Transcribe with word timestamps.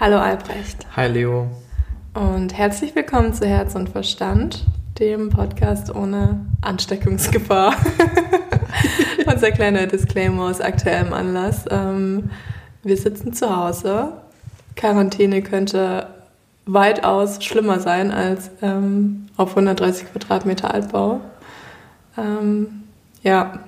Hallo 0.00 0.16
Albrecht. 0.16 0.86
Hi 0.96 1.08
Leo. 1.08 1.46
Und 2.14 2.56
herzlich 2.56 2.94
willkommen 2.94 3.34
zu 3.34 3.46
Herz 3.46 3.74
und 3.74 3.90
Verstand, 3.90 4.64
dem 4.98 5.28
Podcast 5.28 5.94
ohne 5.94 6.40
Ansteckungsgefahr. 6.62 7.74
Unser 9.26 9.50
kleiner 9.50 9.86
Disclaimer 9.86 10.44
aus 10.44 10.62
aktuellem 10.62 11.12
Anlass. 11.12 11.66
Ähm, 11.70 12.30
wir 12.82 12.96
sitzen 12.96 13.34
zu 13.34 13.54
Hause. 13.54 14.14
Quarantäne 14.74 15.42
könnte 15.42 16.06
weitaus 16.64 17.44
schlimmer 17.44 17.78
sein 17.78 18.10
als 18.10 18.50
ähm, 18.62 19.26
auf 19.36 19.50
130 19.50 20.10
Quadratmeter 20.12 20.72
Altbau. 20.72 21.20
Ähm, 22.16 22.84
ja, 23.22 23.58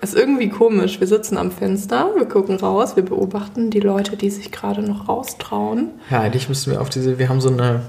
ist 0.00 0.14
irgendwie 0.14 0.48
komisch. 0.48 1.00
Wir 1.00 1.06
sitzen 1.06 1.38
am 1.38 1.50
Fenster, 1.50 2.10
wir 2.16 2.26
gucken 2.26 2.56
raus, 2.56 2.96
wir 2.96 3.04
beobachten 3.04 3.70
die 3.70 3.80
Leute, 3.80 4.16
die 4.16 4.30
sich 4.30 4.52
gerade 4.52 4.82
noch 4.82 5.08
raustrauen. 5.08 5.90
Ja, 6.10 6.20
eigentlich 6.20 6.48
müssten 6.48 6.70
wir 6.70 6.80
auf 6.80 6.90
diese, 6.90 7.18
wir 7.18 7.28
haben 7.28 7.40
so 7.40 7.48
eine 7.48 7.82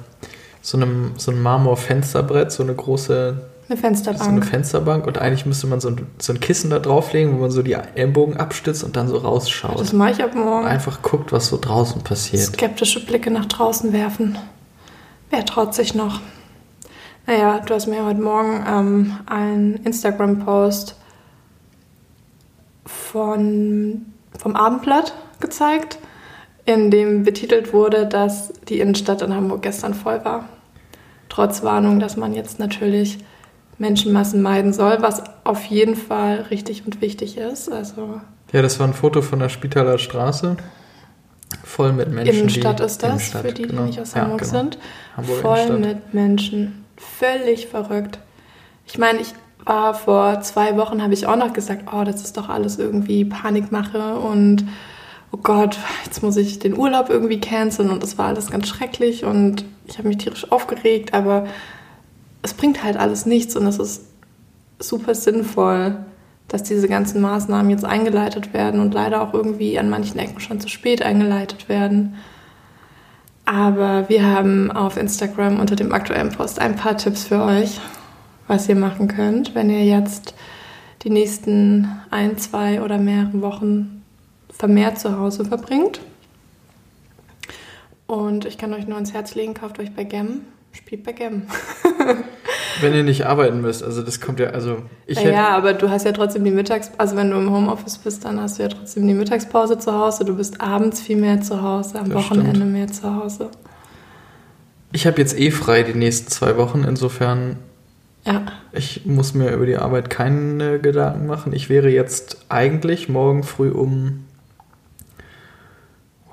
so, 0.62 0.78
eine, 0.78 1.12
so 1.16 1.32
ein 1.32 1.42
Marmor-Fensterbrett, 1.42 2.52
so 2.52 2.64
eine 2.64 2.76
große 2.76 3.38
eine 3.70 3.78
Fensterbank. 3.78 4.24
So 4.24 4.30
eine 4.30 4.42
Fensterbank 4.42 5.08
und 5.08 5.18
eigentlich 5.18 5.46
müsste 5.46 5.68
man 5.68 5.82
so 5.82 5.90
ein, 5.90 6.08
so 6.20 6.34
ein 6.34 6.40
Kissen 6.40 6.70
da 6.70 6.80
drauflegen, 6.80 7.36
wo 7.36 7.42
man 7.42 7.52
so 7.52 7.62
die 7.62 7.74
Ellbogen 7.74 8.38
abstützt 8.38 8.84
und 8.84 8.96
dann 8.96 9.08
so 9.08 9.18
rausschaut. 9.18 9.80
Das 9.80 9.92
mache 9.92 10.12
ich 10.12 10.24
ab 10.24 10.36
morgen. 10.36 10.66
Einfach 10.66 11.02
guckt, 11.02 11.32
was 11.32 11.48
so 11.48 11.58
draußen 11.60 12.02
passiert. 12.02 12.44
Skeptische 12.44 13.06
Blicke 13.06 13.30
nach 13.30 13.46
draußen 13.46 13.92
werfen. 13.92 14.38
Wer 15.30 15.46
traut 15.46 15.74
sich 15.74 15.96
noch? 15.96 16.22
Naja, 17.26 17.60
du 17.60 17.74
hast 17.74 17.88
mir 17.88 18.06
heute 18.06 18.22
Morgen 18.22 18.64
ähm, 18.66 19.18
einen 19.26 19.76
Instagram-Post 19.84 20.96
von, 22.88 24.06
vom 24.40 24.56
Abendblatt 24.56 25.14
gezeigt, 25.40 26.00
in 26.66 26.90
dem 26.92 27.24
betitelt 27.24 27.74
wurde, 27.74 28.06
dass 28.08 28.54
die 28.68 28.80
Innenstadt 28.80 29.22
in 29.22 29.34
Hamburg 29.34 29.62
gestern 29.62 29.94
voll 29.94 30.24
war. 30.26 30.50
Trotz 31.30 31.64
Warnung, 31.64 32.00
dass 32.00 32.18
man 32.18 32.34
jetzt 32.34 32.60
natürlich 32.60 33.20
Menschenmassen 33.78 34.42
meiden 34.42 34.74
soll, 34.74 35.02
was 35.02 35.24
auf 35.44 35.66
jeden 35.66 35.96
Fall 35.96 36.48
richtig 36.50 36.86
und 36.86 37.02
wichtig 37.02 37.38
ist. 37.38 37.72
Also 37.72 38.22
ja, 38.52 38.62
das 38.62 38.80
war 38.80 38.88
ein 38.88 38.94
Foto 38.94 39.22
von 39.22 39.40
der 39.40 39.50
Spitaler 39.50 39.98
Straße. 39.98 40.58
Voll 41.64 41.94
mit 41.94 42.12
Menschen. 42.12 42.36
Innenstadt 42.36 42.80
ist 42.80 43.04
das, 43.04 43.10
Innenstadt, 43.10 43.42
für 43.42 43.54
die, 43.54 43.62
die 43.64 43.68
genau. 43.70 43.84
nicht 43.84 44.00
aus 44.00 44.16
Hamburg 44.16 44.42
ja, 44.42 44.48
genau. 44.48 44.60
sind. 44.60 44.80
Hamburg 45.16 45.42
voll 45.42 45.58
Innenstadt. 45.58 45.96
mit 45.96 46.14
Menschen. 46.14 46.86
Völlig 46.98 47.68
verrückt. 47.68 48.20
Ich 48.86 48.98
meine, 48.98 49.20
ich 49.20 49.34
war 49.68 49.94
vor 49.94 50.42
zwei 50.42 50.78
Wochen, 50.78 51.02
habe 51.02 51.14
ich 51.14 51.28
auch 51.28 51.36
noch 51.36 51.54
gesagt, 51.54 51.90
oh, 51.94 52.04
das 52.04 52.24
ist 52.24 52.38
doch 52.38 52.50
alles 52.50 52.80
irgendwie 52.80 53.26
Panikmache 53.26 54.16
und 54.16 54.66
oh 55.32 55.38
Gott, 55.38 55.78
jetzt 56.06 56.24
muss 56.24 56.38
ich 56.38 56.60
den 56.60 56.78
Urlaub 56.78 57.10
irgendwie 57.10 57.40
canceln 57.40 57.90
und 57.90 58.02
das 58.02 58.18
war 58.18 58.28
alles 58.28 58.50
ganz 58.50 58.68
schrecklich 58.68 59.26
und 59.26 59.66
ich 59.86 59.98
habe 59.98 60.08
mich 60.08 60.18
tierisch 60.18 60.52
aufgeregt, 60.52 61.14
aber 61.14 61.48
es 62.42 62.54
bringt 62.54 62.84
halt 62.84 62.98
alles 62.98 63.26
nichts 63.26 63.56
und 63.56 63.66
es 63.68 63.80
ist 63.80 64.06
super 64.80 65.16
sinnvoll, 65.16 65.98
dass 66.48 66.64
diese 66.64 66.88
ganzen 66.88 67.22
Maßnahmen 67.22 67.70
jetzt 67.72 67.84
eingeleitet 67.84 68.54
werden 68.54 68.80
und 68.80 68.94
leider 68.94 69.22
auch 69.22 69.34
irgendwie 69.34 69.78
an 69.78 69.90
manchen 69.90 70.20
Ecken 70.20 70.40
schon 70.40 70.62
zu 70.62 70.70
spät 70.70 71.02
eingeleitet 71.02 71.68
werden. 71.68 72.16
Aber 73.44 74.08
wir 74.08 74.26
haben 74.26 74.72
auf 74.72 74.98
Instagram 74.98 75.60
unter 75.60 75.76
dem 75.76 75.92
aktuellen 75.92 76.32
Post 76.32 76.60
ein 76.60 76.76
paar 76.76 76.98
Tipps 76.98 77.26
für 77.26 77.42
euch, 77.44 77.80
was 78.48 78.70
ihr 78.70 78.76
machen 78.76 79.08
könnt, 79.08 79.56
wenn 79.56 79.70
ihr 79.70 79.84
jetzt 79.84 80.34
die 81.04 81.10
nächsten 81.10 81.88
ein, 82.10 82.38
zwei 82.38 82.82
oder 82.82 82.98
mehrere 82.98 83.42
Wochen 83.42 84.04
vermehrt 84.50 85.00
zu 85.00 85.18
Hause 85.18 85.46
verbringt. 85.46 86.00
Und 88.08 88.46
ich 88.46 88.58
kann 88.58 88.74
euch 88.74 88.88
nur 88.88 88.96
ans 88.96 89.14
Herz 89.14 89.36
legen, 89.36 89.54
kauft 89.54 89.80
euch 89.80 89.94
bei 89.94 90.04
Gem 90.04 90.42
Spielt 90.78 91.04
Backgammon. 91.04 91.44
wenn 92.82 92.94
ihr 92.94 93.04
nicht 93.04 93.26
arbeiten 93.26 93.62
müsst, 93.62 93.84
also 93.84 94.04
das 94.04 94.22
kommt 94.22 94.40
ja, 94.40 94.52
also 94.52 94.84
ich 95.08 95.20
ja, 95.20 95.30
ja, 95.32 95.50
aber 95.50 95.74
du 95.74 95.90
hast 95.90 96.06
ja 96.06 96.12
trotzdem 96.12 96.44
die 96.44 96.52
Mittags, 96.52 96.92
also 96.98 97.16
wenn 97.16 97.32
du 97.32 97.38
im 97.38 97.52
Homeoffice 97.52 97.98
bist, 97.98 98.26
dann 98.26 98.40
hast 98.40 98.60
du 98.60 98.64
ja 98.64 98.70
trotzdem 98.70 99.08
die 99.08 99.16
Mittagspause 99.16 99.80
zu 99.80 99.92
Hause. 99.92 100.24
Du 100.24 100.36
bist 100.36 100.62
abends 100.62 101.02
viel 101.02 101.18
mehr 101.18 101.42
zu 101.42 101.62
Hause, 101.62 102.00
am 102.00 102.14
Wochenende 102.14 102.56
stimmt. 102.56 102.74
mehr 102.74 102.88
zu 102.88 103.16
Hause. 103.16 103.50
Ich 104.92 105.08
habe 105.08 105.20
jetzt 105.20 105.38
eh 105.38 105.52
frei 105.52 105.84
die 105.84 105.98
nächsten 105.98 106.30
zwei 106.30 106.58
Wochen, 106.58 106.84
insofern. 106.88 107.58
Ja. 108.28 108.46
Ich 108.74 109.06
muss 109.06 109.34
mir 109.34 109.52
über 109.52 109.66
die 109.66 109.78
Arbeit 109.78 110.10
keine 110.10 110.80
Gedanken 110.80 111.28
machen. 111.28 111.54
Ich 111.54 111.70
wäre 111.70 111.90
jetzt 111.90 112.46
eigentlich 112.50 113.08
morgen 113.08 113.44
früh 113.44 113.72
um 113.72 114.26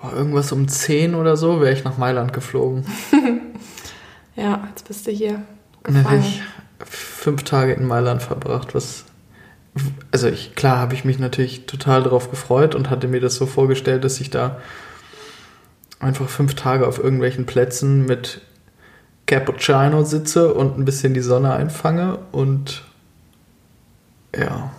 oh, 0.02 0.14
irgendwas 0.14 0.50
um 0.50 0.66
10 0.66 1.14
oder 1.14 1.36
so, 1.36 1.60
wäre 1.60 1.72
ich 1.72 1.84
nach 1.84 1.96
Mailand 1.96 2.32
geflogen. 2.32 2.84
Ja, 4.36 4.66
jetzt 4.68 4.88
bist 4.88 5.06
du 5.06 5.12
hier. 5.12 5.42
Dann 5.84 6.04
habe 6.04 6.16
ich 6.16 6.42
fünf 6.84 7.44
Tage 7.44 7.72
in 7.72 7.86
Mailand 7.86 8.22
verbracht, 8.22 8.74
was. 8.74 9.04
Also 10.10 10.28
ich, 10.28 10.54
klar 10.54 10.78
habe 10.78 10.94
ich 10.94 11.04
mich 11.04 11.20
natürlich 11.20 11.66
total 11.66 12.02
darauf 12.02 12.30
gefreut 12.30 12.74
und 12.74 12.90
hatte 12.90 13.08
mir 13.08 13.20
das 13.20 13.36
so 13.36 13.46
vorgestellt, 13.46 14.04
dass 14.04 14.20
ich 14.20 14.30
da 14.30 14.60
einfach 15.98 16.28
fünf 16.28 16.54
Tage 16.54 16.86
auf 16.86 16.98
irgendwelchen 16.98 17.46
Plätzen 17.46 18.06
mit 18.06 18.40
Cappuccino 19.26 20.04
sitze 20.04 20.52
und 20.54 20.78
ein 20.78 20.84
bisschen 20.84 21.14
die 21.14 21.20
Sonne 21.20 21.54
einfange 21.54 22.18
und 22.32 22.84
ja. 24.36 24.70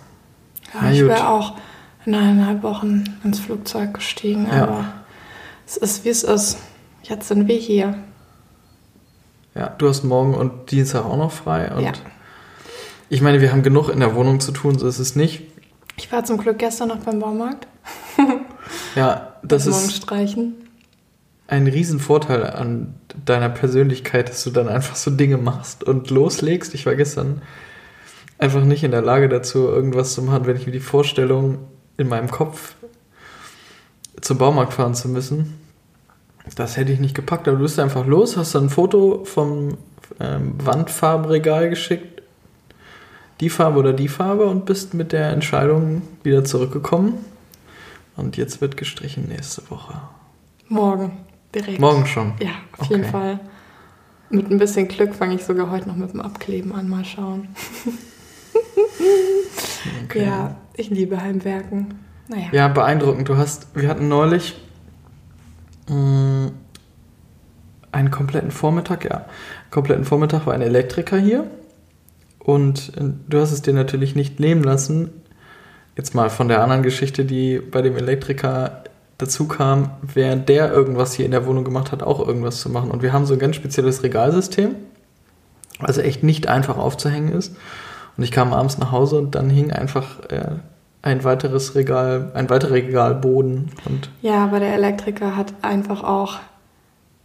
Ja, 0.74 0.90
ich 0.90 1.04
wäre 1.04 1.28
auch 1.28 1.56
in 2.04 2.14
eineinhalb 2.14 2.62
Wochen 2.62 3.04
ins 3.24 3.40
Flugzeug 3.40 3.94
gestiegen, 3.94 4.46
ja. 4.46 4.62
aber 4.62 4.84
es 5.66 5.76
ist 5.76 6.04
wie 6.04 6.10
es 6.10 6.22
ist. 6.22 6.58
Jetzt 7.02 7.28
sind 7.28 7.48
wir 7.48 7.56
hier. 7.56 7.94
Ja, 9.54 9.68
du 9.78 9.88
hast 9.88 10.04
morgen 10.04 10.34
und 10.34 10.70
Dienstag 10.70 11.04
auch 11.04 11.16
noch 11.16 11.32
frei. 11.32 11.72
Und 11.74 11.84
ja. 11.84 11.92
ich 13.08 13.22
meine, 13.22 13.40
wir 13.40 13.50
haben 13.52 13.62
genug 13.62 13.88
in 13.88 14.00
der 14.00 14.14
Wohnung 14.14 14.40
zu 14.40 14.52
tun, 14.52 14.78
so 14.78 14.86
ist 14.86 14.98
es 14.98 15.16
nicht. 15.16 15.42
Ich 15.96 16.12
war 16.12 16.24
zum 16.24 16.36
Glück 16.36 16.58
gestern 16.58 16.88
noch 16.88 16.98
beim 16.98 17.18
Baumarkt. 17.18 17.66
ja, 18.94 19.32
das 19.42 19.66
ist 19.66 19.76
morgen 19.76 19.90
streichen. 19.90 20.65
Ein 21.48 21.66
Riesenvorteil 21.66 22.44
an 22.44 22.94
deiner 23.24 23.48
Persönlichkeit, 23.48 24.28
dass 24.28 24.42
du 24.44 24.50
dann 24.50 24.68
einfach 24.68 24.96
so 24.96 25.10
Dinge 25.10 25.36
machst 25.36 25.84
und 25.84 26.10
loslegst. 26.10 26.74
Ich 26.74 26.86
war 26.86 26.96
gestern 26.96 27.42
einfach 28.38 28.64
nicht 28.64 28.84
in 28.84 28.90
der 28.90 29.02
Lage 29.02 29.28
dazu, 29.28 29.68
irgendwas 29.68 30.14
zu 30.14 30.22
machen, 30.22 30.46
wenn 30.46 30.56
ich 30.56 30.66
mir 30.66 30.72
die 30.72 30.80
Vorstellung 30.80 31.58
in 31.96 32.08
meinem 32.08 32.30
Kopf 32.30 32.74
zum 34.20 34.38
Baumarkt 34.38 34.72
fahren 34.72 34.94
zu 34.94 35.08
müssen 35.08 35.54
das 36.54 36.76
hätte 36.76 36.92
ich 36.92 37.00
nicht 37.00 37.14
gepackt, 37.14 37.48
aber 37.48 37.56
du 37.56 37.64
bist 37.64 37.78
einfach 37.78 38.06
los, 38.06 38.36
hast 38.36 38.54
dann 38.54 38.66
ein 38.66 38.70
Foto 38.70 39.24
vom 39.24 39.76
ähm, 40.20 40.54
Wandfarbenregal 40.64 41.68
geschickt, 41.68 42.22
die 43.40 43.50
Farbe 43.50 43.78
oder 43.78 43.92
die 43.92 44.08
Farbe 44.08 44.46
und 44.46 44.64
bist 44.64 44.94
mit 44.94 45.12
der 45.12 45.30
Entscheidung 45.30 46.02
wieder 46.22 46.44
zurückgekommen. 46.44 47.14
Und 48.16 48.36
jetzt 48.36 48.60
wird 48.60 48.76
gestrichen 48.76 49.28
nächste 49.28 49.68
Woche. 49.70 50.00
Morgen, 50.68 51.25
direkt. 51.56 51.80
Morgen 51.80 52.06
schon? 52.06 52.34
Ja, 52.40 52.52
auf 52.78 52.86
okay. 52.86 52.94
jeden 52.94 53.10
Fall. 53.10 53.40
Mit 54.30 54.50
ein 54.50 54.58
bisschen 54.58 54.88
Glück 54.88 55.14
fange 55.14 55.34
ich 55.34 55.44
sogar 55.44 55.70
heute 55.70 55.88
noch 55.88 55.96
mit 55.96 56.12
dem 56.12 56.20
Abkleben 56.20 56.72
an. 56.72 56.88
Mal 56.88 57.04
schauen. 57.04 57.48
okay. 60.04 60.24
Ja, 60.24 60.56
ich 60.74 60.90
liebe 60.90 61.20
Heimwerken. 61.20 61.94
Naja. 62.28 62.48
Ja, 62.52 62.68
beeindruckend. 62.68 63.28
Du 63.28 63.36
hast, 63.36 63.68
wir 63.74 63.88
hatten 63.88 64.08
neulich 64.08 64.56
Mm, 65.88 66.48
einen 67.92 68.10
kompletten 68.10 68.50
Vormittag, 68.50 69.04
ja. 69.04 69.26
kompletten 69.70 70.04
Vormittag 70.04 70.46
war 70.46 70.54
ein 70.54 70.62
Elektriker 70.62 71.18
hier. 71.18 71.50
Und 72.38 72.92
äh, 72.96 73.12
du 73.28 73.40
hast 73.40 73.52
es 73.52 73.62
dir 73.62 73.74
natürlich 73.74 74.14
nicht 74.14 74.40
nehmen 74.40 74.62
lassen. 74.62 75.10
Jetzt 75.96 76.14
mal 76.14 76.28
von 76.28 76.48
der 76.48 76.62
anderen 76.62 76.82
Geschichte, 76.82 77.24
die 77.24 77.58
bei 77.58 77.82
dem 77.82 77.96
Elektriker 77.96 78.84
dazu 79.18 79.48
kam, 79.48 79.90
während 80.02 80.48
der 80.48 80.72
irgendwas 80.72 81.14
hier 81.14 81.24
in 81.24 81.30
der 81.30 81.46
Wohnung 81.46 81.64
gemacht 81.64 81.92
hat, 81.92 82.02
auch 82.02 82.26
irgendwas 82.26 82.60
zu 82.60 82.70
machen. 82.70 82.90
Und 82.90 83.02
wir 83.02 83.12
haben 83.12 83.26
so 83.26 83.34
ein 83.34 83.38
ganz 83.38 83.56
spezielles 83.56 84.02
Regalsystem, 84.02 84.74
also 85.78 86.00
echt 86.00 86.22
nicht 86.22 86.48
einfach 86.48 86.76
aufzuhängen 86.76 87.32
ist. 87.32 87.56
Und 88.16 88.24
ich 88.24 88.30
kam 88.30 88.52
abends 88.52 88.78
nach 88.78 88.92
Hause 88.92 89.18
und 89.18 89.34
dann 89.34 89.50
hing 89.50 89.72
einfach 89.72 90.20
äh, 90.28 90.56
ein 91.02 91.24
weiteres 91.24 91.74
Regal, 91.74 92.32
ein 92.34 92.50
weiterer 92.50 92.72
Regalboden. 92.72 93.70
Und 93.84 94.10
ja, 94.22 94.44
aber 94.44 94.60
der 94.60 94.74
Elektriker 94.74 95.36
hat 95.36 95.54
einfach 95.62 96.02
auch 96.02 96.38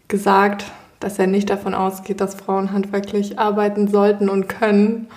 gesagt, 0.08 0.66
dass 1.00 1.18
er 1.18 1.28
nicht 1.28 1.50
davon 1.50 1.74
ausgeht, 1.74 2.22
dass 2.22 2.36
Frauen 2.36 2.72
handwerklich 2.72 3.40
arbeiten 3.40 3.88
sollten 3.88 4.30
und 4.30 4.48
können. 4.48 5.08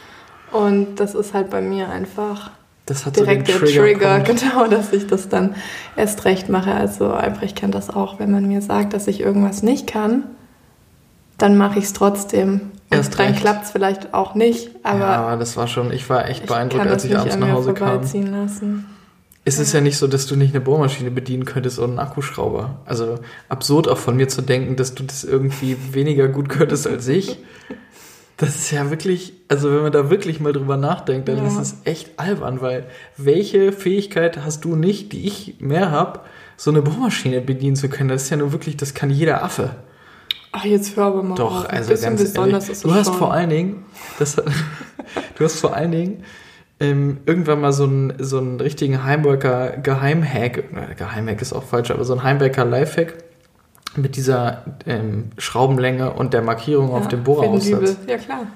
Und 0.50 0.96
das 0.96 1.14
ist 1.14 1.34
halt 1.34 1.50
bei 1.50 1.60
mir 1.60 1.90
einfach 1.90 2.50
direkt 2.86 3.48
so 3.48 3.58
der 3.58 3.68
Trigger, 3.68 4.20
genau, 4.20 4.66
dass 4.70 4.92
ich 4.92 5.06
das 5.06 5.28
dann 5.28 5.54
erst 5.96 6.24
recht 6.24 6.48
mache. 6.48 6.72
Also 6.72 7.10
Albrecht 7.10 7.56
kennt 7.56 7.74
das 7.74 7.90
auch, 7.90 8.18
wenn 8.18 8.30
man 8.30 8.46
mir 8.46 8.60
sagt, 8.60 8.92
dass 8.92 9.06
ich 9.06 9.20
irgendwas 9.20 9.62
nicht 9.62 9.86
kann, 9.86 10.24
dann 11.38 11.56
mache 11.56 11.78
ich 11.78 11.86
es 11.86 11.92
trotzdem. 11.92 12.72
Erst 12.90 13.18
dann 13.18 13.34
klappt 13.34 13.64
es 13.64 13.70
vielleicht 13.70 14.14
auch 14.14 14.34
nicht, 14.34 14.70
aber. 14.82 15.00
Ja, 15.00 15.16
aber 15.26 15.36
das 15.36 15.56
war 15.56 15.66
schon, 15.66 15.92
ich 15.92 16.08
war 16.08 16.28
echt 16.28 16.46
beandruckt, 16.46 16.86
als 16.86 17.04
ich 17.04 17.16
abends 17.16 17.36
nach 17.36 17.50
Hause 17.50 17.74
kam. 17.74 18.02
Lassen. 18.02 18.86
es 19.44 19.58
ist 19.58 19.72
ja 19.72 19.80
nicht 19.80 19.96
so, 19.96 20.06
dass 20.06 20.26
du 20.26 20.36
nicht 20.36 20.54
eine 20.54 20.60
Bohrmaschine 20.60 21.10
bedienen 21.10 21.44
könntest 21.44 21.78
oder 21.78 21.88
einen 21.88 21.98
Akkuschrauber. 21.98 22.80
Also 22.84 23.18
absurd 23.48 23.88
auch 23.88 23.98
von 23.98 24.16
mir 24.16 24.28
zu 24.28 24.42
denken, 24.42 24.76
dass 24.76 24.94
du 24.94 25.02
das 25.02 25.24
irgendwie 25.24 25.76
weniger 25.92 26.28
gut 26.28 26.48
könntest 26.50 26.86
als 26.86 27.08
ich. 27.08 27.38
Das 28.36 28.56
ist 28.56 28.70
ja 28.72 28.90
wirklich, 28.90 29.32
also 29.48 29.70
wenn 29.70 29.82
man 29.82 29.92
da 29.92 30.10
wirklich 30.10 30.40
mal 30.40 30.52
drüber 30.52 30.76
nachdenkt, 30.76 31.28
dann 31.28 31.38
ja. 31.38 31.46
ist 31.46 31.58
es 31.58 31.76
echt 31.84 32.18
albern, 32.18 32.60
weil 32.60 32.86
welche 33.16 33.70
Fähigkeit 33.70 34.44
hast 34.44 34.64
du 34.64 34.74
nicht, 34.74 35.12
die 35.12 35.26
ich 35.26 35.56
mehr 35.60 35.92
habe, 35.92 36.20
so 36.56 36.70
eine 36.70 36.82
Bohrmaschine 36.82 37.40
bedienen 37.40 37.76
zu 37.76 37.88
können? 37.88 38.08
Das 38.08 38.24
ist 38.24 38.30
ja 38.30 38.36
nur 38.36 38.52
wirklich, 38.52 38.76
das 38.76 38.94
kann 38.94 39.10
jeder 39.10 39.44
Affe. 39.44 39.76
Ach, 40.50 40.64
jetzt 40.64 40.96
hör 40.96 41.06
aber 41.06 41.22
mal 41.22 41.34
Doch, 41.34 41.64
auf. 41.64 41.70
also 41.70 41.90
ganz 41.90 42.20
besonders 42.22 42.64
ehrlich, 42.64 42.70
ist 42.70 42.84
du 42.84 42.94
hast 42.94 43.08
schon. 43.08 43.16
vor 43.16 43.32
allen 43.32 43.50
Dingen, 43.50 43.84
das, 44.18 44.36
du 45.36 45.44
hast 45.44 45.60
vor 45.60 45.74
allen 45.74 45.92
Dingen 45.92 46.24
ähm, 46.80 47.18
irgendwann 47.26 47.60
mal 47.60 47.72
so 47.72 47.84
einen, 47.84 48.14
so 48.18 48.38
einen 48.38 48.60
richtigen 48.60 49.04
Heimworker 49.04 49.76
Geheimhack, 49.78 50.96
Geheimhack 50.96 51.40
ist 51.40 51.52
auch 51.52 51.64
falsch, 51.64 51.90
aber 51.90 52.04
so 52.04 52.14
ein 52.14 52.22
Heimwerker 52.22 52.64
Lifehack 52.64 53.23
mit 53.96 54.16
dieser 54.16 54.62
ähm, 54.86 55.30
Schraubenlänge 55.38 56.12
und 56.12 56.34
der 56.34 56.42
Markierung 56.42 56.90
ja, 56.90 56.96
auf 56.96 57.08
dem 57.08 57.24
Bohreraussatz. 57.24 57.96
Ja, 58.06 58.18
klar. 58.18 58.46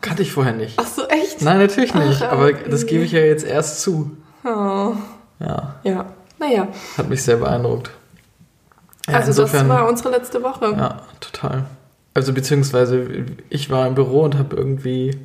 Kannte 0.00 0.22
ich 0.22 0.32
vorher 0.32 0.54
nicht. 0.54 0.74
Ach 0.78 0.86
so, 0.86 1.06
echt? 1.06 1.42
Nein, 1.42 1.58
natürlich 1.58 1.94
nicht. 1.94 2.22
Ach, 2.22 2.32
aber 2.32 2.52
das 2.52 2.86
gebe 2.86 3.04
ich 3.04 3.12
ja 3.12 3.20
jetzt 3.20 3.44
erst 3.44 3.80
zu. 3.80 4.16
Oh. 4.44 4.94
Ja. 5.40 5.76
Ja, 5.84 6.06
naja. 6.38 6.68
Hat 6.96 7.08
mich 7.08 7.22
sehr 7.22 7.36
beeindruckt. 7.36 7.90
Ja, 9.06 9.14
also 9.14 9.28
insofern, 9.28 9.68
das 9.68 9.76
war 9.76 9.88
unsere 9.88 10.10
letzte 10.10 10.42
Woche. 10.42 10.72
Ja, 10.76 11.02
total. 11.20 11.66
Also 12.14 12.32
beziehungsweise 12.32 13.26
ich 13.48 13.70
war 13.70 13.86
im 13.86 13.94
Büro 13.94 14.22
und 14.22 14.36
habe 14.36 14.56
irgendwie 14.56 15.16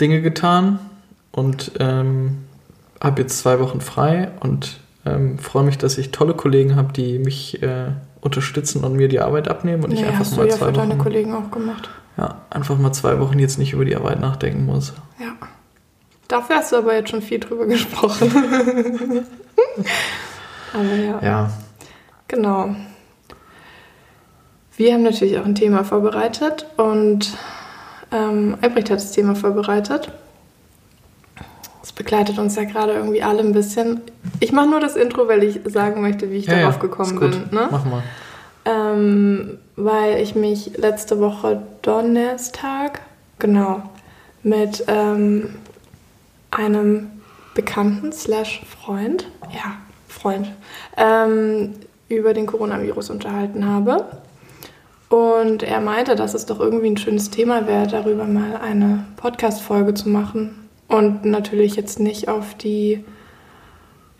Dinge 0.00 0.20
getan 0.20 0.78
und 1.32 1.72
ähm, 1.78 2.44
habe 3.02 3.22
jetzt 3.22 3.38
zwei 3.38 3.58
Wochen 3.60 3.80
frei 3.80 4.30
und 4.40 4.78
ähm, 5.06 5.38
freue 5.38 5.62
mich, 5.64 5.78
dass 5.78 5.96
ich 5.98 6.10
tolle 6.10 6.34
Kollegen 6.34 6.76
habe, 6.76 6.92
die 6.92 7.18
mich 7.18 7.62
äh, 7.62 7.86
unterstützen 8.20 8.84
und 8.84 8.94
mir 8.94 9.08
die 9.08 9.20
Arbeit 9.20 9.48
abnehmen 9.48 9.84
und 9.84 9.90
nee, 9.90 10.00
ich 10.00 10.04
einfach 10.06 10.20
hast 10.20 10.36
mal 10.36 10.44
du 10.44 10.50
ja 10.50 10.56
zwei 10.56 10.66
für 10.66 10.76
Wochen. 10.76 10.88
deine 10.90 11.02
Kollegen 11.02 11.34
auch 11.34 11.50
gemacht. 11.50 11.88
Ja, 12.16 12.42
einfach 12.50 12.76
mal 12.78 12.92
zwei 12.92 13.20
Wochen 13.20 13.38
jetzt 13.38 13.58
nicht 13.58 13.72
über 13.72 13.84
die 13.84 13.94
Arbeit 13.96 14.20
nachdenken 14.20 14.66
muss. 14.66 14.92
Ja. 15.20 15.32
Dafür 16.28 16.56
hast 16.56 16.72
du 16.72 16.76
aber 16.76 16.94
jetzt 16.94 17.10
schon 17.10 17.22
viel 17.22 17.38
drüber 17.38 17.66
gesprochen. 17.66 18.30
aber 20.72 20.94
ja. 20.94 21.20
Ja. 21.22 21.50
Genau. 22.28 22.74
Wir 24.76 24.92
haben 24.92 25.04
natürlich 25.04 25.38
auch 25.38 25.44
ein 25.44 25.54
Thema 25.54 25.84
vorbereitet 25.84 26.66
und 26.76 27.32
ähm, 28.12 28.56
Albrecht 28.60 28.90
hat 28.90 28.98
das 28.98 29.12
Thema 29.12 29.34
vorbereitet. 29.34 30.10
Begleitet 31.96 32.38
uns 32.38 32.54
ja 32.54 32.64
gerade 32.64 32.92
irgendwie 32.92 33.22
alle 33.22 33.40
ein 33.40 33.52
bisschen. 33.52 34.02
Ich 34.38 34.52
mache 34.52 34.68
nur 34.68 34.80
das 34.80 34.96
Intro, 34.96 35.26
weil 35.28 35.42
ich 35.42 35.60
sagen 35.64 36.02
möchte, 36.02 36.30
wie 36.30 36.36
ich 36.36 36.46
ja, 36.46 36.60
darauf 36.60 36.74
ja, 36.74 36.80
gekommen 36.80 37.18
bin. 37.18 37.30
Ne? 37.50 37.68
Mach 37.70 37.84
mal. 37.84 38.02
Ähm, 38.64 39.58
weil 39.76 40.20
ich 40.20 40.34
mich 40.34 40.76
letzte 40.76 41.20
Woche 41.20 41.62
Donnerstag, 41.82 43.00
genau, 43.38 43.82
mit 44.42 44.84
ähm, 44.88 45.54
einem 46.50 47.10
Bekannten 47.54 48.12
slash 48.12 48.62
Freund, 48.66 49.26
ja, 49.50 49.76
Freund, 50.08 50.52
ähm, 50.96 51.74
über 52.08 52.34
den 52.34 52.46
Coronavirus 52.46 53.10
unterhalten 53.10 53.66
habe. 53.66 54.04
Und 55.08 55.62
er 55.62 55.80
meinte, 55.80 56.16
dass 56.16 56.34
es 56.34 56.46
doch 56.46 56.58
irgendwie 56.58 56.90
ein 56.90 56.96
schönes 56.96 57.30
Thema 57.30 57.66
wäre, 57.66 57.86
darüber 57.86 58.24
mal 58.24 58.56
eine 58.56 59.04
Podcast-Folge 59.16 59.94
zu 59.94 60.08
machen. 60.08 60.65
Und 60.88 61.24
natürlich 61.24 61.76
jetzt 61.76 61.98
nicht 61.98 62.28
auf 62.28 62.54
die 62.54 63.04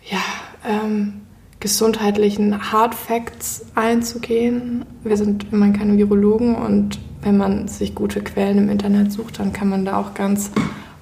ja, 0.03 0.19
ähm, 0.65 1.21
gesundheitlichen 1.59 2.71
Hard 2.71 2.93
Facts 2.93 3.65
einzugehen. 3.75 4.85
Wir 5.03 5.17
sind 5.17 5.51
immerhin 5.51 5.77
keine 5.77 5.97
Virologen 5.97 6.55
und 6.55 6.99
wenn 7.21 7.37
man 7.37 7.67
sich 7.67 7.95
gute 7.95 8.21
Quellen 8.21 8.57
im 8.57 8.69
Internet 8.69 9.11
sucht, 9.11 9.39
dann 9.39 9.53
kann 9.53 9.69
man 9.69 9.85
da 9.85 9.97
auch 9.99 10.13
ganz 10.13 10.51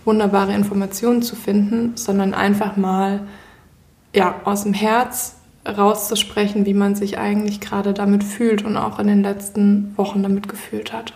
wunderbare 0.06 0.54
Informationen 0.54 1.22
zu 1.22 1.36
finden, 1.36 1.94
sondern 1.96 2.34
einfach 2.34 2.78
mal 2.78 3.22
ja, 4.14 4.42
aus 4.46 4.64
dem 4.64 4.74
Herz 4.74 5.36
rauszusprechen, 5.68 6.66
wie 6.66 6.74
man 6.74 6.96
sich 6.96 7.18
eigentlich 7.18 7.60
gerade 7.60 7.94
damit 7.94 8.24
fühlt 8.24 8.64
und 8.64 8.78
auch 8.78 9.00
in 9.00 9.08
den 9.08 9.24
letzten 9.24 9.98
Wochen 9.98 10.24
damit 10.24 10.48
gefühlt 10.48 10.94
hat. 10.94 11.14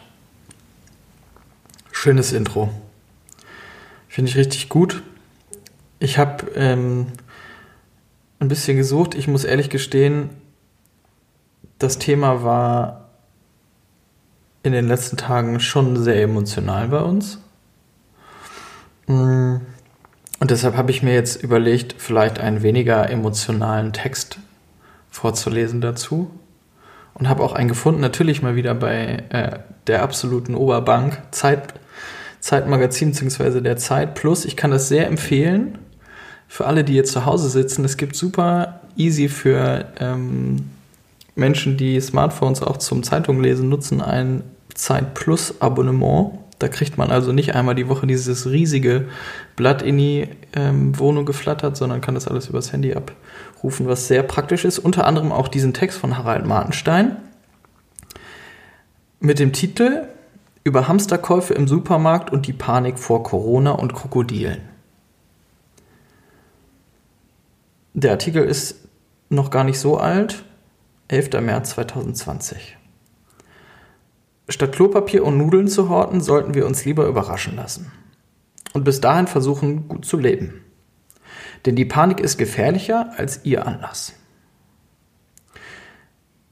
Schönes 1.91 2.33
Intro. 2.33 2.69
Finde 4.09 4.31
ich 4.31 4.37
richtig 4.37 4.69
gut. 4.69 5.03
Ich 5.99 6.17
habe 6.17 6.51
ähm, 6.55 7.07
ein 8.39 8.47
bisschen 8.47 8.75
gesucht. 8.75 9.13
Ich 9.13 9.27
muss 9.27 9.43
ehrlich 9.43 9.69
gestehen, 9.69 10.31
das 11.77 11.99
Thema 11.99 12.43
war 12.43 13.09
in 14.63 14.73
den 14.73 14.87
letzten 14.87 15.15
Tagen 15.15 15.59
schon 15.59 15.95
sehr 15.95 16.21
emotional 16.21 16.87
bei 16.89 17.01
uns. 17.01 17.39
Mm. 19.07 19.57
Und 20.41 20.51
deshalb 20.51 20.75
habe 20.75 20.89
ich 20.89 21.03
mir 21.03 21.13
jetzt 21.13 21.43
überlegt, 21.43 21.95
vielleicht 21.97 22.39
einen 22.39 22.63
weniger 22.63 23.09
emotionalen 23.09 23.93
Text 23.93 24.39
vorzulesen 25.11 25.81
dazu. 25.81 26.31
Und 27.13 27.27
habe 27.27 27.43
auch 27.43 27.53
einen 27.53 27.67
gefunden, 27.67 27.99
natürlich 27.99 28.41
mal 28.41 28.55
wieder 28.55 28.73
bei 28.73 29.23
äh, 29.29 29.59
der 29.87 30.01
absoluten 30.01 30.55
Oberbank, 30.55 31.21
Zeit, 31.31 31.73
Zeitmagazin 32.39 33.11
bzw. 33.11 33.61
der 33.61 33.77
Zeit 33.77 34.15
Plus. 34.15 34.45
Ich 34.45 34.55
kann 34.55 34.71
das 34.71 34.87
sehr 34.87 35.07
empfehlen 35.07 35.77
für 36.47 36.65
alle, 36.65 36.83
die 36.83 36.95
jetzt 36.95 37.11
zu 37.11 37.25
Hause 37.25 37.49
sitzen. 37.49 37.85
Es 37.85 37.97
gibt 37.97 38.15
super 38.15 38.81
easy 38.95 39.29
für 39.29 39.85
ähm, 39.99 40.69
Menschen, 41.35 41.77
die 41.77 41.99
Smartphones 42.01 42.61
auch 42.61 42.77
zum 42.77 43.03
Zeitunglesen 43.03 43.69
nutzen, 43.69 44.01
ein 44.01 44.43
Zeit 44.73 45.13
Plus 45.13 45.61
Abonnement 45.61 46.39
da 46.59 46.67
kriegt 46.67 46.97
man 46.97 47.09
also 47.09 47.31
nicht 47.31 47.55
einmal 47.55 47.73
die 47.73 47.87
Woche 47.87 48.05
dieses 48.05 48.51
riesige 48.51 49.05
Blatt 49.55 49.81
in 49.81 49.97
die 49.97 50.27
ähm, 50.53 50.99
Wohnung 50.99 51.25
geflattert, 51.25 51.77
sondern 51.77 52.01
kann 52.01 52.15
das 52.15 52.27
alles 52.27 52.49
übers 52.49 52.73
Handy 52.73 52.93
abrufen, 52.93 53.87
was 53.87 54.09
sehr 54.09 54.23
praktisch 54.23 54.65
ist. 54.65 54.77
Unter 54.77 55.07
anderem 55.07 55.31
auch 55.31 55.47
diesen 55.47 55.73
Text 55.73 55.97
von 55.97 56.17
Harald 56.17 56.45
Martenstein 56.45 57.15
mit 59.21 59.39
dem 59.39 59.53
Titel 59.53 60.03
über 60.63 60.87
Hamsterkäufe 60.87 61.53
im 61.53 61.67
Supermarkt 61.67 62.31
und 62.31 62.47
die 62.47 62.53
Panik 62.53 62.99
vor 62.99 63.23
Corona 63.23 63.71
und 63.71 63.93
Krokodilen. 63.93 64.61
Der 67.93 68.11
Artikel 68.11 68.43
ist 68.43 68.87
noch 69.29 69.51
gar 69.51 69.63
nicht 69.63 69.79
so 69.79 69.97
alt, 69.97 70.43
11. 71.07 71.41
März 71.41 71.71
2020. 71.71 72.77
Statt 74.47 74.71
Klopapier 74.73 75.23
und 75.23 75.37
Nudeln 75.37 75.67
zu 75.67 75.89
horten, 75.89 76.21
sollten 76.21 76.53
wir 76.53 76.65
uns 76.65 76.85
lieber 76.85 77.05
überraschen 77.05 77.55
lassen. 77.55 77.91
Und 78.73 78.83
bis 78.83 79.01
dahin 79.01 79.27
versuchen, 79.27 79.87
gut 79.87 80.05
zu 80.05 80.17
leben. 80.17 80.63
Denn 81.65 81.75
die 81.75 81.85
Panik 81.85 82.19
ist 82.19 82.37
gefährlicher 82.37 83.11
als 83.17 83.43
ihr 83.43 83.65
Anlass. 83.65 84.13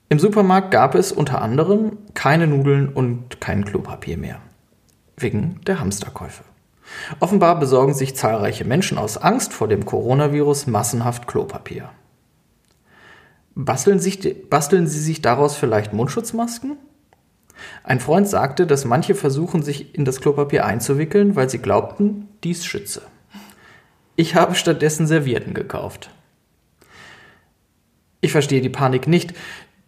Im 0.09 0.19
Supermarkt 0.19 0.71
gab 0.71 0.95
es 0.95 1.11
unter 1.11 1.41
anderem 1.41 1.97
keine 2.13 2.47
Nudeln 2.47 2.87
und 2.87 3.41
kein 3.41 3.65
Klopapier 3.65 4.17
mehr. 4.17 4.39
Wegen 5.17 5.59
der 5.67 5.81
Hamsterkäufe. 5.81 6.43
Offenbar 7.19 7.59
besorgen 7.59 7.93
sich 7.93 8.15
zahlreiche 8.15 8.63
Menschen 8.63 8.97
aus 8.97 9.17
Angst 9.17 9.51
vor 9.51 9.67
dem 9.67 9.85
Coronavirus 9.85 10.67
massenhaft 10.67 11.27
Klopapier. 11.27 11.89
Basteln, 13.53 13.99
sich, 13.99 14.49
basteln 14.49 14.87
sie 14.87 14.99
sich 14.99 15.21
daraus 15.21 15.57
vielleicht 15.57 15.91
Mundschutzmasken? 15.91 16.77
Ein 17.83 17.99
Freund 17.99 18.29
sagte, 18.29 18.67
dass 18.67 18.85
manche 18.85 19.15
versuchen, 19.15 19.63
sich 19.63 19.95
in 19.95 20.05
das 20.05 20.21
Klopapier 20.21 20.65
einzuwickeln, 20.65 21.35
weil 21.35 21.49
sie 21.49 21.57
glaubten, 21.57 22.29
dies 22.43 22.63
schütze. 22.63 23.01
Ich 24.15 24.35
habe 24.35 24.55
stattdessen 24.55 25.07
Servietten 25.07 25.53
gekauft. 25.53 26.11
Ich 28.21 28.31
verstehe 28.31 28.61
die 28.61 28.69
Panik 28.69 29.07
nicht, 29.07 29.33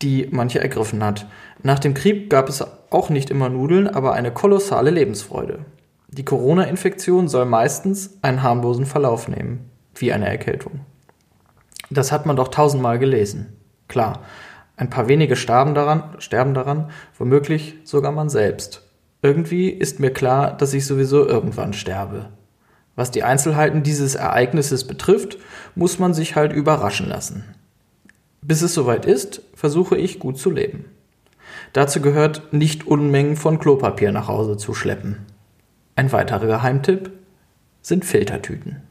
die 0.01 0.27
manche 0.31 0.59
ergriffen 0.59 1.03
hat. 1.03 1.27
Nach 1.61 1.79
dem 1.79 1.93
Krieg 1.93 2.29
gab 2.29 2.49
es 2.49 2.65
auch 2.89 3.09
nicht 3.09 3.29
immer 3.29 3.49
Nudeln, 3.49 3.87
aber 3.87 4.13
eine 4.13 4.31
kolossale 4.31 4.91
Lebensfreude. 4.91 5.59
Die 6.07 6.25
Corona-Infektion 6.25 7.27
soll 7.27 7.45
meistens 7.45 8.17
einen 8.21 8.41
harmlosen 8.41 8.85
Verlauf 8.85 9.27
nehmen, 9.27 9.69
wie 9.95 10.11
eine 10.11 10.27
Erkältung. 10.27 10.81
Das 11.89 12.11
hat 12.11 12.25
man 12.25 12.35
doch 12.35 12.47
tausendmal 12.47 12.99
gelesen. 12.99 13.57
Klar, 13.87 14.21
ein 14.77 14.89
paar 14.89 15.07
wenige 15.07 15.35
sterben 15.35 15.73
daran, 15.75 16.15
sterben 16.19 16.53
daran, 16.53 16.89
womöglich 17.17 17.75
sogar 17.83 18.11
man 18.11 18.29
selbst. 18.29 18.83
Irgendwie 19.21 19.69
ist 19.69 19.99
mir 19.99 20.11
klar, 20.11 20.55
dass 20.55 20.73
ich 20.73 20.85
sowieso 20.85 21.27
irgendwann 21.27 21.73
sterbe. 21.73 22.29
Was 22.95 23.11
die 23.11 23.23
Einzelheiten 23.23 23.83
dieses 23.83 24.15
Ereignisses 24.15 24.87
betrifft, 24.87 25.37
muss 25.75 25.99
man 25.99 26.13
sich 26.13 26.35
halt 26.35 26.53
überraschen 26.53 27.09
lassen. 27.09 27.43
Bis 28.41 28.61
es 28.61 28.73
soweit 28.73 29.05
ist, 29.05 29.41
versuche 29.53 29.97
ich 29.97 30.19
gut 30.19 30.37
zu 30.37 30.49
leben. 30.49 30.85
Dazu 31.73 32.01
gehört, 32.01 32.53
nicht 32.53 32.87
Unmengen 32.87 33.35
von 33.35 33.59
Klopapier 33.59 34.11
nach 34.11 34.27
Hause 34.27 34.57
zu 34.57 34.73
schleppen. 34.73 35.25
Ein 35.95 36.11
weiterer 36.11 36.47
Geheimtipp 36.47 37.11
sind 37.81 38.05
Filtertüten. 38.05 38.81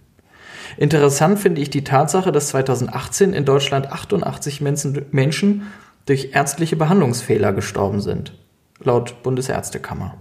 Interessant 0.76 1.38
finde 1.38 1.60
ich 1.60 1.70
die 1.70 1.84
Tatsache, 1.84 2.30
dass 2.30 2.48
2018 2.48 3.32
in 3.32 3.44
Deutschland 3.44 3.90
88 3.90 4.60
Menschen 4.60 5.66
durch 6.06 6.30
ärztliche 6.32 6.76
Behandlungsfehler 6.76 7.52
gestorben 7.52 8.00
sind, 8.00 8.34
laut 8.78 9.22
Bundesärztekammer. 9.22 10.18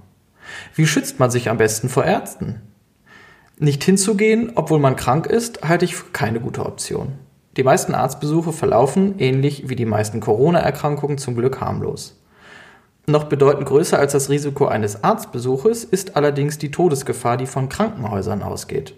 Wie 0.74 0.88
schützt 0.88 1.20
man 1.20 1.30
sich 1.30 1.50
am 1.50 1.58
besten 1.58 1.90
vor 1.90 2.06
Ärzten? 2.06 2.62
Nicht 3.60 3.84
hinzugehen, 3.84 4.52
obwohl 4.56 4.80
man 4.80 4.96
krank 4.96 5.28
ist, 5.28 5.68
halte 5.68 5.86
ich 5.86 5.96
für 5.96 6.12
keine 6.12 6.40
gute 6.40 6.66
Option. 6.66 7.14
Die 7.58 7.64
meisten 7.64 7.96
Arztbesuche 7.96 8.54
verlaufen, 8.54 9.16
ähnlich 9.18 9.68
wie 9.68 9.76
die 9.76 9.86
meisten 9.86 10.20
Corona-Erkrankungen, 10.20 11.18
zum 11.18 11.36
Glück 11.36 11.60
harmlos. 11.60 12.22
Noch 13.08 13.24
bedeutend 13.24 13.66
größer 13.66 13.98
als 13.98 14.12
das 14.12 14.30
Risiko 14.30 14.68
eines 14.68 15.04
Arztbesuches 15.04 15.84
ist 15.84 16.16
allerdings 16.16 16.60
die 16.60 16.70
Todesgefahr, 16.70 17.38
die 17.38 17.48
von 17.48 17.68
Krankenhäusern 17.68 18.44
ausgeht. 18.44 18.94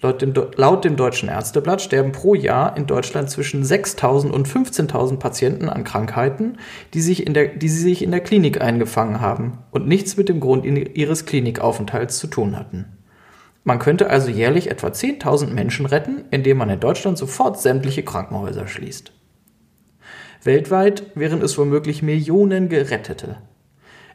Laut 0.00 0.20
dem, 0.20 0.34
laut 0.56 0.84
dem 0.84 0.96
Deutschen 0.96 1.28
Ärzteblatt 1.28 1.80
sterben 1.80 2.10
pro 2.10 2.34
Jahr 2.34 2.76
in 2.76 2.86
Deutschland 2.86 3.30
zwischen 3.30 3.62
6.000 3.62 4.30
und 4.30 4.48
15.000 4.48 5.18
Patienten 5.18 5.68
an 5.68 5.84
Krankheiten, 5.84 6.58
die, 6.94 7.00
sich 7.00 7.24
in 7.24 7.34
der, 7.34 7.46
die 7.46 7.68
sie 7.68 7.82
sich 7.82 8.02
in 8.02 8.10
der 8.10 8.18
Klinik 8.20 8.60
eingefangen 8.60 9.20
haben 9.20 9.58
und 9.70 9.86
nichts 9.86 10.16
mit 10.16 10.28
dem 10.28 10.40
Grund 10.40 10.64
ihres 10.64 11.24
Klinikaufenthalts 11.24 12.18
zu 12.18 12.26
tun 12.26 12.58
hatten. 12.58 12.86
Man 13.64 13.78
könnte 13.78 14.10
also 14.10 14.30
jährlich 14.30 14.70
etwa 14.70 14.88
10.000 14.88 15.48
Menschen 15.48 15.86
retten, 15.86 16.24
indem 16.30 16.58
man 16.58 16.70
in 16.70 16.80
Deutschland 16.80 17.16
sofort 17.16 17.60
sämtliche 17.60 18.02
Krankenhäuser 18.02 18.66
schließt. 18.66 19.12
Weltweit 20.42 21.04
wären 21.14 21.40
es 21.42 21.56
womöglich 21.56 22.02
Millionen 22.02 22.68
Gerettete. 22.68 23.36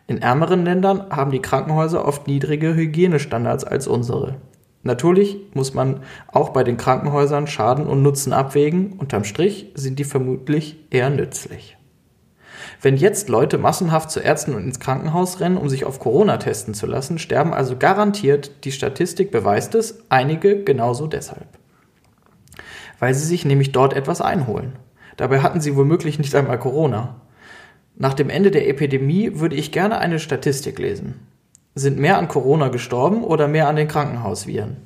In 0.08 0.22
ärmeren 0.22 0.66
Ländern 0.66 1.10
haben 1.10 1.32
die 1.32 1.42
Krankenhäuser 1.42 2.06
oft 2.06 2.28
niedrige 2.28 2.76
Hygienestandards 2.76 3.64
als 3.64 3.88
unsere. 3.88 4.36
Natürlich 4.84 5.38
muss 5.54 5.74
man 5.74 6.02
auch 6.28 6.50
bei 6.50 6.64
den 6.64 6.78
Krankenhäusern 6.78 7.48
Schaden 7.48 7.88
und 7.88 8.04
Nutzen 8.04 8.34
abwägen, 8.34 8.94
unterm 8.94 9.24
Strich 9.24 9.72
sind 9.76 10.00
die 10.00 10.06
vermutlich 10.06 10.78
eher 10.92 11.10
nützlich. 11.10 11.77
Wenn 12.82 12.96
jetzt 12.96 13.28
Leute 13.28 13.58
massenhaft 13.58 14.12
zu 14.12 14.20
Ärzten 14.20 14.54
und 14.54 14.64
ins 14.64 14.80
Krankenhaus 14.80 15.40
rennen, 15.40 15.58
um 15.58 15.68
sich 15.68 15.84
auf 15.86 16.00
Corona 16.00 16.38
testen 16.38 16.74
zu 16.74 16.86
lassen, 16.86 17.18
sterben 17.18 17.54
also 17.54 17.76
garantiert, 17.76 18.64
die 18.66 18.72
Statistik 18.72 19.32
beweist 19.32 19.74
es, 19.74 20.04
einige 20.10 20.64
genauso 20.64 21.08
deshalb. 21.08 21.48
Weil 23.00 23.14
sie 23.16 23.26
sich 23.26 23.46
nämlich 23.46 23.72
dort 23.72 23.94
etwas 23.94 24.22
einholen. 24.22 24.74
Dabei 25.18 25.42
hatten 25.42 25.62
sie 25.62 25.76
womöglich 25.76 26.20
nicht 26.20 26.36
einmal 26.36 26.60
Corona. 26.60 27.22
Nach 27.96 28.14
dem 28.14 28.30
Ende 28.30 28.52
der 28.52 28.70
Epidemie 28.70 29.40
würde 29.40 29.56
ich 29.56 29.72
gerne 29.72 29.98
eine 29.98 30.20
Statistik 30.20 30.78
lesen. 30.78 31.28
Sind 31.74 31.98
mehr 31.98 32.20
an 32.20 32.28
Corona 32.28 32.70
gestorben 32.70 33.24
oder 33.24 33.48
mehr 33.48 33.68
an 33.68 33.76
den 33.76 33.88
Krankenhausviren? 33.88 34.78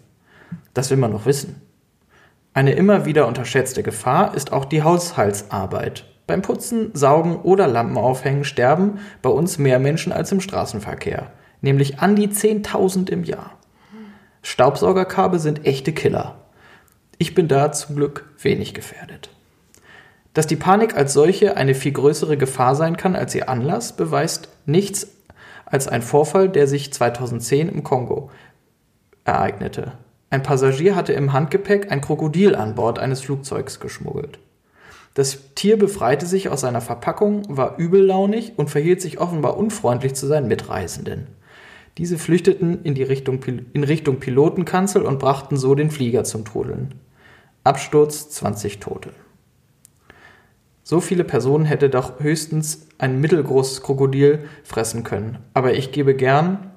Das 0.73 0.89
will 0.89 0.97
man 0.97 1.11
noch 1.11 1.25
wissen. 1.25 1.61
Eine 2.53 2.71
immer 2.73 3.05
wieder 3.05 3.27
unterschätzte 3.27 3.83
Gefahr 3.83 4.35
ist 4.35 4.53
auch 4.53 4.65
die 4.65 4.83
Haushaltsarbeit. 4.83 6.05
Beim 6.27 6.41
Putzen, 6.41 6.91
Saugen 6.93 7.37
oder 7.37 7.67
Lampen 7.67 7.97
aufhängen 7.97 8.43
sterben 8.43 8.99
bei 9.21 9.29
uns 9.29 9.57
mehr 9.57 9.79
Menschen 9.79 10.13
als 10.13 10.31
im 10.31 10.41
Straßenverkehr, 10.41 11.31
nämlich 11.61 11.99
an 11.99 12.15
die 12.15 12.27
10.000 12.27 13.09
im 13.09 13.23
Jahr. 13.23 13.51
Staubsaugerkabel 14.43 15.39
sind 15.39 15.65
echte 15.65 15.93
Killer. 15.93 16.39
Ich 17.17 17.35
bin 17.35 17.47
da 17.47 17.71
zum 17.71 17.95
Glück 17.95 18.25
wenig 18.39 18.73
gefährdet. 18.73 19.29
Dass 20.33 20.47
die 20.47 20.55
Panik 20.55 20.95
als 20.95 21.13
solche 21.13 21.57
eine 21.57 21.75
viel 21.75 21.91
größere 21.91 22.37
Gefahr 22.37 22.75
sein 22.75 22.97
kann 22.97 23.15
als 23.15 23.35
ihr 23.35 23.49
Anlass, 23.49 23.95
beweist 23.95 24.49
nichts 24.65 25.07
als 25.65 25.87
ein 25.87 26.01
Vorfall, 26.01 26.49
der 26.49 26.67
sich 26.67 26.93
2010 26.93 27.69
im 27.69 27.83
Kongo 27.83 28.31
ereignete. 29.23 29.93
Ein 30.29 30.43
Passagier 30.43 30.95
hatte 30.95 31.13
im 31.13 31.33
Handgepäck 31.33 31.91
ein 31.91 32.01
Krokodil 32.01 32.55
an 32.55 32.75
Bord 32.75 32.99
eines 32.99 33.21
Flugzeugs 33.21 33.79
geschmuggelt. 33.79 34.39
Das 35.13 35.53
Tier 35.55 35.77
befreite 35.77 36.25
sich 36.25 36.49
aus 36.49 36.61
seiner 36.61 36.81
Verpackung, 36.81 37.43
war 37.49 37.77
übellaunig 37.77 38.53
und 38.55 38.69
verhielt 38.69 39.01
sich 39.01 39.19
offenbar 39.19 39.57
unfreundlich 39.57 40.13
zu 40.15 40.25
seinen 40.25 40.47
Mitreisenden. 40.47 41.27
Diese 41.97 42.17
flüchteten 42.17 42.83
in, 42.83 42.95
die 42.95 43.03
Richtung, 43.03 43.43
in 43.43 43.83
Richtung 43.83 44.19
Pilotenkanzel 44.19 45.01
und 45.01 45.19
brachten 45.19 45.57
so 45.57 45.75
den 45.75 45.91
Flieger 45.91 46.23
zum 46.23 46.45
Trudeln. 46.45 46.95
Absturz 47.63 48.29
20 48.29 48.79
Tote. 48.79 49.09
So 50.83 50.99
viele 50.99 51.23
Personen 51.23 51.65
hätte 51.65 51.89
doch 51.89 52.19
höchstens 52.19 52.87
ein 52.97 53.19
mittelgroßes 53.19 53.81
Krokodil 53.83 54.39
fressen 54.63 55.03
können. 55.03 55.39
Aber 55.53 55.73
ich 55.73 55.91
gebe 55.91 56.15
gern 56.15 56.71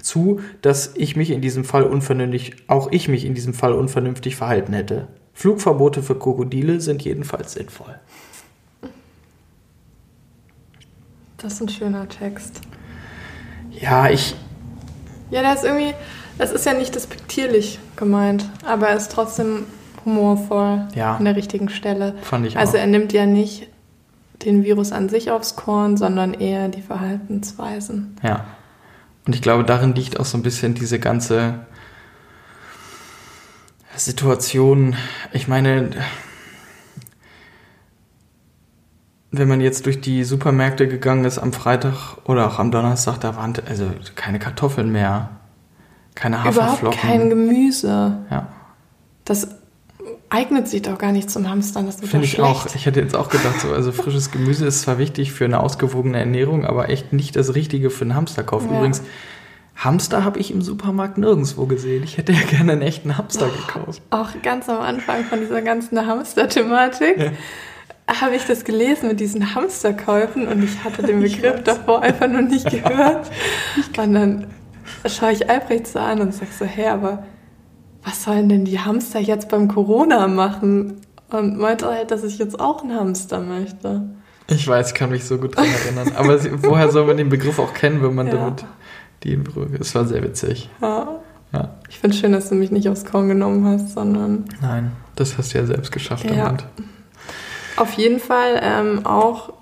zu, 0.00 0.40
dass 0.62 0.94
ich 0.96 1.16
mich 1.16 1.30
in 1.30 1.40
diesem 1.40 1.64
Fall 1.64 1.84
unvernünftig, 1.84 2.56
auch 2.68 2.92
ich 2.92 3.08
mich 3.08 3.24
in 3.24 3.34
diesem 3.34 3.54
Fall 3.54 3.72
unvernünftig 3.72 4.36
verhalten 4.36 4.72
hätte. 4.72 5.08
Flugverbote 5.40 6.02
für 6.02 6.18
Krokodile 6.18 6.82
sind 6.82 7.00
jedenfalls 7.00 7.54
sinnvoll. 7.54 7.98
Das 11.38 11.54
ist 11.54 11.62
ein 11.62 11.70
schöner 11.70 12.06
Text. 12.10 12.60
Ja, 13.70 14.10
ich. 14.10 14.36
Ja, 15.30 15.40
der 15.40 15.54
ist 15.54 15.64
irgendwie. 15.64 15.94
Das 16.36 16.52
ist 16.52 16.66
ja 16.66 16.74
nicht 16.74 16.94
despektierlich 16.94 17.78
gemeint, 17.96 18.50
aber 18.66 18.88
er 18.88 18.98
ist 18.98 19.12
trotzdem 19.12 19.64
humorvoll 20.04 20.86
ja. 20.94 21.16
an 21.16 21.24
der 21.24 21.36
richtigen 21.36 21.70
Stelle. 21.70 22.16
Fand 22.20 22.44
ich 22.44 22.58
also 22.58 22.76
auch. 22.76 22.80
er 22.82 22.86
nimmt 22.86 23.14
ja 23.14 23.24
nicht 23.24 23.68
den 24.44 24.62
Virus 24.62 24.92
an 24.92 25.08
sich 25.08 25.30
aufs 25.30 25.56
Korn, 25.56 25.96
sondern 25.96 26.34
eher 26.34 26.68
die 26.68 26.82
Verhaltensweisen. 26.82 28.14
Ja. 28.22 28.44
Und 29.26 29.34
ich 29.34 29.40
glaube, 29.40 29.64
darin 29.64 29.94
liegt 29.94 30.20
auch 30.20 30.26
so 30.26 30.36
ein 30.36 30.42
bisschen 30.42 30.74
diese 30.74 30.98
ganze 30.98 31.60
Situation, 33.96 34.96
ich 35.32 35.48
meine, 35.48 35.90
wenn 39.30 39.48
man 39.48 39.60
jetzt 39.60 39.86
durch 39.86 40.00
die 40.00 40.24
Supermärkte 40.24 40.88
gegangen 40.88 41.24
ist 41.24 41.38
am 41.38 41.52
Freitag 41.52 42.18
oder 42.24 42.46
auch 42.46 42.58
am 42.58 42.70
Donnerstag, 42.70 43.18
da 43.18 43.36
waren 43.36 43.54
also 43.68 43.90
keine 44.16 44.38
Kartoffeln 44.38 44.90
mehr, 44.90 45.30
keine 46.14 46.42
Haferflocken. 46.42 46.78
Überhaupt 46.80 47.00
kein 47.00 47.30
Gemüse. 47.30 48.18
Ja. 48.30 48.48
Das 49.24 49.48
eignet 50.30 50.68
sich 50.68 50.82
doch 50.82 50.98
gar 50.98 51.12
nicht 51.12 51.30
zum 51.30 51.48
Hamstern. 51.48 51.86
Das 51.86 51.96
Finde 51.96 52.24
ich 52.24 52.32
schlecht. 52.32 52.48
auch. 52.48 52.66
Ich 52.74 52.86
hätte 52.86 53.00
jetzt 53.00 53.14
auch 53.14 53.28
gedacht, 53.28 53.60
so, 53.60 53.72
also 53.72 53.92
frisches 53.92 54.30
Gemüse 54.30 54.66
ist 54.66 54.82
zwar 54.82 54.98
wichtig 54.98 55.32
für 55.32 55.44
eine 55.44 55.60
ausgewogene 55.60 56.18
Ernährung, 56.18 56.64
aber 56.64 56.88
echt 56.88 57.12
nicht 57.12 57.36
das 57.36 57.54
Richtige 57.54 57.90
für 57.90 58.02
einen 58.02 58.14
Hamsterkauf. 58.14 58.64
Ja. 58.64 58.78
Übrigens, 58.78 59.02
Hamster 59.80 60.24
habe 60.24 60.38
ich 60.38 60.50
im 60.50 60.60
Supermarkt 60.60 61.16
nirgendwo 61.16 61.64
gesehen. 61.64 62.04
Ich 62.04 62.18
hätte 62.18 62.32
ja 62.32 62.42
gerne 62.42 62.72
einen 62.72 62.82
echten 62.82 63.16
Hamster 63.16 63.48
gekauft. 63.48 64.02
Auch 64.10 64.30
ganz 64.42 64.68
am 64.68 64.80
Anfang 64.80 65.24
von 65.24 65.40
dieser 65.40 65.62
ganzen 65.62 66.06
Hamster-Thematik 66.06 67.18
ja. 67.18 68.20
habe 68.20 68.36
ich 68.36 68.44
das 68.44 68.64
gelesen 68.64 69.08
mit 69.08 69.20
diesen 69.20 69.54
Hamsterkäufen 69.54 70.48
und 70.48 70.62
ich 70.62 70.84
hatte 70.84 71.02
den 71.02 71.20
Begriff 71.22 71.64
davor 71.64 72.02
einfach 72.02 72.28
noch 72.28 72.42
nicht 72.42 72.68
gehört. 72.70 73.30
Und 73.96 74.12
dann 74.12 74.46
schaue 75.06 75.32
ich 75.32 75.48
Albrecht 75.48 75.86
so 75.86 75.98
an 75.98 76.20
und 76.20 76.34
sage 76.34 76.50
so, 76.56 76.66
hey, 76.66 76.88
aber 76.88 77.24
was 78.04 78.22
sollen 78.24 78.50
denn 78.50 78.66
die 78.66 78.80
Hamster 78.80 79.18
jetzt 79.18 79.48
beim 79.48 79.66
Corona 79.68 80.28
machen? 80.28 81.00
Und 81.30 81.58
meinte 81.58 81.86
halt, 81.86 82.10
dass 82.10 82.22
ich 82.22 82.38
jetzt 82.38 82.60
auch 82.60 82.82
einen 82.82 82.94
Hamster 82.94 83.40
möchte. 83.40 84.10
Ich 84.48 84.66
weiß, 84.66 84.88
ich 84.88 84.94
kann 84.94 85.10
mich 85.10 85.24
so 85.24 85.38
gut 85.38 85.56
daran 85.56 85.70
erinnern. 85.86 86.12
Aber 86.16 86.38
woher 86.62 86.90
soll 86.90 87.06
man 87.06 87.16
den 87.16 87.30
Begriff 87.30 87.58
auch 87.58 87.72
kennen, 87.72 88.02
wenn 88.02 88.14
man 88.14 88.26
ja. 88.26 88.34
damit 88.34 88.64
die 89.22 89.36
Brücke. 89.36 89.78
Es 89.80 89.94
war 89.94 90.04
sehr 90.04 90.22
witzig. 90.22 90.68
Ja. 90.80 91.20
ja. 91.52 91.74
Ich 91.88 91.98
finde 91.98 92.14
es 92.14 92.20
schön, 92.20 92.32
dass 92.32 92.48
du 92.48 92.54
mich 92.54 92.70
nicht 92.70 92.88
aufs 92.88 93.04
Korn 93.04 93.28
genommen 93.28 93.64
hast, 93.66 93.90
sondern. 93.90 94.44
Nein, 94.60 94.92
das 95.16 95.36
hast 95.36 95.54
du 95.54 95.58
ja 95.58 95.66
selbst 95.66 95.92
geschafft 95.92 96.24
ja. 96.24 96.46
damit. 96.46 96.64
Auf 97.76 97.92
jeden 97.94 98.20
Fall 98.20 98.60
ähm, 98.62 99.06
auch 99.06 99.52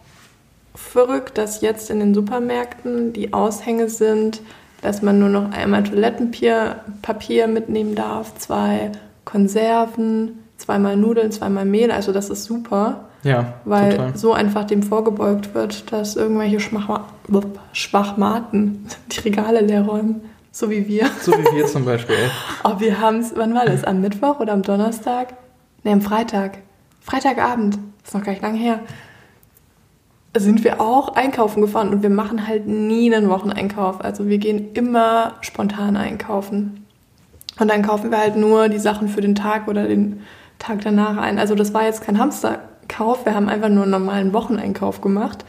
verrückt, 0.74 1.38
dass 1.38 1.60
jetzt 1.60 1.90
in 1.90 2.00
den 2.00 2.14
Supermärkten 2.14 3.12
die 3.12 3.32
Aushänge 3.32 3.88
sind, 3.88 4.40
dass 4.80 5.02
man 5.02 5.18
nur 5.18 5.28
noch 5.28 5.50
einmal 5.50 5.82
Toilettenpapier 5.82 7.46
mitnehmen 7.48 7.94
darf, 7.94 8.36
zwei 8.36 8.92
Konserven, 9.24 10.38
zweimal 10.56 10.96
Nudeln, 10.96 11.32
zweimal 11.32 11.64
Mehl. 11.64 11.90
Also 11.90 12.12
das 12.12 12.30
ist 12.30 12.44
super. 12.44 13.07
Ja, 13.24 13.54
weil 13.64 13.90
total. 13.90 14.16
so 14.16 14.32
einfach 14.32 14.64
dem 14.64 14.82
vorgebeugt 14.82 15.54
wird, 15.54 15.92
dass 15.92 16.16
irgendwelche 16.16 16.60
Schmachma 16.60 17.06
Schwachmaten 17.72 18.86
die 19.12 19.20
Regale 19.20 19.60
leer 19.60 19.82
räumen. 19.82 20.22
So 20.52 20.70
wie 20.70 20.86
wir. 20.88 21.08
So 21.20 21.32
wie 21.32 21.56
wir 21.56 21.66
zum 21.66 21.84
Beispiel. 21.84 22.16
oh, 22.64 22.74
wir 22.78 23.00
haben 23.00 23.20
es, 23.20 23.32
wann 23.36 23.54
war 23.54 23.66
das? 23.66 23.84
Am 23.84 24.00
Mittwoch 24.00 24.40
oder 24.40 24.52
am 24.52 24.62
Donnerstag? 24.62 25.34
Ne, 25.84 25.92
am 25.92 26.00
Freitag. 26.00 26.58
Freitagabend. 27.00 27.78
Ist 28.04 28.14
noch 28.14 28.22
gar 28.22 28.32
nicht 28.32 28.42
lange 28.42 28.58
her. 28.58 28.80
Sind 30.36 30.64
wir 30.64 30.80
auch 30.80 31.14
einkaufen 31.14 31.60
gefahren 31.60 31.90
und 31.90 32.02
wir 32.02 32.10
machen 32.10 32.46
halt 32.46 32.66
nie 32.66 33.14
einen 33.14 33.28
Wocheneinkauf. 33.28 34.02
Also 34.04 34.28
wir 34.28 34.38
gehen 34.38 34.72
immer 34.74 35.34
spontan 35.40 35.96
einkaufen. 35.96 36.86
Und 37.58 37.68
dann 37.68 37.82
kaufen 37.82 38.10
wir 38.10 38.18
halt 38.18 38.36
nur 38.36 38.68
die 38.68 38.78
Sachen 38.78 39.08
für 39.08 39.20
den 39.20 39.34
Tag 39.34 39.68
oder 39.68 39.86
den 39.86 40.22
Tag 40.58 40.80
danach 40.82 41.16
ein. 41.16 41.38
Also 41.38 41.54
das 41.54 41.74
war 41.74 41.84
jetzt 41.84 42.02
kein 42.02 42.18
Hamster, 42.18 42.60
Kauf. 42.88 43.24
Wir 43.24 43.34
haben 43.34 43.48
einfach 43.48 43.68
nur 43.68 43.82
einen 43.82 43.92
normalen 43.92 44.32
Wocheneinkauf 44.32 45.00
gemacht. 45.00 45.44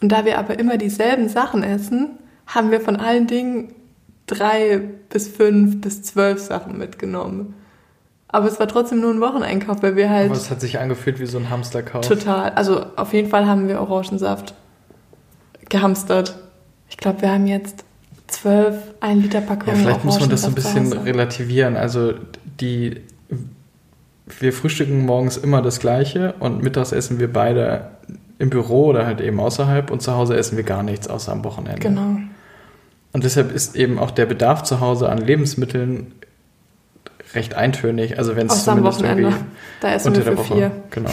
Und 0.00 0.10
da 0.10 0.24
wir 0.24 0.38
aber 0.38 0.58
immer 0.58 0.76
dieselben 0.76 1.28
Sachen 1.28 1.62
essen, 1.62 2.18
haben 2.46 2.70
wir 2.70 2.80
von 2.80 2.96
allen 2.96 3.26
Dingen 3.26 3.72
drei 4.26 4.80
bis 5.08 5.28
fünf 5.28 5.80
bis 5.80 6.02
zwölf 6.02 6.40
Sachen 6.40 6.78
mitgenommen. 6.78 7.54
Aber 8.28 8.48
es 8.48 8.58
war 8.58 8.66
trotzdem 8.66 9.00
nur 9.00 9.10
ein 9.10 9.20
Wocheneinkauf, 9.20 9.82
weil 9.82 9.94
wir 9.94 10.08
halt. 10.08 10.30
Aber 10.30 10.36
es 10.36 10.50
hat 10.50 10.60
sich 10.60 10.78
angefühlt 10.78 11.20
wie 11.20 11.26
so 11.26 11.38
ein 11.38 11.50
Hamsterkauf. 11.50 12.06
Total. 12.06 12.50
Also 12.50 12.86
auf 12.96 13.12
jeden 13.12 13.28
Fall 13.28 13.46
haben 13.46 13.68
wir 13.68 13.80
Orangensaft 13.80 14.54
gehamstert. 15.68 16.36
Ich 16.88 16.96
glaube, 16.96 17.22
wir 17.22 17.30
haben 17.30 17.46
jetzt 17.46 17.84
zwölf 18.26 18.76
1 19.00 19.22
Liter 19.22 19.42
Packungen. 19.42 19.76
Ja, 19.76 19.82
vielleicht 19.82 20.04
muss 20.04 20.18
man 20.18 20.30
das 20.30 20.42
so 20.42 20.48
ein 20.48 20.54
bisschen 20.54 20.92
relativieren. 20.92 21.76
Also 21.76 22.14
die 22.60 23.02
wir 24.26 24.52
frühstücken 24.52 25.04
morgens 25.04 25.36
immer 25.36 25.62
das 25.62 25.80
Gleiche 25.80 26.34
und 26.38 26.62
mittags 26.62 26.92
essen 26.92 27.18
wir 27.18 27.32
beide 27.32 27.90
im 28.38 28.50
Büro 28.50 28.86
oder 28.86 29.06
halt 29.06 29.20
eben 29.20 29.40
außerhalb 29.40 29.90
und 29.90 30.02
zu 30.02 30.14
Hause 30.14 30.36
essen 30.36 30.56
wir 30.56 30.64
gar 30.64 30.82
nichts 30.82 31.08
außer 31.08 31.32
am 31.32 31.44
Wochenende. 31.44 31.80
Genau. 31.80 32.16
Und 33.12 33.24
deshalb 33.24 33.52
ist 33.52 33.76
eben 33.76 33.98
auch 33.98 34.10
der 34.10 34.26
Bedarf 34.26 34.62
zu 34.62 34.80
Hause 34.80 35.08
an 35.08 35.18
Lebensmitteln 35.18 36.12
recht 37.34 37.54
eintönig. 37.54 38.18
Also 38.18 38.36
wenn 38.36 38.46
es 38.46 38.64
zumindest 38.64 39.00
am 39.00 39.06
Wochenende. 39.06 39.28
irgendwie 39.28 39.44
da 39.80 39.94
essen 39.94 40.08
unter 40.08 40.20
wir 40.20 40.24
der 40.24 40.38
Woche, 40.38 40.54
vier. 40.54 40.70
Genau. 40.90 41.10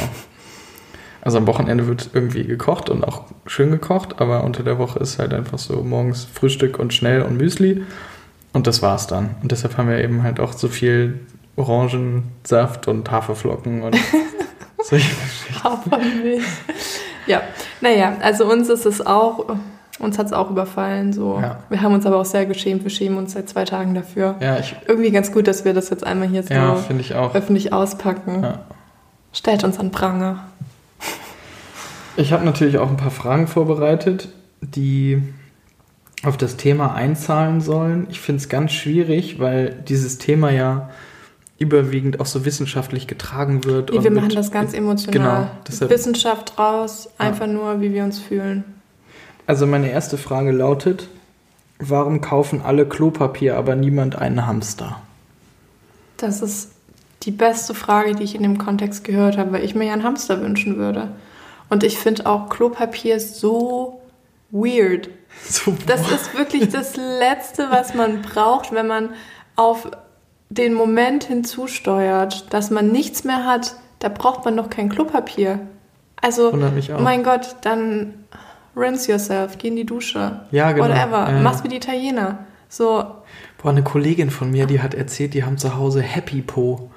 Also 1.21 1.37
am 1.37 1.47
Wochenende 1.47 1.87
wird 1.87 2.11
irgendwie 2.13 2.45
gekocht 2.45 2.89
und 2.89 3.03
auch 3.03 3.25
schön 3.45 3.71
gekocht, 3.71 4.21
aber 4.21 4.43
unter 4.43 4.63
der 4.63 4.77
Woche 4.77 4.99
ist 4.99 5.19
halt 5.19 5.33
einfach 5.33 5.59
so 5.59 5.83
morgens 5.83 6.23
Frühstück 6.23 6.79
und 6.79 6.93
schnell 6.93 7.21
und 7.21 7.37
Müsli 7.37 7.83
und 8.53 8.67
das 8.67 8.81
war's 8.81 9.07
dann. 9.07 9.35
Und 9.41 9.51
deshalb 9.51 9.77
haben 9.77 9.89
wir 9.89 10.01
eben 10.01 10.23
halt 10.23 10.39
auch 10.39 10.53
so 10.53 10.69
viel 10.69 11.19
Orangensaft 11.59 12.87
und 12.87 13.11
Haferflocken 13.11 13.83
und 13.83 13.95
solche 14.83 15.09
Geschichten. 15.09 15.63
Hafermilch. 15.63 16.43
Ja, 17.27 17.41
naja, 17.81 18.17
also 18.21 18.49
uns 18.49 18.69
ist 18.69 18.85
es 18.85 19.05
auch, 19.05 19.57
uns 19.99 20.17
hat 20.17 20.27
es 20.27 20.33
auch 20.33 20.49
überfallen. 20.49 21.11
So. 21.13 21.37
Ja. 21.41 21.59
Wir 21.69 21.81
haben 21.81 21.93
uns 21.93 22.05
aber 22.05 22.17
auch 22.17 22.25
sehr 22.25 22.45
geschämt. 22.45 22.83
Wir 22.83 22.89
schämen 22.89 23.17
uns 23.17 23.33
seit 23.33 23.49
zwei 23.49 23.65
Tagen 23.65 23.93
dafür. 23.93 24.35
Ja, 24.39 24.57
ich, 24.57 24.75
Irgendwie 24.87 25.11
ganz 25.11 25.31
gut, 25.31 25.47
dass 25.47 25.65
wir 25.65 25.73
das 25.73 25.89
jetzt 25.89 26.05
einmal 26.05 26.29
hier 26.29 26.43
so 26.43 26.53
ja, 26.53 26.73
öffentlich 27.33 27.73
auspacken. 27.73 28.43
Ja. 28.43 28.59
Stellt 29.33 29.63
uns 29.63 29.77
an 29.79 29.91
Pranger. 29.91 30.45
Ich 32.15 32.33
habe 32.33 32.43
natürlich 32.43 32.77
auch 32.77 32.89
ein 32.89 32.97
paar 32.97 33.11
Fragen 33.11 33.47
vorbereitet, 33.47 34.29
die 34.61 35.21
auf 36.23 36.35
das 36.35 36.57
Thema 36.57 36.93
einzahlen 36.93 37.61
sollen. 37.61 38.07
Ich 38.09 38.19
finde 38.19 38.41
es 38.41 38.49
ganz 38.49 38.71
schwierig, 38.71 39.39
weil 39.39 39.71
dieses 39.87 40.17
Thema 40.17 40.49
ja 40.51 40.89
überwiegend 41.59 42.19
auch 42.19 42.25
so 42.25 42.45
wissenschaftlich 42.45 43.05
getragen 43.05 43.65
wird. 43.65 43.91
Nee, 43.91 44.03
wir 44.03 44.11
machen 44.11 44.33
das 44.33 44.51
ganz 44.51 44.73
emotional. 44.73 45.13
Genau, 45.13 45.51
deshalb, 45.67 45.91
Wissenschaft 45.91 46.57
raus, 46.57 47.09
einfach 47.17 47.47
ja. 47.47 47.53
nur, 47.53 47.81
wie 47.81 47.93
wir 47.93 48.03
uns 48.03 48.17
fühlen. 48.19 48.63
Also 49.45 49.67
meine 49.67 49.91
erste 49.91 50.17
Frage 50.17 50.51
lautet, 50.51 51.09
warum 51.79 52.21
kaufen 52.21 52.61
alle 52.63 52.87
Klopapier, 52.87 53.57
aber 53.57 53.75
niemand 53.75 54.15
einen 54.15 54.47
Hamster? 54.47 55.01
Das 56.17 56.41
ist 56.41 56.71
die 57.23 57.31
beste 57.31 57.73
Frage, 57.73 58.15
die 58.15 58.23
ich 58.23 58.35
in 58.35 58.43
dem 58.43 58.57
Kontext 58.57 59.03
gehört 59.03 59.37
habe, 59.37 59.51
weil 59.51 59.63
ich 59.63 59.75
mir 59.75 59.85
ja 59.85 59.93
einen 59.93 60.03
Hamster 60.03 60.41
wünschen 60.41 60.77
würde. 60.77 61.09
Und 61.69 61.83
ich 61.83 61.97
finde 61.97 62.25
auch 62.25 62.49
Klopapier 62.49 63.19
so 63.19 64.01
weird. 64.51 65.09
So, 65.47 65.77
das 65.85 66.11
ist 66.11 66.35
wirklich 66.35 66.69
das 66.69 66.97
Letzte, 66.97 67.67
was 67.69 67.93
man 67.93 68.23
braucht, 68.23 68.73
wenn 68.73 68.87
man 68.87 69.11
auf 69.55 69.89
den 70.49 70.73
Moment 70.73 71.25
hinzusteuert, 71.25 72.51
dass 72.53 72.71
man 72.71 72.91
nichts 72.91 73.23
mehr 73.23 73.45
hat, 73.45 73.75
da 73.99 74.09
braucht 74.09 74.45
man 74.45 74.55
noch 74.55 74.69
kein 74.69 74.89
Klopapier. 74.89 75.59
Also, 76.21 76.51
mein 76.99 77.23
Gott, 77.23 77.55
dann 77.61 78.25
rinse 78.75 79.11
yourself, 79.11 79.57
geh 79.57 79.69
in 79.69 79.75
die 79.75 79.85
Dusche. 79.85 80.41
Ja, 80.51 80.71
genau. 80.71 80.89
Whatever. 80.89 81.29
Äh. 81.29 81.41
Mach's 81.41 81.63
wie 81.63 81.69
die 81.69 81.77
Italiener. 81.77 82.39
So. 82.67 83.03
Boah, 83.61 83.69
eine 83.69 83.83
Kollegin 83.83 84.29
von 84.31 84.51
mir, 84.51 84.65
die 84.65 84.81
hat 84.81 84.93
erzählt, 84.93 85.33
die 85.33 85.43
haben 85.43 85.57
zu 85.57 85.75
Hause 85.77 86.01
Happy 86.01 86.41
Po. 86.41 86.89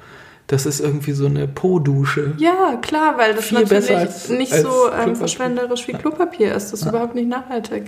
Das 0.46 0.66
ist 0.66 0.80
irgendwie 0.80 1.12
so 1.12 1.26
eine 1.26 1.48
Po-Dusche. 1.48 2.34
Ja, 2.36 2.76
klar, 2.82 3.16
weil 3.16 3.34
das 3.34 3.46
Viel 3.46 3.60
natürlich 3.60 3.96
als, 3.96 4.28
nicht 4.28 4.52
als 4.52 4.62
so 4.62 4.90
ähm, 4.92 5.16
verschwenderisch 5.16 5.86
wie 5.88 5.92
Klopapier 5.92 6.54
ist. 6.54 6.72
Das 6.72 6.80
ist 6.80 6.84
ja. 6.84 6.90
überhaupt 6.90 7.14
nicht 7.14 7.28
nachhaltig. 7.28 7.84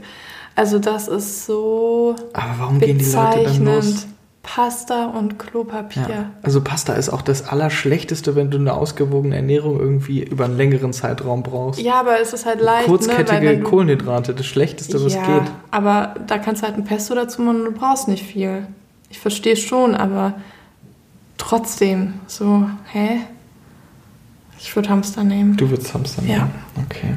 Also 0.55 0.79
das 0.79 1.09
ist 1.09 1.47
so. 1.47 2.15
Aber 2.33 2.55
warum 2.59 2.79
gehen 2.79 2.99
die 2.99 3.05
Leute 3.05 3.45
dann 3.45 3.65
los? 3.65 4.07
Pasta 4.45 5.07
und 5.07 5.39
Klopapier. 5.39 6.07
Ja. 6.09 6.31
Also 6.43 6.61
Pasta 6.61 6.93
ist 6.93 7.09
auch 7.09 7.23
das 7.23 7.49
Allerschlechteste, 7.49 8.37
wenn 8.37 8.51
du 8.51 8.59
eine 8.59 8.75
ausgewogene 8.75 9.37
Ernährung 9.37 9.81
irgendwie 9.81 10.23
über 10.23 10.45
einen 10.45 10.59
längeren 10.59 10.93
Zeitraum 10.93 11.43
brauchst. 11.43 11.81
Ja, 11.81 11.99
aber 11.99 12.21
es 12.21 12.35
ist 12.35 12.45
halt 12.45 12.61
leicht. 12.61 12.87
Kurzkettige 12.87 13.57
ne? 13.57 13.61
Kohlenhydrate, 13.61 14.35
das 14.35 14.47
Schlechteste, 14.47 15.03
was 15.03 15.15
ja, 15.15 15.27
geht. 15.27 15.51
Aber 15.71 16.15
da 16.27 16.39
kannst 16.39 16.63
du 16.63 16.67
halt 16.67 16.77
ein 16.77 16.85
Pesto 16.85 17.15
dazu 17.15 17.41
machen 17.43 17.61
und 17.61 17.65
du 17.65 17.73
brauchst 17.73 18.07
nicht 18.07 18.23
viel. 18.23 18.67
Ich 19.09 19.19
verstehe 19.19 19.57
schon, 19.57 19.95
aber 19.95 20.35
trotzdem 21.39 22.15
so, 22.27 22.69
hä? 22.93 23.21
Ich 24.59 24.77
würde 24.77 24.91
Hamster 24.91 25.25
nehmen. 25.25 25.57
Du 25.57 25.71
würdest 25.71 25.95
Hamster 25.95 26.21
nehmen? 26.21 26.35
Ja. 26.37 26.49
Okay. 26.85 27.15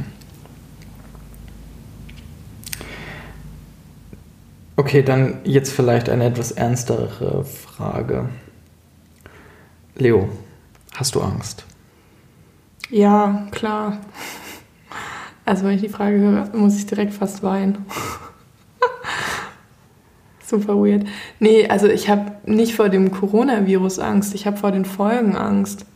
Okay, 4.79 5.01
dann 5.01 5.39
jetzt 5.43 5.73
vielleicht 5.73 6.07
eine 6.07 6.25
etwas 6.25 6.51
ernstere 6.51 7.43
Frage. 7.43 8.29
Leo, 9.95 10.29
hast 10.93 11.15
du 11.15 11.21
Angst? 11.21 11.65
Ja, 12.91 13.47
klar. 13.49 13.97
Also 15.45 15.65
wenn 15.65 15.73
ich 15.73 15.81
die 15.81 15.89
Frage 15.89 16.19
höre, 16.19 16.55
muss 16.55 16.77
ich 16.77 16.85
direkt 16.85 17.15
fast 17.15 17.41
weinen. 17.41 17.87
Super 20.45 20.75
weird. 20.75 21.07
Nee, 21.39 21.67
also 21.67 21.87
ich 21.87 22.07
habe 22.07 22.33
nicht 22.45 22.75
vor 22.75 22.89
dem 22.89 23.09
Coronavirus 23.09 23.97
Angst, 23.97 24.35
ich 24.35 24.45
habe 24.45 24.57
vor 24.57 24.71
den 24.71 24.85
Folgen 24.85 25.35
Angst. 25.35 25.87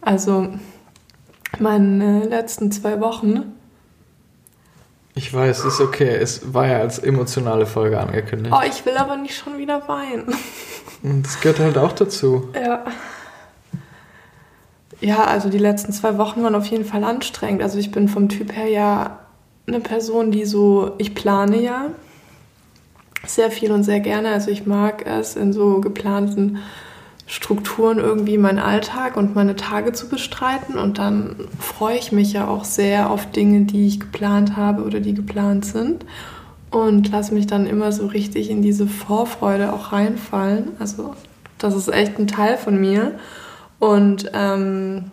Also 0.00 0.48
meine 1.58 2.24
letzten 2.24 2.72
zwei 2.72 3.02
Wochen 3.02 3.52
ich 5.18 5.34
weiß, 5.34 5.64
ist 5.64 5.80
okay. 5.80 6.14
Es 6.14 6.54
war 6.54 6.68
ja 6.68 6.78
als 6.78 7.00
emotionale 7.00 7.66
Folge 7.66 7.98
angekündigt. 7.98 8.54
Oh, 8.56 8.64
ich 8.64 8.86
will 8.86 8.96
aber 8.96 9.16
nicht 9.16 9.36
schon 9.36 9.58
wieder 9.58 9.88
weinen. 9.88 10.32
Das 11.02 11.40
gehört 11.40 11.58
halt 11.58 11.76
auch 11.76 11.92
dazu. 11.92 12.48
Ja. 12.54 12.84
Ja, 15.00 15.24
also 15.24 15.48
die 15.48 15.58
letzten 15.58 15.92
zwei 15.92 16.18
Wochen 16.18 16.42
waren 16.42 16.54
auf 16.54 16.66
jeden 16.66 16.84
Fall 16.84 17.04
anstrengend. 17.04 17.62
Also 17.62 17.78
ich 17.78 17.90
bin 17.90 18.08
vom 18.08 18.28
Typ 18.28 18.54
her 18.56 18.66
ja 18.66 19.18
eine 19.66 19.80
Person, 19.80 20.30
die 20.30 20.44
so, 20.44 20.92
ich 20.98 21.14
plane 21.14 21.60
ja 21.60 21.86
sehr 23.26 23.50
viel 23.50 23.72
und 23.72 23.82
sehr 23.82 24.00
gerne. 24.00 24.30
Also 24.30 24.50
ich 24.50 24.66
mag 24.66 25.04
es 25.04 25.34
in 25.34 25.52
so 25.52 25.80
geplanten 25.80 26.58
Strukturen 27.30 27.98
irgendwie 27.98 28.38
meinen 28.38 28.58
Alltag 28.58 29.18
und 29.18 29.34
meine 29.34 29.54
Tage 29.54 29.92
zu 29.92 30.08
bestreiten. 30.08 30.78
Und 30.78 30.98
dann 30.98 31.36
freue 31.60 31.98
ich 31.98 32.10
mich 32.10 32.32
ja 32.32 32.48
auch 32.48 32.64
sehr 32.64 33.10
auf 33.10 33.30
Dinge, 33.30 33.66
die 33.66 33.86
ich 33.86 34.00
geplant 34.00 34.56
habe 34.56 34.82
oder 34.82 35.00
die 35.00 35.12
geplant 35.12 35.66
sind. 35.66 36.06
Und 36.70 37.12
lasse 37.12 37.34
mich 37.34 37.46
dann 37.46 37.66
immer 37.66 37.92
so 37.92 38.06
richtig 38.06 38.48
in 38.48 38.62
diese 38.62 38.86
Vorfreude 38.86 39.74
auch 39.74 39.92
reinfallen. 39.92 40.72
Also 40.78 41.14
das 41.58 41.76
ist 41.76 41.88
echt 41.88 42.18
ein 42.18 42.28
Teil 42.28 42.56
von 42.56 42.80
mir. 42.80 43.18
Und 43.78 44.30
ähm, 44.32 45.10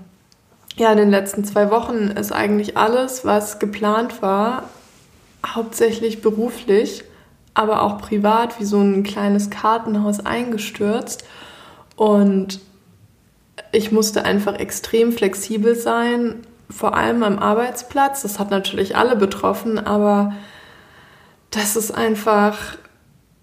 ja, 0.77 0.91
in 0.91 0.97
den 0.97 1.11
letzten 1.11 1.43
zwei 1.43 1.69
Wochen 1.69 2.13
ist 2.15 2.31
eigentlich 2.31 2.77
alles, 2.77 3.25
was 3.25 3.59
geplant 3.59 4.21
war, 4.21 4.63
hauptsächlich 5.45 6.21
beruflich, 6.21 7.03
aber 7.53 7.81
auch 7.81 7.97
privat, 7.97 8.59
wie 8.59 8.65
so 8.65 8.79
ein 8.79 9.03
kleines 9.03 9.49
Kartenhaus 9.49 10.25
eingestürzt. 10.25 11.25
Und 11.95 12.59
ich 13.71 13.91
musste 13.91 14.25
einfach 14.25 14.55
extrem 14.59 15.11
flexibel 15.11 15.75
sein, 15.75 16.45
vor 16.69 16.95
allem 16.95 17.23
am 17.23 17.39
Arbeitsplatz. 17.39 18.23
Das 18.23 18.39
hat 18.39 18.51
natürlich 18.51 18.95
alle 18.95 19.15
betroffen, 19.15 19.79
aber 19.79 20.33
das 21.51 21.75
ist 21.75 21.91
einfach 21.91 22.77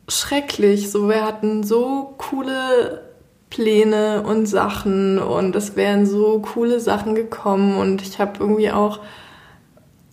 schrecklich. 0.08 0.90
So, 0.90 1.08
wir 1.08 1.24
hatten 1.24 1.62
so 1.62 2.14
coole 2.18 3.02
Pläne 3.50 4.22
und 4.22 4.46
Sachen 4.46 5.18
und 5.18 5.54
es 5.54 5.76
wären 5.76 6.06
so 6.06 6.40
coole 6.40 6.80
Sachen 6.80 7.14
gekommen 7.14 7.76
und 7.76 8.02
ich 8.02 8.18
habe 8.18 8.32
irgendwie 8.40 8.70
auch 8.70 9.00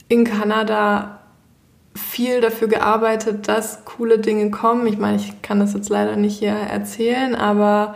in 0.10 0.26
Kanada 0.26 1.22
viel 1.96 2.42
dafür 2.42 2.68
gearbeitet, 2.68 3.48
dass 3.48 3.86
coole 3.86 4.20
Dinge 4.20 4.52
kommen. 4.52 4.88
Ich 4.88 4.98
meine, 4.98 5.18
ich 5.18 5.42
kann 5.42 5.60
das 5.60 5.74
jetzt 5.74 5.90
leider 5.90 6.16
nicht 6.16 6.40
hier 6.40 6.52
erzählen, 6.52 7.36
aber 7.36 7.96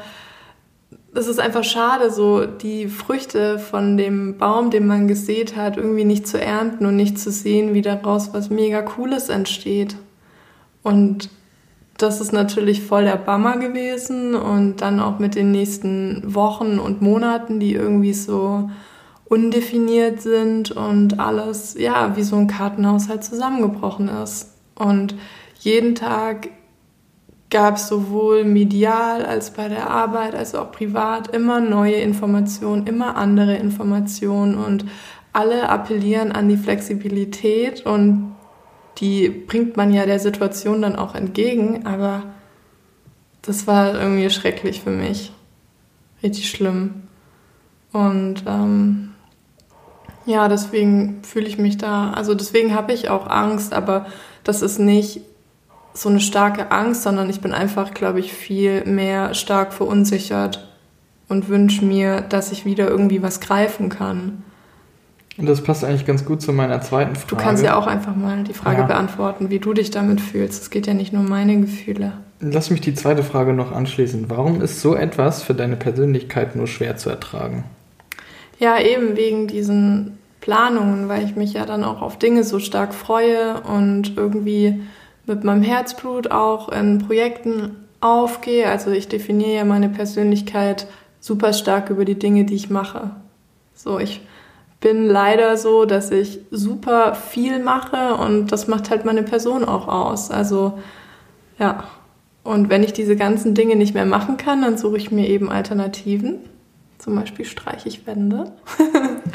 es 1.16 1.28
ist 1.28 1.40
einfach 1.40 1.64
schade, 1.64 2.12
so 2.12 2.46
die 2.46 2.88
Früchte 2.88 3.60
von 3.60 3.98
dem 3.98 4.38
Baum, 4.38 4.72
den 4.72 4.88
man 4.88 5.08
gesät 5.08 5.56
hat, 5.56 5.78
irgendwie 5.78 6.06
nicht 6.06 6.28
zu 6.28 6.42
ernten 6.42 6.86
und 6.86 6.96
nicht 6.96 7.20
zu 7.20 7.32
sehen, 7.32 7.74
wie 7.74 7.82
daraus 7.82 8.34
was 8.34 8.50
mega 8.50 8.82
Cooles 8.82 9.30
entsteht. 9.30 9.96
Und 10.82 11.30
das 11.98 12.20
ist 12.20 12.34
natürlich 12.34 12.82
voll 12.82 13.04
der 13.04 13.18
Bummer 13.18 13.58
gewesen 13.58 14.34
und 14.36 14.82
dann 14.82 15.00
auch 15.00 15.20
mit 15.20 15.36
den 15.36 15.52
nächsten 15.52 16.34
Wochen 16.34 16.80
und 16.80 17.02
Monaten, 17.02 17.60
die 17.60 17.74
irgendwie 17.74 18.14
so 18.14 18.70
undefiniert 19.26 20.22
sind 20.22 20.72
und 20.72 21.20
alles, 21.20 21.76
ja, 21.78 22.16
wie 22.16 22.24
so 22.24 22.36
ein 22.36 22.48
Kartenhaushalt 22.48 23.24
zusammengebrochen 23.24 24.10
ist. 24.10 24.52
Und 24.76 25.16
jeden 25.60 25.96
Tag 25.96 26.50
gab 27.54 27.76
es 27.76 27.88
sowohl 27.88 28.46
medial 28.46 29.24
als 29.24 29.52
bei 29.52 29.70
der 29.70 29.88
Arbeit 29.88 30.34
als 30.34 30.56
auch 30.56 30.72
privat 30.72 31.28
immer 31.28 31.62
neue 31.62 31.94
Informationen, 31.94 32.88
immer 32.88 33.16
andere 33.16 33.56
Informationen 33.56 34.56
und 34.56 34.86
alle 35.34 35.70
appellieren 35.70 36.32
an 36.32 36.50
die 36.50 36.58
Flexibilität 36.58 37.86
und 37.86 38.36
die 38.98 39.30
bringt 39.30 39.78
man 39.78 39.94
ja 39.94 40.08
der 40.08 40.18
Situation 40.18 40.82
dann 40.82 40.96
auch 40.96 41.14
entgegen, 41.14 41.86
aber 41.86 42.24
das 43.44 43.68
war 43.68 43.94
irgendwie 44.02 44.32
schrecklich 44.32 44.82
für 44.82 44.92
mich. 44.92 45.32
Richtig 46.24 46.50
schlimm. 46.50 47.04
Und 47.92 48.46
ähm, 48.48 49.12
ja, 50.26 50.48
deswegen 50.48 51.22
fühle 51.24 51.48
ich 51.48 51.60
mich 51.60 51.78
da, 51.78 52.12
also 52.14 52.34
deswegen 52.34 52.74
habe 52.74 52.94
ich 52.94 53.10
auch 53.10 53.28
Angst, 53.28 53.74
aber 53.74 54.08
das 54.44 54.64
ist 54.64 54.80
nicht 54.80 55.22
so 55.94 56.10
eine 56.10 56.20
starke 56.20 56.72
Angst, 56.72 57.04
sondern 57.04 57.30
ich 57.30 57.42
bin 57.42 57.54
einfach, 57.54 57.94
glaube 57.94 58.20
ich, 58.20 58.34
viel 58.34 58.86
mehr 58.86 59.34
stark 59.34 59.74
verunsichert 59.74 60.68
und 61.30 61.50
wünsche 61.50 61.86
mir, 61.86 62.22
dass 62.22 62.52
ich 62.52 62.66
wieder 62.66 62.88
irgendwie 62.88 63.22
was 63.22 63.40
greifen 63.40 63.90
kann. 63.90 64.44
Und 65.38 65.48
das 65.48 65.62
passt 65.62 65.84
eigentlich 65.84 66.06
ganz 66.06 66.26
gut 66.26 66.42
zu 66.42 66.54
meiner 66.54 66.82
zweiten 66.82 67.16
Frage. 67.16 67.28
Du 67.28 67.36
kannst 67.36 67.64
ja 67.64 67.76
auch 67.76 67.88
einfach 67.88 68.16
mal 68.16 68.44
die 68.44 68.54
Frage 68.54 68.82
ja. 68.82 68.88
beantworten, 68.88 69.50
wie 69.50 69.60
du 69.60 69.74
dich 69.74 69.90
damit 69.90 70.22
fühlst. 70.22 70.62
Es 70.62 70.70
geht 70.70 70.86
ja 70.86 70.94
nicht 70.94 71.12
nur 71.12 71.24
um 71.24 71.30
meine 71.30 71.60
Gefühle. 71.60 72.14
Lass 72.40 72.70
mich 72.70 72.82
die 72.82 72.94
zweite 72.94 73.24
Frage 73.24 73.54
noch 73.54 73.72
anschließen. 73.72 74.30
Warum 74.30 74.62
ist 74.62 74.82
so 74.82 74.96
etwas 74.96 75.42
für 75.42 75.56
deine 75.56 75.76
Persönlichkeit 75.76 76.56
nur 76.56 76.68
schwer 76.68 76.98
zu 76.98 77.10
ertragen? 77.10 77.64
Ja, 78.60 78.80
eben 78.80 79.16
wegen 79.18 79.48
diesen 79.48 80.20
Planungen, 80.40 81.10
weil 81.10 81.24
ich 81.24 81.36
mich 81.36 81.54
ja 81.54 81.66
dann 81.66 81.84
auch 81.84 82.02
auf 82.02 82.20
Dinge 82.20 82.44
so 82.44 82.60
stark 82.60 82.94
freue 82.94 83.62
und 83.62 84.16
irgendwie 84.18 84.82
mit 85.26 85.44
meinem 85.44 85.64
Herzblut 85.64 86.32
auch 86.32 86.70
in 86.70 87.00
Projekten 87.00 87.78
aufgehe. 88.02 88.68
Also 88.68 88.92
ich 88.92 89.08
definiere 89.08 89.56
ja 89.56 89.66
meine 89.66 89.90
Persönlichkeit 89.90 90.88
super 91.20 91.54
stark 91.54 91.90
über 91.90 92.06
die 92.06 92.20
Dinge, 92.20 92.44
die 92.46 92.56
ich 92.56 92.70
mache. 92.70 93.12
So, 93.74 94.00
ich 94.00 94.22
bin 94.82 95.08
leider 95.08 95.56
so, 95.56 95.86
dass 95.86 96.12
ich 96.12 96.42
super 96.52 97.16
viel 97.16 97.60
mache 97.60 98.16
und 98.16 98.52
das 98.52 98.68
macht 98.68 98.90
halt 98.90 99.06
meine 99.06 99.24
Person 99.24 99.64
auch 99.64 99.88
aus. 99.88 100.30
Also 100.30 100.80
ja, 101.58 101.86
und 102.44 102.70
wenn 102.70 102.84
ich 102.84 102.92
diese 102.92 103.16
ganzen 103.16 103.56
Dinge 103.56 103.78
nicht 103.78 103.94
mehr 103.94 104.06
machen 104.06 104.36
kann, 104.36 104.62
dann 104.62 104.78
suche 104.78 104.98
ich 104.98 105.12
mir 105.12 105.30
eben 105.30 105.50
Alternativen. 105.50 106.40
Zum 106.98 107.16
Beispiel 107.16 107.46
streiche 107.46 107.88
ich 107.88 108.06
Wände. 108.06 108.52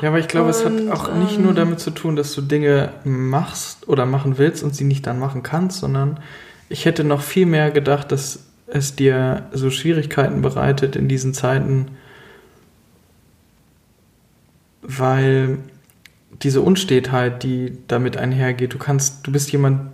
ja, 0.00 0.08
aber 0.08 0.18
ich 0.18 0.28
glaube, 0.28 0.50
es 0.50 0.64
hat 0.64 0.72
auch 0.90 1.14
nicht 1.14 1.38
nur 1.38 1.50
ähm, 1.50 1.56
damit 1.56 1.80
zu 1.80 1.90
tun, 1.90 2.16
dass 2.16 2.34
du 2.34 2.40
Dinge 2.40 2.90
machst 3.04 3.88
oder 3.88 4.06
machen 4.06 4.38
willst 4.38 4.62
und 4.62 4.74
sie 4.74 4.84
nicht 4.84 5.06
dann 5.06 5.18
machen 5.18 5.42
kannst, 5.42 5.80
sondern 5.80 6.20
ich 6.68 6.84
hätte 6.84 7.04
noch 7.04 7.20
viel 7.20 7.46
mehr 7.46 7.70
gedacht, 7.70 8.12
dass 8.12 8.40
es 8.66 8.96
dir 8.96 9.46
so 9.52 9.70
Schwierigkeiten 9.70 10.40
bereitet 10.40 10.96
in 10.96 11.08
diesen 11.08 11.34
Zeiten, 11.34 11.88
weil 14.80 15.58
diese 16.42 16.62
Unstetheit, 16.62 17.42
die 17.42 17.78
damit 17.88 18.16
einhergeht, 18.16 18.72
du 18.72 18.78
kannst, 18.78 19.26
du 19.26 19.32
bist 19.32 19.52
jemand, 19.52 19.90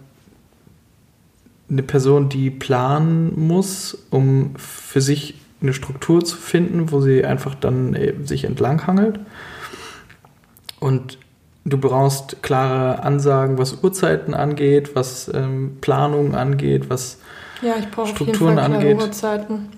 eine 1.71 1.83
Person, 1.83 2.29
die 2.31 2.51
planen 2.51 3.47
muss, 3.47 4.07
um 4.11 4.55
für 4.57 5.03
sich 5.03 5.35
eine 5.61 5.75
Struktur 5.75 6.25
zu 6.25 6.37
finden, 6.37 6.91
wo 6.91 7.01
sie 7.01 7.25
einfach 7.25 7.55
dann 7.55 7.95
äh, 7.95 8.15
sich 8.25 8.45
entlanghangelt. 8.45 9.21
Und 10.81 11.19
du 11.65 11.79
brauchst 11.79 12.43
klare 12.43 13.03
Ansagen, 13.03 13.59
was 13.59 13.83
Uhrzeiten 13.83 14.35
angeht, 14.35 14.95
was 14.95 15.31
ähm, 15.33 15.79
Planungen 15.81 16.35
angeht, 16.35 16.89
was 16.89 17.19
ja, 17.63 17.75
ich 17.79 17.91
brauche 17.91 18.09
Strukturen 18.09 18.59
auf 18.59 18.67
jeden 18.67 18.75
Fall 18.75 18.89
angeht. 18.89 19.03
Uhrzeiten. 19.03 19.69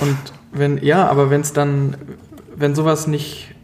Und 0.00 0.18
wenn, 0.52 0.82
ja, 0.84 1.08
aber 1.08 1.30
wenn 1.30 1.40
es 1.40 1.52
dann, 1.52 1.96
wenn 2.54 2.74
sowas 2.74 3.06
nicht 3.06 3.54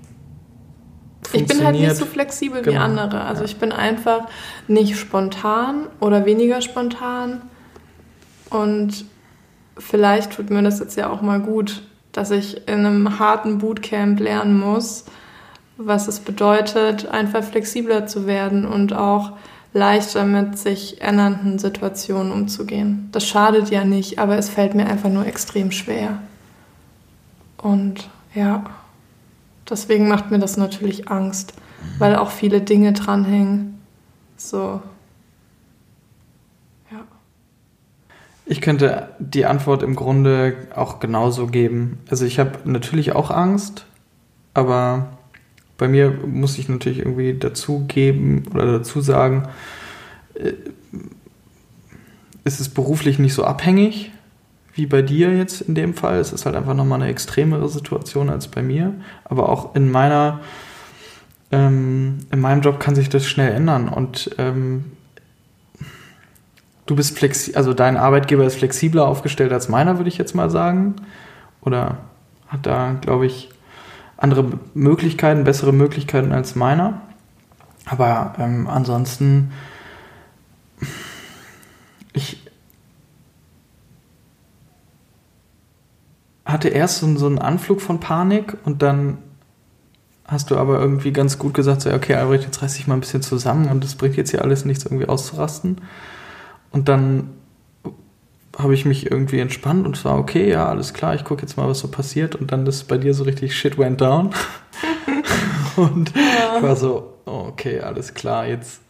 ich 1.34 1.46
bin 1.46 1.64
halt 1.64 1.76
nicht 1.76 1.96
so 1.96 2.04
flexibel 2.04 2.60
genau. 2.60 2.76
wie 2.76 2.82
andere. 2.82 3.22
Also 3.22 3.40
ja. 3.40 3.46
ich 3.46 3.56
bin 3.56 3.72
einfach 3.72 4.26
nicht 4.68 4.98
spontan 4.98 5.86
oder 6.00 6.26
weniger 6.26 6.60
spontan. 6.60 7.42
Und 8.50 9.06
vielleicht 9.78 10.32
tut 10.32 10.50
mir 10.50 10.62
das 10.62 10.78
jetzt 10.78 10.96
ja 10.96 11.08
auch 11.08 11.22
mal 11.22 11.40
gut, 11.40 11.82
dass 12.12 12.30
ich 12.30 12.68
in 12.68 12.84
einem 12.84 13.18
harten 13.18 13.58
Bootcamp 13.58 14.20
lernen 14.20 14.60
muss, 14.60 15.06
was 15.86 16.08
es 16.08 16.20
bedeutet, 16.20 17.06
einfach 17.08 17.42
flexibler 17.42 18.06
zu 18.06 18.26
werden 18.26 18.64
und 18.66 18.92
auch 18.92 19.32
leichter 19.74 20.24
mit 20.24 20.58
sich 20.58 21.00
ändernden 21.00 21.58
Situationen 21.58 22.32
umzugehen. 22.32 23.08
Das 23.12 23.26
schadet 23.26 23.70
ja 23.70 23.84
nicht, 23.84 24.18
aber 24.18 24.36
es 24.36 24.48
fällt 24.48 24.74
mir 24.74 24.86
einfach 24.86 25.08
nur 25.08 25.26
extrem 25.26 25.70
schwer. 25.70 26.18
Und 27.56 28.08
ja. 28.34 28.64
Deswegen 29.68 30.08
macht 30.08 30.30
mir 30.30 30.38
das 30.38 30.56
natürlich 30.56 31.08
Angst, 31.08 31.54
weil 31.98 32.16
auch 32.16 32.30
viele 32.30 32.60
Dinge 32.60 32.92
dranhängen. 32.92 33.80
So. 34.36 34.82
Ja. 36.90 36.98
Ich 38.44 38.60
könnte 38.60 39.10
die 39.18 39.46
Antwort 39.46 39.82
im 39.82 39.94
Grunde 39.94 40.56
auch 40.74 40.98
genauso 40.98 41.46
geben. 41.46 42.00
Also 42.10 42.26
ich 42.26 42.38
habe 42.38 42.58
natürlich 42.64 43.12
auch 43.12 43.30
Angst, 43.30 43.86
aber 44.52 45.16
bei 45.82 45.88
mir 45.88 46.12
muss 46.24 46.58
ich 46.58 46.68
natürlich 46.68 47.00
irgendwie 47.00 47.34
dazu 47.34 47.86
geben 47.88 48.44
oder 48.54 48.78
dazu 48.78 49.00
sagen, 49.00 49.48
äh, 50.34 50.52
ist 52.44 52.60
es 52.60 52.68
beruflich 52.68 53.18
nicht 53.18 53.34
so 53.34 53.42
abhängig 53.42 54.12
wie 54.74 54.86
bei 54.86 55.02
dir 55.02 55.36
jetzt 55.36 55.60
in 55.62 55.74
dem 55.74 55.94
Fall. 55.94 56.20
Es 56.20 56.32
ist 56.32 56.46
halt 56.46 56.54
einfach 56.54 56.74
nochmal 56.74 57.02
eine 57.02 57.10
extremere 57.10 57.68
Situation 57.68 58.30
als 58.30 58.46
bei 58.46 58.62
mir. 58.62 58.94
Aber 59.24 59.48
auch 59.48 59.74
in 59.74 59.90
meiner, 59.90 60.38
ähm, 61.50 62.20
in 62.30 62.38
meinem 62.38 62.62
Job 62.62 62.78
kann 62.78 62.94
sich 62.94 63.08
das 63.08 63.26
schnell 63.26 63.52
ändern. 63.52 63.88
Und 63.88 64.30
ähm, 64.38 64.84
du 66.86 66.94
bist 66.94 67.18
flexibel, 67.18 67.56
also 67.56 67.74
dein 67.74 67.96
Arbeitgeber 67.96 68.44
ist 68.44 68.54
flexibler 68.54 69.08
aufgestellt 69.08 69.52
als 69.52 69.68
meiner, 69.68 69.98
würde 69.98 70.10
ich 70.10 70.16
jetzt 70.16 70.36
mal 70.36 70.48
sagen. 70.48 70.94
Oder 71.60 71.98
hat 72.46 72.66
da, 72.66 72.92
glaube 73.00 73.26
ich, 73.26 73.48
andere 74.22 74.58
Möglichkeiten, 74.74 75.44
bessere 75.44 75.72
Möglichkeiten 75.72 76.32
als 76.32 76.54
meiner. 76.54 77.02
Aber 77.84 78.34
ähm, 78.38 78.68
ansonsten, 78.68 79.52
ich, 82.12 82.42
hatte 86.44 86.68
erst 86.68 86.98
so, 86.98 87.16
so 87.16 87.26
einen 87.26 87.38
Anflug 87.38 87.80
von 87.80 87.98
Panik 87.98 88.56
und 88.64 88.82
dann 88.82 89.18
hast 90.26 90.50
du 90.50 90.56
aber 90.56 90.78
irgendwie 90.78 91.12
ganz 91.12 91.38
gut 91.38 91.54
gesagt, 91.54 91.82
so, 91.82 91.92
okay, 91.92 92.14
Albrecht, 92.14 92.44
jetzt 92.44 92.62
reiß 92.62 92.74
dich 92.74 92.86
mal 92.86 92.94
ein 92.94 93.00
bisschen 93.00 93.22
zusammen 93.22 93.68
und 93.68 93.84
es 93.84 93.96
bringt 93.96 94.16
jetzt 94.16 94.30
hier 94.30 94.42
alles 94.42 94.64
nichts, 94.64 94.84
irgendwie 94.84 95.08
auszurasten. 95.08 95.80
Und 96.70 96.88
dann 96.88 97.30
habe 98.58 98.74
ich 98.74 98.84
mich 98.84 99.10
irgendwie 99.10 99.40
entspannt 99.40 99.86
und 99.86 100.04
war 100.04 100.18
okay, 100.18 100.50
ja, 100.50 100.68
alles 100.68 100.92
klar, 100.92 101.14
ich 101.14 101.24
gucke 101.24 101.42
jetzt 101.42 101.56
mal, 101.56 101.68
was 101.68 101.78
so 101.78 101.88
passiert. 101.88 102.34
Und 102.34 102.52
dann 102.52 102.66
ist 102.66 102.84
bei 102.84 102.98
dir 102.98 103.14
so 103.14 103.24
richtig 103.24 103.56
Shit 103.56 103.78
went 103.78 104.00
down. 104.00 104.30
und 105.76 106.12
ja. 106.14 106.62
war 106.62 106.76
so, 106.76 107.14
oh, 107.24 107.46
okay, 107.48 107.80
alles 107.80 108.14
klar, 108.14 108.46
jetzt. 108.46 108.80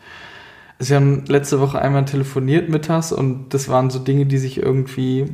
Sie 0.79 0.97
haben 0.97 1.25
letzte 1.27 1.61
Woche 1.61 1.81
einmal 1.81 2.05
telefoniert 2.07 2.69
mittags 2.69 3.13
und 3.13 3.51
das 3.55 3.69
waren 3.69 3.91
so 3.91 4.01
Dinge, 4.01 4.27
die 4.27 4.39
sich 4.39 4.61
irgendwie 4.61 5.27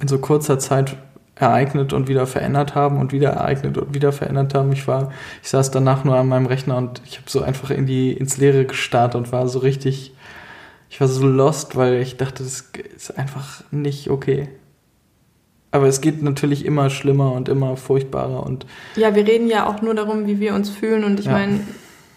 in 0.00 0.08
so 0.08 0.18
kurzer 0.18 0.58
Zeit 0.58 0.96
ereignet 1.36 1.92
und 1.92 2.08
wieder 2.08 2.26
verändert 2.26 2.74
haben 2.74 2.98
und 2.98 3.12
wieder 3.12 3.30
ereignet 3.30 3.76
und 3.76 3.94
wieder 3.94 4.12
verändert 4.12 4.54
haben. 4.54 4.72
Ich 4.72 4.86
war, 4.86 5.12
ich 5.42 5.50
saß 5.50 5.70
danach 5.70 6.04
nur 6.04 6.16
an 6.16 6.28
meinem 6.28 6.46
Rechner 6.46 6.76
und 6.76 7.02
ich 7.04 7.18
habe 7.18 7.28
so 7.28 7.42
einfach 7.42 7.70
in 7.70 7.86
die 7.86 8.12
ins 8.12 8.36
Leere 8.36 8.64
gestarrt 8.64 9.14
und 9.14 9.32
war 9.32 9.48
so 9.48 9.58
richtig, 9.58 10.13
ich 10.94 11.00
war 11.00 11.08
so 11.08 11.26
lost, 11.26 11.74
weil 11.74 11.94
ich 11.94 12.18
dachte, 12.18 12.44
das 12.44 12.70
ist 12.94 13.18
einfach 13.18 13.64
nicht 13.72 14.10
okay. 14.10 14.48
Aber 15.72 15.88
es 15.88 16.00
geht 16.00 16.22
natürlich 16.22 16.64
immer 16.64 16.88
schlimmer 16.88 17.32
und 17.32 17.48
immer 17.48 17.76
furchtbarer 17.76 18.46
und 18.46 18.64
ja, 18.94 19.12
wir 19.16 19.26
reden 19.26 19.48
ja 19.48 19.66
auch 19.66 19.82
nur 19.82 19.96
darum, 19.96 20.28
wie 20.28 20.38
wir 20.38 20.54
uns 20.54 20.70
fühlen 20.70 21.02
und 21.02 21.18
ich 21.18 21.26
ja. 21.26 21.32
meine, 21.32 21.58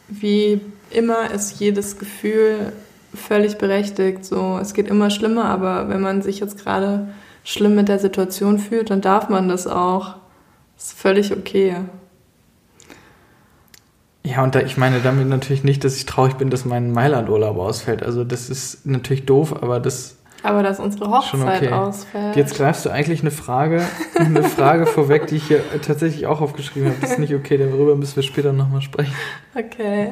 wie 0.10 0.62
immer 0.92 1.32
ist 1.32 1.60
jedes 1.60 1.98
Gefühl 1.98 2.72
völlig 3.16 3.58
berechtigt. 3.58 4.24
So, 4.24 4.60
es 4.62 4.76
geht 4.76 4.90
immer 4.90 5.10
schlimmer, 5.10 5.46
aber 5.46 5.90
wenn 5.90 6.02
man 6.02 6.22
sich 6.22 6.40
jetzt 6.40 6.60
gerade 6.60 7.08
schlimm 7.44 7.74
mit 7.74 7.90
der 7.90 7.98
Situation 7.98 8.60
fühlt, 8.60 8.92
dann 8.92 9.02
darf 9.02 9.28
man 9.28 9.50
das 9.50 9.66
auch. 9.66 10.18
Das 10.76 10.90
ist 10.90 11.00
völlig 11.00 11.36
okay. 11.36 11.78
Ja, 14.24 14.44
und 14.44 14.56
da, 14.56 14.60
ich 14.60 14.78
meine 14.78 15.00
damit 15.00 15.28
natürlich 15.28 15.64
nicht, 15.64 15.84
dass 15.84 15.96
ich 15.96 16.06
traurig 16.06 16.36
bin, 16.36 16.50
dass 16.50 16.66
mein 16.66 16.92
Mailand-Urlaub 16.92 17.58
ausfällt. 17.58 18.04
Also 18.04 18.24
das 18.24 18.50
ist 18.50 18.86
natürlich 18.86 19.26
doof, 19.26 19.62
aber 19.62 19.80
das. 19.80 20.18
Aber 20.44 20.64
dass 20.64 20.80
unsere 20.80 21.10
Hochzeit 21.10 21.64
okay. 21.64 21.72
ausfällt. 21.72 22.36
Jetzt 22.36 22.56
greifst 22.56 22.86
du 22.86 22.90
eigentlich 22.90 23.22
eine 23.22 23.32
Frage, 23.32 23.82
eine 24.16 24.44
Frage 24.44 24.86
vorweg, 24.88 25.28
die 25.28 25.38
ich 25.38 25.48
hier 25.48 25.62
tatsächlich 25.82 26.28
auch 26.28 26.42
aufgeschrieben 26.42 26.90
habe. 26.90 26.98
Das 27.02 27.12
ist 27.12 27.20
nicht 27.20 27.34
okay, 27.34 27.58
darüber 27.58 27.96
müssen 27.96 28.18
wir 28.18 28.24
später 28.24 28.54
nochmal 28.54 28.82
sprechen. 28.82 29.14
Okay. 29.56 30.10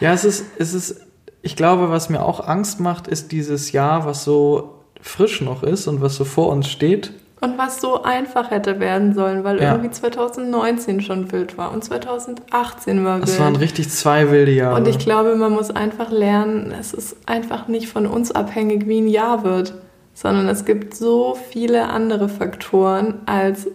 ja, 0.00 0.12
es 0.12 0.24
ist, 0.24 0.44
es 0.58 0.74
ist 0.74 1.02
ich 1.42 1.56
glaube, 1.56 1.90
was 1.90 2.08
mir 2.08 2.22
auch 2.22 2.46
Angst 2.46 2.80
macht, 2.80 3.08
ist 3.08 3.32
dieses 3.32 3.72
Jahr, 3.72 4.06
was 4.06 4.24
so 4.24 4.78
frisch 5.00 5.40
noch 5.40 5.64
ist 5.64 5.88
und 5.88 6.00
was 6.00 6.14
so 6.14 6.24
vor 6.24 6.48
uns 6.48 6.70
steht. 6.70 7.12
Und 7.42 7.58
was 7.58 7.80
so 7.80 8.04
einfach 8.04 8.52
hätte 8.52 8.78
werden 8.78 9.14
sollen, 9.14 9.42
weil 9.42 9.60
ja. 9.60 9.72
irgendwie 9.72 9.90
2019 9.90 11.00
schon 11.00 11.32
wild 11.32 11.58
war 11.58 11.72
und 11.72 11.82
2018 11.82 13.04
war 13.04 13.18
wild. 13.18 13.28
Es 13.28 13.40
waren 13.40 13.56
richtig 13.56 13.90
zwei 13.90 14.30
wilde 14.30 14.52
Jahre. 14.52 14.76
Und 14.76 14.86
ich 14.86 15.00
glaube, 15.00 15.34
man 15.34 15.50
muss 15.50 15.70
einfach 15.72 16.12
lernen, 16.12 16.72
es 16.78 16.94
ist 16.94 17.16
einfach 17.26 17.66
nicht 17.66 17.88
von 17.88 18.06
uns 18.06 18.30
abhängig, 18.30 18.86
wie 18.86 19.00
ein 19.00 19.08
Jahr 19.08 19.42
wird, 19.42 19.74
sondern 20.14 20.48
es 20.48 20.64
gibt 20.64 20.94
so 20.94 21.36
viele 21.50 21.88
andere 21.88 22.28
Faktoren 22.28 23.22
als 23.26 23.66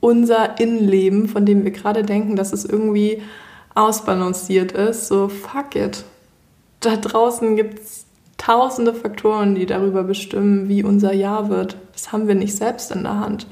unser 0.00 0.58
Innenleben, 0.58 1.28
von 1.28 1.44
dem 1.44 1.64
wir 1.64 1.72
gerade 1.72 2.04
denken, 2.04 2.36
dass 2.36 2.54
es 2.54 2.64
irgendwie 2.64 3.22
ausbalanciert 3.74 4.72
ist. 4.72 5.08
So, 5.08 5.28
fuck 5.28 5.76
it. 5.76 6.04
Da 6.80 6.96
draußen 6.96 7.54
gibt 7.54 7.80
es 7.80 8.06
tausende 8.38 8.94
Faktoren, 8.94 9.54
die 9.54 9.66
darüber 9.66 10.04
bestimmen, 10.04 10.68
wie 10.68 10.82
unser 10.82 11.12
Jahr 11.12 11.50
wird. 11.50 11.76
Das 11.92 12.12
haben 12.12 12.26
wir 12.26 12.34
nicht 12.34 12.56
selbst 12.56 12.90
in 12.90 13.02
der 13.02 13.20
Hand. 13.20 13.46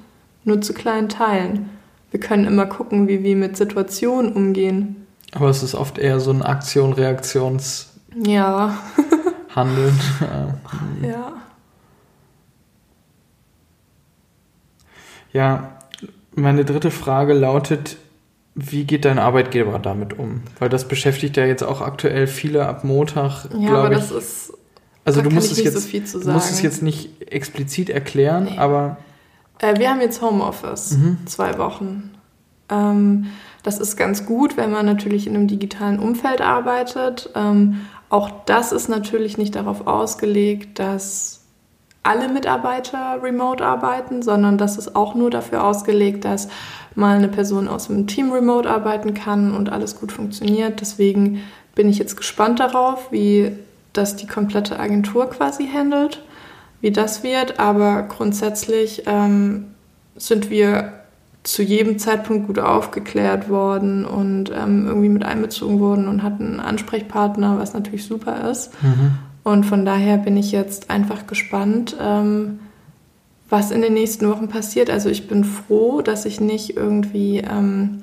Nur 0.44 0.62
zu 0.62 0.72
kleinen 0.72 1.10
Teilen. 1.10 1.68
Wir 2.10 2.20
können 2.20 2.46
immer 2.46 2.66
gucken, 2.66 3.08
wie 3.08 3.22
wir 3.22 3.36
mit 3.36 3.56
Situationen 3.56 4.32
umgehen. 4.32 5.06
Aber 5.32 5.50
es 5.50 5.62
ist 5.62 5.74
oft 5.74 5.98
eher 5.98 6.20
so 6.20 6.30
ein 6.30 6.42
Aktion-Reaktions- 6.42 7.86
ja. 8.24 8.78
Handeln. 9.54 10.00
ja. 11.02 11.32
Ja, 15.32 15.76
meine 16.34 16.64
dritte 16.64 16.90
Frage 16.90 17.34
lautet, 17.34 17.98
wie 18.54 18.84
geht 18.84 19.04
dein 19.04 19.18
Arbeitgeber 19.18 19.78
damit 19.78 20.18
um? 20.18 20.42
Weil 20.58 20.70
das 20.70 20.88
beschäftigt 20.88 21.36
ja 21.36 21.44
jetzt 21.44 21.62
auch 21.62 21.82
aktuell 21.82 22.26
viele 22.26 22.66
ab 22.66 22.84
Montag. 22.84 23.48
Ja, 23.58 23.74
aber 23.74 23.90
das 23.90 24.10
ist 24.10 24.54
also 25.06 25.22
da 25.22 25.28
du 25.28 25.34
musst 25.34 25.52
es 25.52 25.62
jetzt, 25.62 26.10
so 26.10 26.20
du 26.20 26.30
musst 26.30 26.50
es 26.50 26.62
jetzt 26.62 26.82
nicht 26.82 27.22
explizit 27.32 27.90
erklären, 27.90 28.44
nee. 28.44 28.58
aber 28.58 28.98
äh, 29.60 29.78
wir 29.78 29.88
haben 29.88 30.00
jetzt 30.00 30.20
Homeoffice 30.20 30.92
mhm. 30.92 31.18
zwei 31.26 31.56
Wochen. 31.58 32.10
Ähm, 32.68 33.26
das 33.62 33.78
ist 33.78 33.96
ganz 33.96 34.26
gut, 34.26 34.56
wenn 34.56 34.70
man 34.70 34.84
natürlich 34.84 35.26
in 35.26 35.34
einem 35.34 35.48
digitalen 35.48 35.98
Umfeld 35.98 36.40
arbeitet. 36.40 37.30
Ähm, 37.34 37.82
auch 38.08 38.30
das 38.46 38.72
ist 38.72 38.88
natürlich 38.88 39.38
nicht 39.38 39.54
darauf 39.54 39.86
ausgelegt, 39.86 40.78
dass 40.78 41.42
alle 42.02 42.28
Mitarbeiter 42.28 43.20
remote 43.22 43.64
arbeiten, 43.64 44.22
sondern 44.22 44.58
das 44.58 44.76
ist 44.76 44.94
auch 44.94 45.14
nur 45.14 45.30
dafür 45.30 45.64
ausgelegt, 45.64 46.24
dass 46.24 46.48
mal 46.94 47.16
eine 47.16 47.28
Person 47.28 47.68
aus 47.68 47.88
dem 47.88 48.06
Team 48.06 48.32
remote 48.32 48.68
arbeiten 48.68 49.14
kann 49.14 49.54
und 49.54 49.70
alles 49.70 49.98
gut 49.98 50.12
funktioniert. 50.12 50.80
Deswegen 50.80 51.42
bin 51.74 51.88
ich 51.88 51.98
jetzt 51.98 52.16
gespannt 52.16 52.60
darauf, 52.60 53.10
wie 53.10 53.52
das 53.96 54.16
die 54.16 54.26
komplette 54.26 54.78
Agentur 54.78 55.30
quasi 55.30 55.68
handelt, 55.68 56.22
wie 56.80 56.90
das 56.90 57.22
wird. 57.22 57.58
Aber 57.58 58.02
grundsätzlich 58.02 59.04
ähm, 59.06 59.66
sind 60.16 60.50
wir 60.50 60.92
zu 61.42 61.62
jedem 61.62 61.98
Zeitpunkt 61.98 62.48
gut 62.48 62.58
aufgeklärt 62.58 63.48
worden 63.48 64.04
und 64.04 64.50
ähm, 64.50 64.86
irgendwie 64.86 65.08
mit 65.08 65.24
einbezogen 65.24 65.78
worden 65.78 66.08
und 66.08 66.22
hatten 66.22 66.46
einen 66.46 66.60
Ansprechpartner, 66.60 67.58
was 67.58 67.72
natürlich 67.72 68.04
super 68.04 68.50
ist. 68.50 68.72
Mhm. 68.82 69.12
Und 69.44 69.64
von 69.64 69.84
daher 69.84 70.18
bin 70.18 70.36
ich 70.36 70.50
jetzt 70.50 70.90
einfach 70.90 71.28
gespannt, 71.28 71.96
ähm, 72.00 72.58
was 73.48 73.70
in 73.70 73.80
den 73.80 73.94
nächsten 73.94 74.28
Wochen 74.28 74.48
passiert. 74.48 74.90
Also 74.90 75.08
ich 75.08 75.28
bin 75.28 75.44
froh, 75.44 76.02
dass 76.02 76.24
ich 76.24 76.40
nicht 76.40 76.76
irgendwie 76.76 77.38
ähm, 77.38 78.02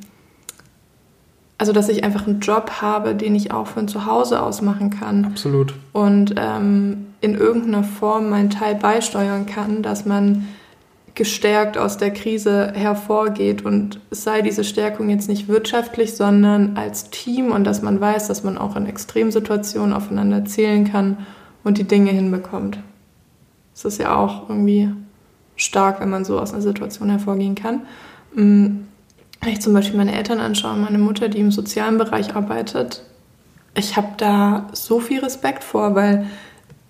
also 1.58 1.72
dass 1.72 1.90
ich 1.90 2.04
einfach 2.04 2.28
einen 2.28 2.40
Job 2.40 2.82
habe, 2.82 3.16
den 3.16 3.36
ich 3.36 3.52
auch 3.52 3.68
von 3.68 3.88
zu 3.88 4.06
Hause 4.06 4.42
aus 4.42 4.62
machen 4.62 4.90
kann. 4.90 5.26
Absolut. 5.26 5.74
Und 5.94 6.36
ähm, 6.38 7.08
in 7.22 7.36
irgendeiner 7.36 7.84
Form 7.84 8.30
meinen 8.30 8.50
Teil 8.50 8.76
beisteuern 8.76 9.46
kann, 9.46 9.82
dass 9.82 10.06
man 10.06 10.48
gestärkt 11.16 11.78
aus 11.78 11.98
der 11.98 12.12
Krise 12.12 12.74
hervorgeht 12.74 13.64
und 13.64 14.00
es 14.10 14.24
sei 14.24 14.42
diese 14.42 14.64
Stärkung 14.64 15.10
jetzt 15.10 15.30
nicht 15.30 15.48
wirtschaftlich, 15.48 16.16
sondern 16.16 16.76
als 16.76 17.12
Team 17.12 17.52
und 17.52 17.66
dass 17.66 17.84
man 17.84 18.02
weiß, 18.02 18.28
dass 18.28 18.44
man 18.44 18.58
auch 18.58 18.76
in 18.76 18.88
Extremsituationen 18.88 19.94
aufeinander 19.94 20.44
zählen 20.46 20.86
kann 20.86 21.18
und 21.64 21.78
die 21.78 21.84
Dinge 21.84 22.10
hinbekommt. 22.10 22.80
Es 23.76 23.86
ist 23.86 24.00
ja 24.00 24.16
auch 24.16 24.50
irgendwie 24.50 24.90
stark, 25.56 26.00
wenn 26.00 26.10
man 26.10 26.26
so 26.26 26.40
aus 26.40 26.52
einer 26.52 26.64
Situation 26.64 27.10
hervorgehen 27.10 27.56
kann. 27.56 27.82
Wenn 29.44 29.54
ich 29.54 29.62
zum 29.62 29.74
Beispiel 29.74 29.98
meine 29.98 30.16
Eltern 30.16 30.40
anschaue, 30.40 30.78
meine 30.78 31.00
Mutter, 31.00 31.28
die 31.28 31.40
im 31.40 31.52
sozialen 31.52 31.98
Bereich 31.98 32.36
arbeitet, 32.36 33.04
ich 33.76 33.98
habe 33.98 34.10
da 34.18 34.68
so 34.72 35.00
viel 35.00 35.20
Respekt 35.20 35.64
vor, 35.64 35.96
weil 35.96 36.28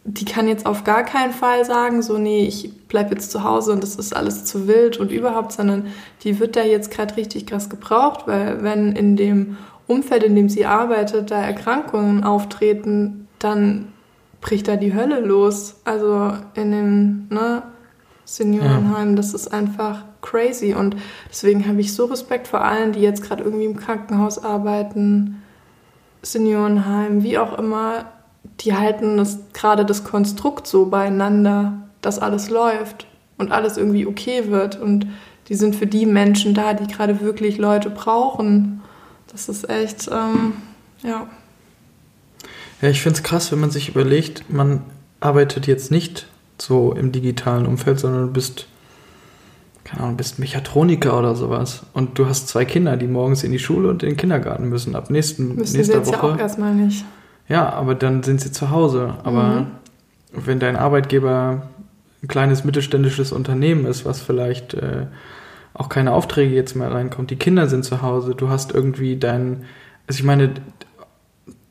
die 0.06 0.26
kann 0.26 0.48
jetzt 0.48 0.66
auf 0.66 0.84
gar 0.84 1.04
keinen 1.04 1.32
Fall 1.32 1.64
sagen, 1.66 2.02
so, 2.02 2.18
nee, 2.18 2.46
ich 2.46 2.88
bleibe 2.88 3.12
jetzt 3.12 3.32
zu 3.32 3.44
Hause 3.44 3.72
und 3.72 3.82
das 3.82 3.96
ist 3.96 4.16
alles 4.16 4.44
zu 4.44 4.68
wild 4.68 4.98
und 4.98 5.12
überhaupt, 5.12 5.54
sondern 5.54 5.88
die 6.24 6.40
wird 6.40 6.56
da 6.56 6.64
jetzt 6.64 6.92
gerade 6.92 7.16
richtig 7.16 7.48
krass 7.48 7.70
gebraucht, 7.70 8.28
weil 8.28 8.62
wenn 8.64 8.92
in 8.96 9.16
dem 9.16 9.58
Umfeld, 9.88 10.24
in 10.24 10.36
dem 10.36 10.50
sie 10.50 10.66
arbeitet, 10.66 11.32
da 11.32 11.42
Erkrankungen 11.42 12.24
auftreten, 12.24 13.28
dann 13.40 13.88
bricht 14.42 14.68
da 14.68 14.76
die 14.76 14.94
Hölle 14.94 15.22
los. 15.22 15.78
Also 15.86 16.34
in 16.54 16.72
dem 16.72 17.28
ne, 17.30 17.64
Seniorenheim, 18.26 19.12
ja. 19.12 19.16
das 19.16 19.34
ist 19.34 19.54
einfach 19.54 20.04
crazy. 20.24 20.74
Und 20.74 20.96
deswegen 21.30 21.68
habe 21.68 21.80
ich 21.80 21.94
so 21.94 22.06
Respekt 22.06 22.48
vor 22.48 22.64
allen, 22.64 22.94
die 22.94 23.02
jetzt 23.02 23.22
gerade 23.22 23.44
irgendwie 23.44 23.66
im 23.66 23.78
Krankenhaus 23.78 24.44
arbeiten, 24.44 25.44
Seniorenheim, 26.24 27.22
wie 27.22 27.38
auch 27.38 27.60
immer. 27.60 28.06
Die 28.62 28.74
halten 28.74 29.18
das 29.18 29.38
gerade 29.54 29.86
das 29.86 30.04
Konstrukt 30.04 30.66
so 30.66 30.88
beieinander, 30.88 31.74
dass 32.02 32.18
alles 32.18 32.50
läuft 32.50 33.06
und 33.38 33.52
alles 33.52 33.78
irgendwie 33.78 34.08
okay 34.08 34.50
wird. 34.50 34.80
Und 34.80 35.08
die 35.50 35.56
sind 35.56 35.76
für 35.76 35.88
die 35.88 36.06
Menschen 36.06 36.54
da, 36.54 36.74
die 36.74 36.88
gerade 36.88 37.22
wirklich 37.22 37.58
Leute 37.58 37.90
brauchen. 37.90 38.82
Das 39.28 39.50
ist 39.50 39.70
echt, 39.70 40.10
ähm, 40.12 40.54
ja. 41.04 41.28
Ja, 42.82 42.90
ich 42.90 43.02
finde 43.02 43.18
es 43.18 43.24
krass, 43.24 43.52
wenn 43.52 43.60
man 43.60 43.72
sich 43.72 43.90
überlegt, 43.90 44.50
man 44.50 44.82
arbeitet 45.20 45.68
jetzt 45.68 45.90
nicht 45.92 46.28
so 46.58 46.94
im 46.94 47.12
digitalen 47.12 47.66
Umfeld, 47.66 48.00
sondern 48.00 48.28
du 48.28 48.34
bist 48.34 48.68
keine 49.94 50.06
Ahnung, 50.06 50.18
bist 50.18 50.40
Mechatroniker 50.40 51.18
oder 51.18 51.36
sowas 51.36 51.84
und 51.94 52.18
du 52.18 52.26
hast 52.26 52.48
zwei 52.48 52.66
Kinder, 52.66 52.98
die 52.98 53.06
morgens 53.06 53.44
in 53.44 53.52
die 53.52 53.60
Schule 53.60 53.90
und 53.90 54.02
in 54.02 54.10
den 54.10 54.18
Kindergarten 54.18 54.68
müssen, 54.68 54.96
ab 54.96 55.12
nächsten, 55.12 55.56
Müssen 55.56 55.78
nächster 55.78 55.84
sie 55.84 56.00
jetzt 56.00 56.08
Woche. 56.08 56.28
ja 56.28 56.34
auch 56.34 56.40
erstmal 56.40 56.74
nicht. 56.74 57.06
Ja, 57.48 57.70
aber 57.70 57.94
dann 57.94 58.24
sind 58.24 58.42
sie 58.42 58.52
zu 58.52 58.72
Hause. 58.72 59.16
Aber 59.24 59.44
mhm. 59.44 59.68
wenn 60.32 60.60
dein 60.60 60.78
Arbeitgeber 60.78 61.68
ein 62.24 62.28
kleines 62.28 62.64
mittelständisches 62.64 63.32
Unternehmen 63.32 63.86
ist, 63.86 64.04
was 64.04 64.22
vielleicht 64.22 64.74
äh, 64.74 65.06
auch 65.76 65.90
keine 65.90 66.14
Aufträge 66.14 66.56
jetzt 66.56 66.76
mehr 66.76 66.92
reinkommt, 66.92 67.30
die 67.30 67.36
Kinder 67.36 67.68
sind 67.68 67.86
zu 67.86 68.02
Hause, 68.02 68.34
du 68.34 68.50
hast 68.50 68.72
irgendwie 68.72 69.18
dein, 69.18 69.66
also 70.08 70.20
ich 70.20 70.24
meine, 70.24 70.54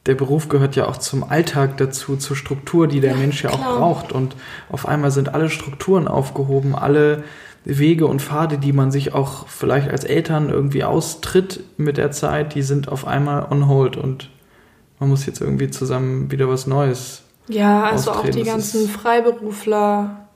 der 0.06 0.14
Beruf 0.14 0.48
gehört 0.48 0.76
ja 0.76 0.86
auch 0.86 0.96
zum 0.96 1.24
Alltag 1.24 1.76
dazu, 1.78 2.16
zur 2.16 2.36
Struktur, 2.36 2.86
die 2.86 3.00
der 3.00 3.12
ja, 3.12 3.16
Mensch 3.16 3.42
ja 3.42 3.50
klar. 3.50 3.68
auch 3.68 3.78
braucht. 3.78 4.12
Und 4.12 4.36
auf 4.70 4.86
einmal 4.86 5.10
sind 5.10 5.34
alle 5.34 5.48
Strukturen 5.48 6.06
aufgehoben, 6.06 6.76
alle 6.76 7.24
Wege 7.64 8.06
und 8.06 8.20
Pfade, 8.20 8.58
die 8.58 8.72
man 8.72 8.90
sich 8.90 9.14
auch 9.14 9.46
vielleicht 9.46 9.88
als 9.88 10.04
Eltern 10.04 10.50
irgendwie 10.50 10.84
austritt 10.84 11.60
mit 11.76 11.96
der 11.96 12.10
Zeit, 12.10 12.54
die 12.54 12.62
sind 12.62 12.88
auf 12.88 13.06
einmal 13.06 13.46
on 13.50 13.68
hold 13.68 13.96
und 13.96 14.30
man 14.98 15.08
muss 15.08 15.26
jetzt 15.26 15.40
irgendwie 15.40 15.70
zusammen 15.70 16.30
wieder 16.30 16.48
was 16.48 16.66
Neues. 16.66 17.22
Ja, 17.48 17.84
also 17.84 18.10
austreten. 18.10 18.28
auch 18.28 18.42
die 18.42 18.48
ganzen 18.48 18.88
Freiberufler, 18.88 20.28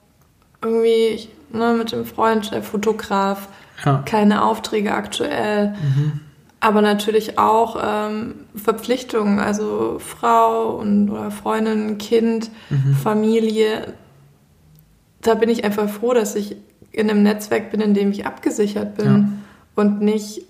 irgendwie 0.63 1.29
ne, 1.53 1.75
mit 1.77 1.93
dem 1.93 2.05
Freund, 2.05 2.53
der 2.53 2.63
Fotograf, 2.63 3.49
ja. 3.85 4.03
keine 4.05 4.45
Aufträge 4.45 4.95
aktuell. 4.95 5.71
Mhm. 5.71 6.21
Aber 6.59 6.81
natürlich 6.81 7.39
auch 7.39 7.77
ähm, 7.81 8.35
Verpflichtungen, 8.55 9.39
also 9.39 9.99
Frau 9.99 10.71
und 10.77 11.11
oder 11.11 11.31
Freundin, 11.31 11.99
Kind, 11.99 12.51
mhm. 12.71 12.95
Familie. 12.95 13.95
Da 15.21 15.35
bin 15.35 15.49
ich 15.49 15.65
einfach 15.65 15.89
froh, 15.89 16.15
dass 16.15 16.35
ich 16.35 16.57
in 16.97 17.11
einem 17.11 17.23
Netzwerk 17.23 17.71
bin, 17.71 17.81
in 17.81 17.95
dem 17.95 18.11
ich 18.11 18.27
abgesichert 18.27 18.97
bin 18.97 19.07
ja. 19.07 19.29
und 19.75 20.01
nicht 20.01 20.43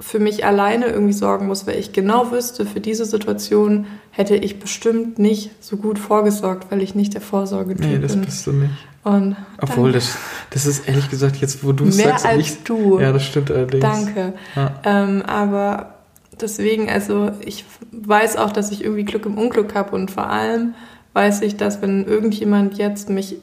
für 0.00 0.18
mich 0.18 0.44
alleine 0.44 0.86
irgendwie 0.86 1.12
sorgen 1.12 1.46
muss, 1.46 1.66
weil 1.66 1.78
ich 1.78 1.92
genau 1.92 2.32
wüsste, 2.32 2.66
für 2.66 2.80
diese 2.80 3.04
Situation 3.04 3.86
hätte 4.10 4.34
ich 4.34 4.58
bestimmt 4.58 5.18
nicht 5.18 5.50
so 5.60 5.76
gut 5.76 5.98
vorgesorgt, 5.98 6.70
weil 6.70 6.82
ich 6.82 6.94
nicht 6.94 7.14
der 7.14 7.20
Vorsorge 7.20 7.76
bin. 7.76 7.88
Nee, 7.88 7.98
das 7.98 8.16
bist 8.16 8.46
du 8.46 8.52
nicht. 8.52 8.72
Und 9.04 9.36
Obwohl, 9.60 9.92
das, 9.92 10.16
das 10.50 10.66
ist 10.66 10.88
ehrlich 10.88 11.08
gesagt 11.10 11.36
jetzt, 11.36 11.64
wo 11.64 11.72
du 11.72 11.84
es 11.84 11.96
sagst. 11.96 12.24
Mehr 12.24 12.32
als 12.32 12.40
ich, 12.40 12.62
du. 12.62 13.00
Ja, 13.00 13.12
das 13.12 13.24
stimmt 13.24 13.50
allerdings. 13.50 13.82
Danke. 13.82 14.32
Ja. 14.54 14.80
Ähm, 14.84 15.22
aber 15.22 15.94
deswegen, 16.40 16.88
also 16.88 17.30
ich 17.44 17.64
weiß 17.90 18.36
auch, 18.36 18.52
dass 18.52 18.70
ich 18.70 18.84
irgendwie 18.84 19.04
Glück 19.04 19.26
im 19.26 19.38
Unglück 19.38 19.74
habe 19.74 19.94
und 19.94 20.10
vor 20.10 20.28
allem 20.28 20.74
weiß 21.14 21.42
ich, 21.42 21.56
dass 21.56 21.82
wenn 21.82 22.04
irgendjemand 22.04 22.78
jetzt 22.78 23.10
mich 23.10 23.36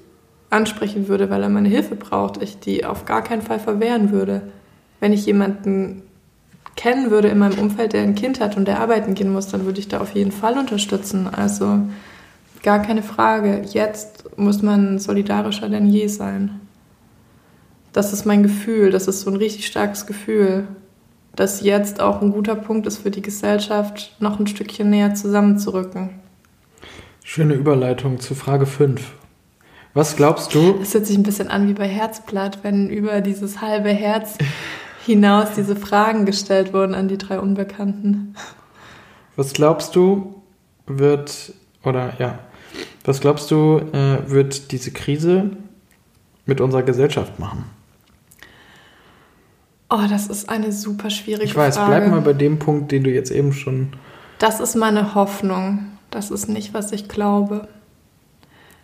ansprechen 0.49 1.07
würde, 1.07 1.29
weil 1.29 1.43
er 1.43 1.49
meine 1.49 1.69
Hilfe 1.69 1.95
braucht, 1.95 2.41
ich 2.41 2.59
die 2.59 2.85
auf 2.85 3.05
gar 3.05 3.23
keinen 3.23 3.41
Fall 3.41 3.59
verwehren 3.59 4.11
würde. 4.11 4.41
Wenn 4.99 5.13
ich 5.13 5.25
jemanden 5.25 6.03
kennen 6.75 7.11
würde 7.11 7.27
in 7.27 7.37
meinem 7.37 7.59
Umfeld, 7.59 7.93
der 7.93 8.03
ein 8.03 8.15
Kind 8.15 8.39
hat 8.39 8.57
und 8.57 8.67
der 8.67 8.79
arbeiten 8.79 9.13
gehen 9.13 9.31
muss, 9.31 9.47
dann 9.47 9.65
würde 9.65 9.79
ich 9.79 9.87
da 9.87 9.99
auf 9.99 10.11
jeden 10.11 10.31
Fall 10.31 10.57
unterstützen. 10.57 11.27
Also 11.27 11.81
gar 12.63 12.81
keine 12.81 13.03
Frage. 13.03 13.61
Jetzt 13.71 14.37
muss 14.37 14.61
man 14.61 14.99
solidarischer 14.99 15.69
denn 15.69 15.87
je 15.87 16.07
sein. 16.07 16.59
Das 17.93 18.13
ist 18.13 18.25
mein 18.25 18.43
Gefühl. 18.43 18.91
Das 18.91 19.07
ist 19.07 19.21
so 19.21 19.29
ein 19.29 19.35
richtig 19.35 19.67
starkes 19.67 20.05
Gefühl, 20.05 20.67
dass 21.35 21.61
jetzt 21.61 22.01
auch 22.01 22.21
ein 22.21 22.31
guter 22.31 22.55
Punkt 22.55 22.87
ist 22.87 22.97
für 22.97 23.11
die 23.11 23.21
Gesellschaft, 23.21 24.15
noch 24.19 24.39
ein 24.39 24.47
Stückchen 24.47 24.89
näher 24.89 25.15
zusammenzurücken. 25.15 26.11
Schöne 27.23 27.53
Überleitung 27.53 28.19
zu 28.19 28.35
Frage 28.35 28.65
5. 28.65 29.18
Was 29.93 30.15
glaubst 30.15 30.53
du? 30.53 30.79
Es 30.81 30.93
hört 30.93 31.05
sich 31.05 31.17
ein 31.17 31.23
bisschen 31.23 31.49
an 31.49 31.67
wie 31.67 31.73
bei 31.73 31.87
Herzblatt, 31.87 32.59
wenn 32.63 32.89
über 32.89 33.21
dieses 33.21 33.61
halbe 33.61 33.89
Herz 33.89 34.37
hinaus 35.05 35.49
diese 35.55 35.75
Fragen 35.75 36.25
gestellt 36.25 36.73
wurden 36.73 36.93
an 36.93 37.07
die 37.07 37.17
drei 37.17 37.39
Unbekannten. 37.39 38.35
Was 39.35 39.53
glaubst 39.53 39.95
du, 39.95 40.41
wird, 40.85 41.53
oder 41.83 42.13
ja, 42.19 42.39
was 43.03 43.21
glaubst 43.21 43.49
du, 43.51 43.81
äh, 43.93 44.29
wird 44.29 44.71
diese 44.71 44.91
Krise 44.91 45.51
mit 46.45 46.61
unserer 46.61 46.83
Gesellschaft 46.83 47.39
machen? 47.39 47.65
Oh, 49.89 50.01
das 50.07 50.27
ist 50.27 50.49
eine 50.49 50.71
super 50.71 51.09
schwierige 51.09 51.47
Frage. 51.47 51.49
Ich 51.49 51.55
weiß, 51.55 51.77
Frage. 51.77 51.89
bleib 51.89 52.11
mal 52.11 52.21
bei 52.21 52.33
dem 52.33 52.59
Punkt, 52.59 52.91
den 52.91 53.03
du 53.03 53.09
jetzt 53.09 53.31
eben 53.31 53.53
schon. 53.53 53.93
Das 54.37 54.59
ist 54.59 54.75
meine 54.75 55.15
Hoffnung. 55.15 55.85
Das 56.11 56.29
ist 56.29 56.47
nicht, 56.47 56.73
was 56.73 56.91
ich 56.91 57.09
glaube. 57.09 57.67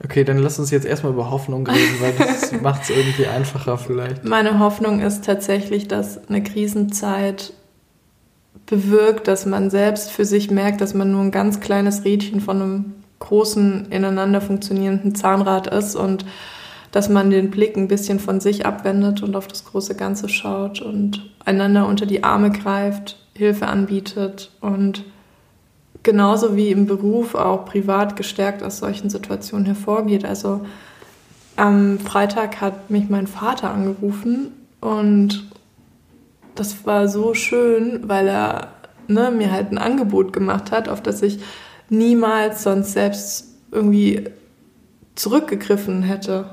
Okay, 0.05 0.23
dann 0.23 0.37
lass 0.37 0.59
uns 0.59 0.69
jetzt 0.69 0.85
erstmal 0.85 1.13
über 1.13 1.31
Hoffnung 1.31 1.65
reden, 1.65 1.99
weil 1.99 2.13
das 2.13 2.51
macht 2.61 2.83
es 2.83 2.91
irgendwie 2.91 3.25
einfacher 3.25 3.79
vielleicht. 3.79 4.23
Meine 4.23 4.59
Hoffnung 4.59 4.99
ist 4.99 5.25
tatsächlich, 5.25 5.87
dass 5.87 6.29
eine 6.29 6.43
Krisenzeit 6.43 7.53
bewirkt, 8.67 9.27
dass 9.27 9.47
man 9.47 9.71
selbst 9.71 10.11
für 10.11 10.23
sich 10.23 10.51
merkt, 10.51 10.81
dass 10.81 10.93
man 10.93 11.11
nur 11.11 11.21
ein 11.21 11.31
ganz 11.31 11.59
kleines 11.59 12.05
Rädchen 12.05 12.39
von 12.39 12.61
einem 12.61 12.93
großen, 13.17 13.87
ineinander 13.89 14.41
funktionierenden 14.41 15.15
Zahnrad 15.15 15.65
ist 15.67 15.95
und 15.95 16.23
dass 16.91 17.09
man 17.09 17.31
den 17.31 17.49
Blick 17.49 17.75
ein 17.75 17.87
bisschen 17.87 18.19
von 18.19 18.39
sich 18.39 18.67
abwendet 18.67 19.23
und 19.23 19.35
auf 19.35 19.47
das 19.47 19.65
große 19.65 19.95
Ganze 19.95 20.29
schaut 20.29 20.81
und 20.81 21.31
einander 21.43 21.87
unter 21.87 22.05
die 22.05 22.23
Arme 22.23 22.51
greift, 22.51 23.17
Hilfe 23.33 23.65
anbietet 23.65 24.51
und 24.61 25.03
genauso 26.05 26.55
wie 26.55 26.69
im 26.69 26.85
Beruf 26.85 27.35
auch 27.35 27.65
privat 27.65 28.15
gestärkt 28.15 28.63
aus 28.63 28.77
solchen 28.77 29.09
Situationen 29.09 29.65
hervorgeht. 29.65 30.23
Also 30.23 30.61
am 31.57 31.99
Freitag 31.99 32.61
hat 32.61 32.89
mich 32.89 33.09
mein 33.09 33.27
Vater 33.27 33.71
angerufen 33.71 34.51
und 34.79 35.49
das 36.53 36.85
war 36.85 37.09
so 37.09 37.33
schön, 37.33 38.07
weil 38.07 38.27
er 38.27 38.67
ne, 39.07 39.31
mir 39.31 39.51
halt 39.51 39.71
ein 39.71 39.77
Angebot 39.77 40.31
gemacht 40.31 40.71
hat, 40.71 40.87
auf 40.87 41.01
das 41.01 41.21
ich 41.21 41.39
niemals 41.89 42.63
sonst 42.63 42.93
selbst 42.93 43.55
irgendwie 43.71 44.29
zurückgegriffen 45.15 46.03
hätte. 46.03 46.45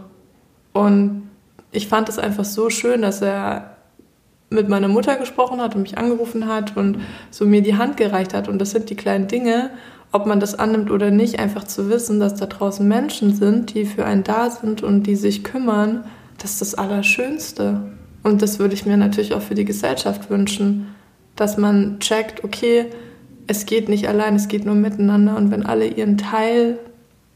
Und 0.73 1.29
ich 1.73 1.89
fand 1.89 2.09
es 2.09 2.19
einfach 2.19 2.45
so 2.45 2.71
schön, 2.71 3.03
dass 3.03 3.21
er 3.21 3.72
mit 4.53 4.69
meiner 4.69 4.89
Mutter 4.89 5.17
gesprochen 5.17 5.61
hat 5.61 5.75
und 5.75 5.83
mich 5.83 5.99
angerufen 5.99 6.47
hat 6.47 6.77
und 6.77 6.99
so 7.31 7.45
mir 7.45 7.63
die 7.63 7.77
Hand 7.77 7.97
gereicht 7.97 8.35
hat. 8.35 8.49
Und 8.49 8.59
das 8.59 8.71
sind 8.71 8.91
die 8.91 8.97
kleinen 8.97 9.29
Dinge, 9.29 9.71
ob 10.13 10.27
man 10.27 10.41
das 10.41 10.55
annimmt 10.59 10.91
oder 10.91 11.11
nicht, 11.11 11.39
einfach 11.39 11.65
zu 11.65 11.89
wissen, 11.89 12.21
dass 12.21 12.35
da 12.35 12.47
draußen 12.47 12.87
Menschen 12.87 13.35
sind, 13.35 13.75
die 13.75 13.87
für 13.87 14.05
einen 14.05 14.25
da 14.25 14.51
sind 14.51 14.83
und 14.83 15.05
die 15.05 15.17
sich 15.17 15.43
kümmern, 15.43 16.05
das 16.39 16.53
ist 16.53 16.61
das 16.61 16.75
Allerschönste. 16.75 17.81
Und 18.23 18.43
das 18.43 18.59
würde 18.59 18.75
ich 18.75 18.87
mir 18.87 18.97
natürlich 18.97 19.35
auch 19.35 19.43
für 19.43 19.55
die 19.55 19.65
Gesellschaft 19.65 20.31
wünschen, 20.31 20.89
dass 21.35 21.57
man 21.57 21.99
checkt, 21.99 22.45
okay, 22.45 22.87
es 23.47 23.67
geht 23.67 23.89
nicht 23.89 24.07
allein, 24.07 24.37
es 24.37 24.49
geht 24.49 24.65
nur 24.65 24.75
miteinander. 24.75 25.37
Und 25.37 25.51
wenn 25.51 25.65
alle 25.65 25.87
ihren 25.87 26.19
Teil 26.19 26.79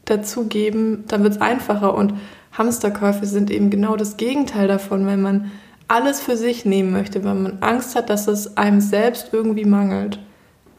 dazugeben, 0.05 1.03
dann 1.07 1.23
wird 1.23 1.33
es 1.33 1.41
einfacher. 1.41 1.95
Und 1.95 2.13
Hamsterkäufe 2.53 3.25
sind 3.25 3.51
eben 3.51 3.69
genau 3.69 3.95
das 3.97 4.17
Gegenteil 4.17 4.67
davon, 4.67 5.05
wenn 5.07 5.21
man 5.21 5.51
alles 5.87 6.19
für 6.19 6.35
sich 6.35 6.65
nehmen 6.65 6.91
möchte, 6.91 7.23
weil 7.23 7.35
man 7.35 7.57
Angst 7.61 7.95
hat, 7.95 8.09
dass 8.09 8.27
es 8.27 8.57
einem 8.57 8.81
selbst 8.81 9.29
irgendwie 9.31 9.65
mangelt. 9.65 10.19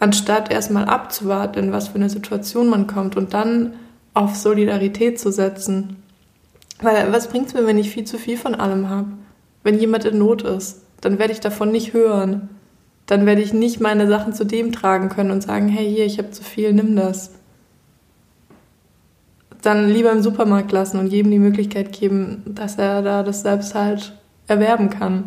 Anstatt 0.01 0.53
erstmal 0.53 0.85
abzuwarten, 0.85 1.65
in 1.65 1.73
was 1.73 1.89
für 1.89 1.97
eine 1.97 2.11
Situation 2.11 2.69
man 2.69 2.87
kommt 2.87 3.17
und 3.17 3.35
dann 3.35 3.75
auf 4.15 4.37
Solidarität 4.37 5.19
zu 5.19 5.33
setzen. 5.33 5.97
Weil 6.81 7.13
was 7.13 7.29
bringt 7.29 7.49
es 7.49 7.55
mir, 7.55 7.67
wenn 7.67 7.79
ich 7.79 7.91
viel 7.91 8.05
zu 8.05 8.19
viel 8.19 8.37
von 8.37 8.55
allem 8.55 8.89
habe? 8.89 9.09
Wenn 9.65 9.79
jemand 9.79 10.05
in 10.05 10.19
Not 10.19 10.43
ist, 10.43 10.83
dann 11.01 11.19
werde 11.19 11.33
ich 11.33 11.41
davon 11.41 11.73
nicht 11.73 11.93
hören. 11.93 12.51
Dann 13.07 13.27
werde 13.27 13.43
ich 13.43 13.53
nicht 13.53 13.81
meine 13.81 14.07
Sachen 14.07 14.35
zu 14.35 14.45
dem 14.45 14.71
tragen 14.71 15.09
können 15.09 15.31
und 15.31 15.43
sagen, 15.43 15.69
hey, 15.69 15.89
hier, 15.89 16.05
ich 16.05 16.19
habe 16.19 16.31
zu 16.31 16.45
viel, 16.45 16.73
nimm 16.73 16.95
das. 16.95 17.33
Dann 19.63 19.89
lieber 19.89 20.13
im 20.13 20.23
Supermarkt 20.23 20.71
lassen 20.71 20.99
und 20.99 21.09
jedem 21.09 21.33
die 21.33 21.39
Möglichkeit 21.39 21.93
geben, 21.93 22.43
dass 22.47 22.77
er 22.77 23.03
da 23.03 23.23
das 23.23 23.43
selbst 23.43 23.75
halt 23.75 24.13
erwerben 24.49 24.91
kann. 24.91 25.25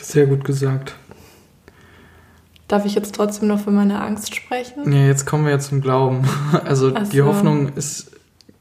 Sehr 0.00 0.26
gut 0.26 0.44
gesagt. 0.44 0.96
Darf 2.68 2.84
ich 2.84 2.94
jetzt 2.94 3.14
trotzdem 3.14 3.48
noch 3.48 3.60
für 3.60 3.70
meine 3.70 4.00
Angst 4.00 4.34
sprechen? 4.34 4.92
Ja, 4.92 5.06
jetzt 5.06 5.24
kommen 5.24 5.44
wir 5.44 5.52
ja 5.52 5.58
zum 5.58 5.80
Glauben. 5.80 6.26
Also 6.64 6.90
so. 6.90 6.98
die 7.12 7.22
Hoffnung 7.22 7.68
ist, 7.74 8.10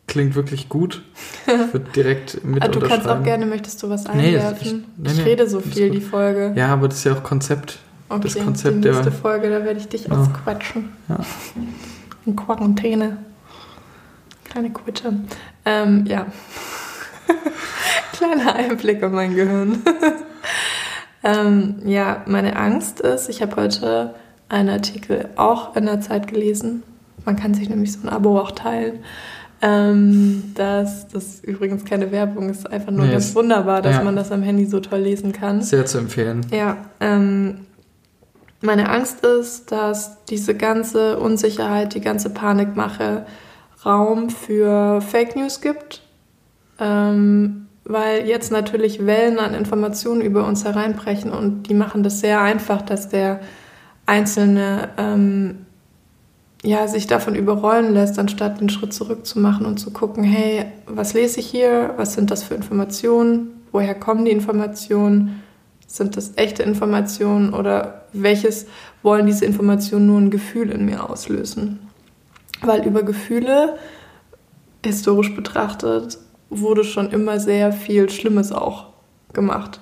klingt 0.08 0.36
wirklich 0.36 0.70
gut. 0.70 1.04
Ich 1.48 1.74
würde 1.74 1.92
direkt 1.92 2.44
mit 2.44 2.64
ah, 2.64 2.68
Du 2.68 2.80
kannst 2.80 3.08
auch 3.08 3.24
gerne, 3.24 3.46
möchtest 3.46 3.82
du 3.84 3.90
was 3.90 4.06
einwerfen? 4.06 4.86
Nee, 4.98 5.10
ich, 5.10 5.16
nee, 5.16 5.22
ich 5.22 5.26
rede 5.26 5.48
so 5.48 5.60
viel, 5.60 5.90
die 5.90 6.02
Folge. 6.02 6.54
Ja, 6.56 6.68
aber 6.68 6.88
das 6.88 7.00
ist 7.00 7.04
ja 7.04 7.14
auch 7.14 7.24
Konzept. 7.24 7.80
Okay, 8.10 8.22
das 8.24 8.36
Konzept 8.36 8.84
die 8.84 8.88
nächste 8.88 9.04
der, 9.04 9.12
Folge, 9.12 9.50
da 9.50 9.64
werde 9.64 9.80
ich 9.80 9.88
dich 9.88 10.06
ja. 10.06 10.12
ausquatschen. 10.12 10.90
Ja. 11.08 11.20
In 12.26 12.36
Quarantäne. 12.36 13.18
Kleine 14.44 14.72
Quitte. 14.72 15.14
Ähm, 15.66 16.06
ja. 16.08 16.28
Kleiner 18.17 18.56
Einblick 18.56 19.01
in 19.01 19.12
mein 19.12 19.36
Gehirn. 19.36 19.84
ähm, 21.23 21.75
ja, 21.86 22.23
meine 22.25 22.56
Angst 22.56 23.01
ist, 23.01 23.30
ich 23.30 23.41
habe 23.41 23.56
heute 23.58 24.15
einen 24.47 24.69
Artikel 24.69 25.30
auch 25.36 25.75
in 25.75 25.86
der 25.86 26.01
Zeit 26.01 26.28
gelesen. 26.28 26.84
Man 27.25 27.36
kann 27.36 27.54
sich 27.54 27.67
nämlich 27.69 27.91
so 27.91 27.99
ein 28.04 28.10
Abo 28.10 28.39
auch 28.39 28.51
teilen. 28.51 28.99
Ähm, 29.62 30.51
das, 30.56 31.08
das 31.08 31.39
übrigens 31.41 31.86
keine 31.86 32.12
Werbung 32.12 32.49
ist, 32.49 32.71
einfach 32.71 32.91
nur 32.91 33.06
nee, 33.06 33.12
ganz 33.12 33.34
wunderbar, 33.36 33.82
dass 33.82 33.97
ja. 33.97 34.04
man 34.04 34.15
das 34.15 34.32
am 34.32 34.43
Handy 34.43 34.65
so 34.65 34.80
toll 34.80 34.99
lesen 34.99 35.32
kann. 35.34 35.62
Sehr 35.62 35.86
zu 35.86 35.97
empfehlen. 35.97 36.45
Ja, 36.51 36.78
ähm, 36.99 37.65
meine 38.62 38.89
Angst 38.89 39.25
ist, 39.25 39.71
dass 39.71 40.23
diese 40.25 40.56
ganze 40.56 41.19
Unsicherheit, 41.19 41.93
die 41.95 42.01
ganze 42.01 42.30
Panikmache 42.30 43.25
Raum 43.86 44.30
für 44.30 45.01
Fake 45.01 45.36
News 45.36 45.62
gibt. 45.62 46.01
Ähm, 46.80 47.67
weil 47.86 48.28
jetzt 48.28 48.52
natürlich 48.52 49.06
Wellen 49.06 49.38
an 49.39 49.54
Informationen 49.54 50.21
über 50.21 50.45
uns 50.45 50.65
hereinbrechen 50.65 51.32
und 51.32 51.63
die 51.63 51.76
machen 51.76 52.02
das 52.04 52.19
sehr 52.19 52.41
einfach, 52.41 52.82
dass 52.82 53.10
der 53.10 53.39
Einzelne 54.08 54.89
ähm, 54.98 55.65
ja, 56.63 56.88
sich 56.88 57.06
davon 57.06 57.36
überrollen 57.36 57.93
lässt, 57.93 58.17
anstatt 58.17 58.60
den 58.60 58.69
Schritt 58.69 58.91
zurück 58.91 59.26
zu 59.26 59.39
machen 59.39 59.67
und 59.67 59.78
zu 59.78 59.91
gucken, 59.91 60.24
hey, 60.24 60.65
was 60.88 61.13
lese 61.13 61.39
ich 61.39 61.48
hier? 61.48 61.93
Was 61.98 62.13
sind 62.13 62.32
das 62.32 62.43
für 62.43 62.56
Informationen? 62.56 63.62
Woher 63.71 63.93
kommen 63.93 64.26
die 64.26 64.32
Informationen? 64.32 65.43
Sind 65.86 66.17
das 66.17 66.34
echte 66.38 66.63
Informationen 66.63 67.54
oder 67.54 68.06
welches 68.13 68.65
wollen 69.04 69.28
diese 69.28 69.45
Informationen 69.45 70.08
nur 70.08 70.19
ein 70.19 70.32
Gefühl 70.32 70.71
in 70.71 70.86
mir 70.86 71.08
auslösen? 71.08 71.80
Weil 72.62 72.84
über 72.86 73.04
Gefühle, 73.04 73.78
historisch 74.84 75.36
betrachtet, 75.36 76.17
wurde 76.60 76.84
schon 76.84 77.10
immer 77.10 77.39
sehr 77.39 77.72
viel 77.72 78.10
Schlimmes 78.10 78.52
auch 78.52 78.88
gemacht. 79.34 79.80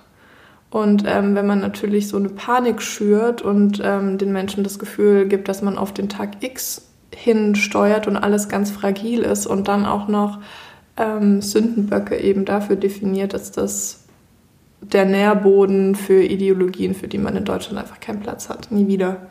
Und 0.69 1.03
ähm, 1.05 1.35
wenn 1.35 1.45
man 1.45 1.59
natürlich 1.59 2.07
so 2.07 2.17
eine 2.17 2.29
Panik 2.29 2.81
schürt 2.81 3.41
und 3.41 3.79
ähm, 3.83 4.17
den 4.17 4.33
Menschen 4.33 4.63
das 4.63 4.79
Gefühl 4.79 5.27
gibt, 5.27 5.47
dass 5.47 5.61
man 5.61 5.77
auf 5.77 5.93
den 5.93 6.09
Tag 6.09 6.43
X 6.43 6.87
hinsteuert 7.15 8.07
und 8.07 8.17
alles 8.17 8.49
ganz 8.49 8.71
fragil 8.71 9.19
ist 9.19 9.45
und 9.45 9.67
dann 9.67 9.85
auch 9.85 10.07
noch 10.07 10.39
ähm, 10.97 11.41
Sündenböcke 11.41 12.17
eben 12.17 12.45
dafür 12.45 12.75
definiert, 12.75 13.33
dass 13.33 13.51
das 13.51 14.05
der 14.81 15.05
Nährboden 15.05 15.95
für 15.95 16.23
Ideologien, 16.23 16.95
für 16.95 17.07
die 17.07 17.19
man 17.19 17.37
in 17.37 17.45
Deutschland 17.45 17.79
einfach 17.79 17.99
keinen 17.99 18.19
Platz 18.19 18.49
hat, 18.49 18.71
nie 18.71 18.87
wieder. 18.87 19.27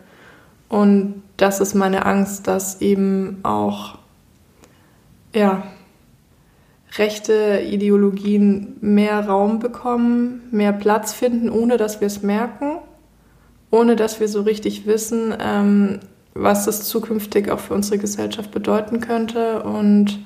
Und 0.68 1.22
das 1.36 1.60
ist 1.60 1.74
meine 1.74 2.06
Angst, 2.06 2.46
dass 2.46 2.80
eben 2.80 3.40
auch 3.42 3.98
ja, 5.34 5.64
rechte 6.98 7.62
Ideologien 7.66 8.76
mehr 8.80 9.26
Raum 9.26 9.58
bekommen, 9.58 10.42
mehr 10.50 10.72
Platz 10.72 11.12
finden, 11.12 11.48
ohne 11.48 11.76
dass 11.76 12.00
wir 12.00 12.06
es 12.06 12.22
merken, 12.22 12.78
ohne 13.70 13.96
dass 13.96 14.20
wir 14.20 14.28
so 14.28 14.42
richtig 14.42 14.86
wissen, 14.86 15.34
ähm, 15.40 16.00
was 16.34 16.64
das 16.66 16.84
zukünftig 16.84 17.50
auch 17.50 17.60
für 17.60 17.74
unsere 17.74 17.98
Gesellschaft 17.98 18.50
bedeuten 18.50 19.00
könnte. 19.00 19.62
Und 19.62 20.20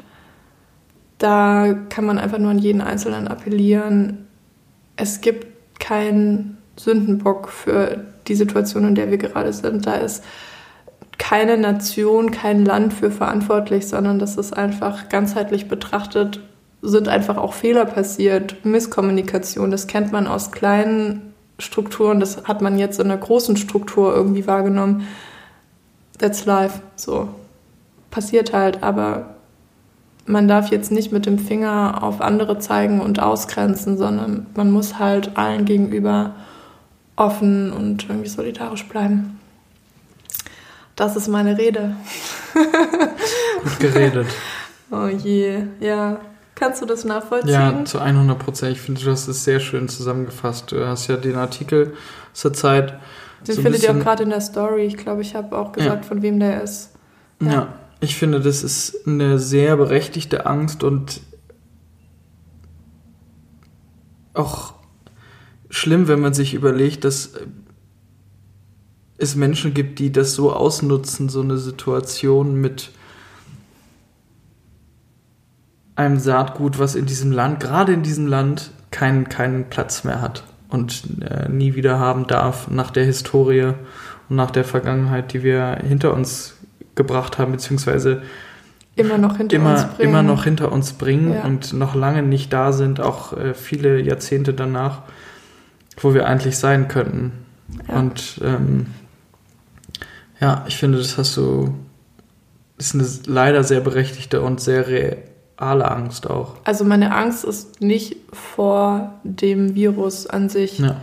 da 1.19 1.75
kann 1.89 2.05
man 2.05 2.19
einfach 2.19 2.39
nur 2.39 2.51
an 2.51 2.59
jeden 2.59 2.81
Einzelnen 2.81 3.29
appellieren. 3.29 4.27
Es 4.97 5.21
gibt 5.21 5.79
kein 5.79 6.59
Sündenbock 6.77 7.49
für 7.49 8.05
die 8.27 8.35
Situation, 8.35 8.89
in 8.89 8.95
der 8.95 9.11
wir 9.11 9.19
gerade 9.19 9.53
sind. 9.53 9.87
Da 9.87 9.95
ist 9.95 10.25
keine 11.19 11.57
Nation, 11.57 12.31
kein 12.31 12.65
Land 12.65 12.93
für 12.93 13.11
verantwortlich, 13.11 13.87
sondern 13.87 14.19
das 14.19 14.37
ist 14.37 14.57
einfach 14.57 15.09
ganzheitlich 15.09 15.69
betrachtet, 15.69 16.41
sind 16.83 17.09
einfach 17.09 17.37
auch 17.37 17.55
Fehler 17.55 17.85
passiert, 17.85 18.65
Misskommunikation. 18.65 19.71
Das 19.71 19.87
kennt 19.87 20.13
man 20.13 20.27
aus 20.27 20.53
kleinen 20.53 21.35
Strukturen, 21.59 22.21
das 22.21 22.45
hat 22.45 22.61
man 22.61 22.79
jetzt 22.79 23.01
in 23.01 23.11
einer 23.11 23.21
großen 23.21 23.57
Struktur 23.57 24.15
irgendwie 24.15 24.47
wahrgenommen. 24.47 25.07
That's 26.19 26.45
life. 26.45 26.81
So. 26.97 27.29
Passiert 28.11 28.53
halt, 28.53 28.83
aber 28.83 29.37
man 30.27 30.49
darf 30.49 30.71
jetzt 30.71 30.91
nicht 30.91 31.13
mit 31.13 31.27
dem 31.27 31.39
Finger 31.39 32.03
auf 32.03 32.21
andere 32.21 32.59
zeigen 32.59 33.01
und 33.01 33.21
ausgrenzen, 33.21 33.97
sondern 33.97 34.47
man 34.55 34.71
muss 34.71 34.99
halt 34.99 35.37
allen 35.37 35.65
gegenüber 35.65 36.35
offen 37.17 37.73
und 37.73 38.09
irgendwie 38.09 38.29
solidarisch 38.29 38.87
bleiben. 38.89 39.39
Das 40.97 41.15
ist 41.15 41.29
meine 41.29 41.59
Rede. 41.59 41.95
Gut 43.63 43.81
geredet. 43.81 44.27
oh 44.91 45.07
je, 45.07 45.65
ja. 45.81 46.21
Kannst 46.57 46.81
du 46.81 46.87
das 46.87 47.05
nachvollziehen? 47.05 47.53
Ja, 47.53 47.85
zu 47.85 48.01
100 48.01 48.39
Prozent. 48.39 48.73
Ich 48.73 48.81
finde, 48.81 49.03
du 49.03 49.11
hast 49.11 49.29
es 49.29 49.45
sehr 49.45 49.61
schön 49.61 49.89
zusammengefasst. 49.91 50.73
Du 50.73 50.87
hast 50.87 51.07
ja 51.07 51.17
den 51.17 51.37
Artikel 51.37 51.93
zur 52.33 52.55
Zeit. 52.55 52.99
Den 53.47 53.57
so 53.57 53.63
findet 53.63 53.83
ihr 53.83 53.91
auch 53.91 54.01
gerade 54.01 54.23
in 54.23 54.31
der 54.31 54.41
Story. 54.41 54.87
Ich 54.87 54.97
glaube, 54.97 55.21
ich 55.21 55.35
habe 55.35 55.57
auch 55.57 55.73
gesagt, 55.73 56.05
ja. 56.05 56.09
von 56.09 56.23
wem 56.23 56.41
der 56.41 56.63
ist. 56.63 56.95
Ja. 57.41 57.51
ja, 57.51 57.69
ich 58.01 58.17
finde, 58.17 58.41
das 58.41 58.63
ist 58.63 59.07
eine 59.07 59.39
sehr 59.39 59.77
berechtigte 59.77 60.47
Angst 60.47 60.83
und 60.83 61.21
auch 64.33 64.73
schlimm, 65.69 66.09
wenn 66.09 66.21
man 66.21 66.33
sich 66.33 66.55
überlegt, 66.55 67.05
dass 67.05 67.33
es 69.19 69.37
Menschen 69.37 69.75
gibt, 69.75 69.99
die 69.99 70.11
das 70.11 70.33
so 70.33 70.53
ausnutzen, 70.53 71.29
so 71.29 71.43
eine 71.43 71.59
Situation 71.59 72.55
mit 72.55 72.93
einem 75.97 76.19
Saatgut, 76.19 76.79
was 76.79 76.95
in 76.95 77.07
diesem 77.07 77.33
Land, 77.33 77.61
gerade 77.61 77.93
in 77.93 78.03
diesem 78.03 78.27
Land, 78.27 78.71
keinen, 78.91 79.29
keinen 79.29 79.65
Platz 79.65 80.05
mehr 80.05 80.21
hat 80.21 80.45
und 80.69 81.03
äh, 81.21 81.49
nie 81.49 81.75
wieder 81.75 81.99
haben 81.99 82.27
darf 82.27 82.71
nach 82.71 82.91
der 82.91 83.05
Historie 83.05 83.73
und 84.29 84.37
nach 84.37 84.51
der 84.51 84.65
Vergangenheit, 84.65 85.33
die 85.33 85.43
wir 85.43 85.79
hinter 85.87 86.15
uns 86.15 86.55
gebracht 86.95 87.39
haben, 87.39 87.53
beziehungsweise 87.53 88.23
immer 88.95 89.19
noch 89.19 89.37
hinter 89.37 89.57
immer, 89.57 89.73
uns 89.73 89.85
bringen. 89.85 90.09
Immer 90.09 90.23
noch 90.23 90.45
hinter 90.45 90.73
uns 90.73 90.93
bringen 90.95 91.35
ja. 91.35 91.45
und 91.45 91.73
noch 91.73 91.95
lange 91.95 92.23
nicht 92.23 92.53
da 92.53 92.73
sind, 92.73 93.01
auch 93.01 93.33
äh, 93.35 93.55
viele 93.55 94.01
Jahrzehnte 94.01 94.55
danach, 94.55 95.03
wo 95.99 96.15
wir 96.15 96.27
eigentlich 96.27 96.59
sein 96.59 96.89
könnten. 96.89 97.33
Ja. 97.89 97.99
Und 97.99 98.41
ähm, 98.43 98.87
ja, 100.41 100.65
ich 100.69 100.77
finde, 100.77 100.99
das 100.99 101.19
hast 101.19 101.37
du, 101.37 101.75
ist 102.79 102.95
eine 102.95 103.07
leider 103.27 103.65
sehr 103.65 103.81
berechtigte 103.81 104.41
und 104.41 104.61
sehr 104.61 104.89
reale 105.59 105.91
Angst 105.91 106.29
auch. 106.29 106.55
Also 106.65 106.85
meine 106.85 107.15
Angst 107.15 107.45
ist 107.45 107.81
nicht 107.81 108.17
vor 108.33 109.15
dem 109.25 109.75
Virus 109.75 110.27
an 110.27 110.49
sich. 110.49 110.79
Ja. 110.79 111.01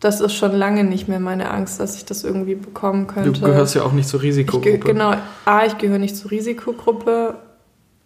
Das 0.00 0.22
ist 0.22 0.32
schon 0.32 0.52
lange 0.52 0.82
nicht 0.84 1.08
mehr 1.08 1.20
meine 1.20 1.50
Angst, 1.50 1.78
dass 1.78 1.96
ich 1.96 2.06
das 2.06 2.24
irgendwie 2.24 2.54
bekommen 2.54 3.06
könnte. 3.06 3.32
Du 3.32 3.46
gehörst 3.46 3.74
ja 3.74 3.82
auch 3.82 3.92
nicht 3.92 4.08
zur 4.08 4.22
Risikogruppe. 4.22 4.78
Genau, 4.78 5.14
A, 5.44 5.66
ich 5.66 5.76
gehöre 5.76 5.98
nicht 5.98 6.16
zur 6.16 6.30
Risikogruppe 6.30 7.34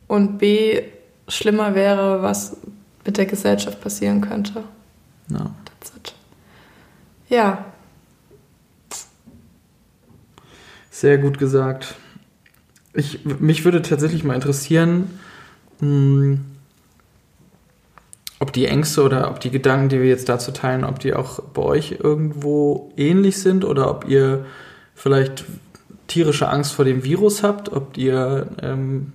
und 0.08 0.38
B, 0.38 0.82
schlimmer 1.28 1.76
wäre, 1.76 2.20
was 2.20 2.56
mit 3.04 3.16
der 3.16 3.26
Gesellschaft 3.26 3.80
passieren 3.80 4.20
könnte. 4.20 4.64
No. 5.28 5.50
That's 5.64 5.92
it. 5.96 6.14
Ja. 7.28 7.64
Sehr 10.90 11.18
gut 11.18 11.38
gesagt. 11.38 11.94
Ich, 12.92 13.24
mich 13.24 13.64
würde 13.64 13.82
tatsächlich 13.82 14.24
mal 14.24 14.34
interessieren, 14.34 15.18
hm, 15.80 16.44
ob 18.40 18.52
die 18.52 18.66
Ängste 18.66 19.02
oder 19.02 19.30
ob 19.30 19.40
die 19.40 19.50
Gedanken, 19.50 19.88
die 19.88 20.00
wir 20.00 20.08
jetzt 20.08 20.28
dazu 20.28 20.50
teilen, 20.50 20.84
ob 20.84 20.98
die 20.98 21.14
auch 21.14 21.40
bei 21.40 21.62
euch 21.62 21.96
irgendwo 22.02 22.92
ähnlich 22.96 23.40
sind 23.40 23.64
oder 23.64 23.90
ob 23.90 24.06
ihr 24.06 24.44
vielleicht 24.94 25.44
tierische 26.08 26.48
Angst 26.48 26.72
vor 26.72 26.84
dem 26.84 27.04
Virus 27.04 27.42
habt, 27.42 27.72
ob 27.72 27.96
ihr 27.96 28.48
ähm, 28.60 29.12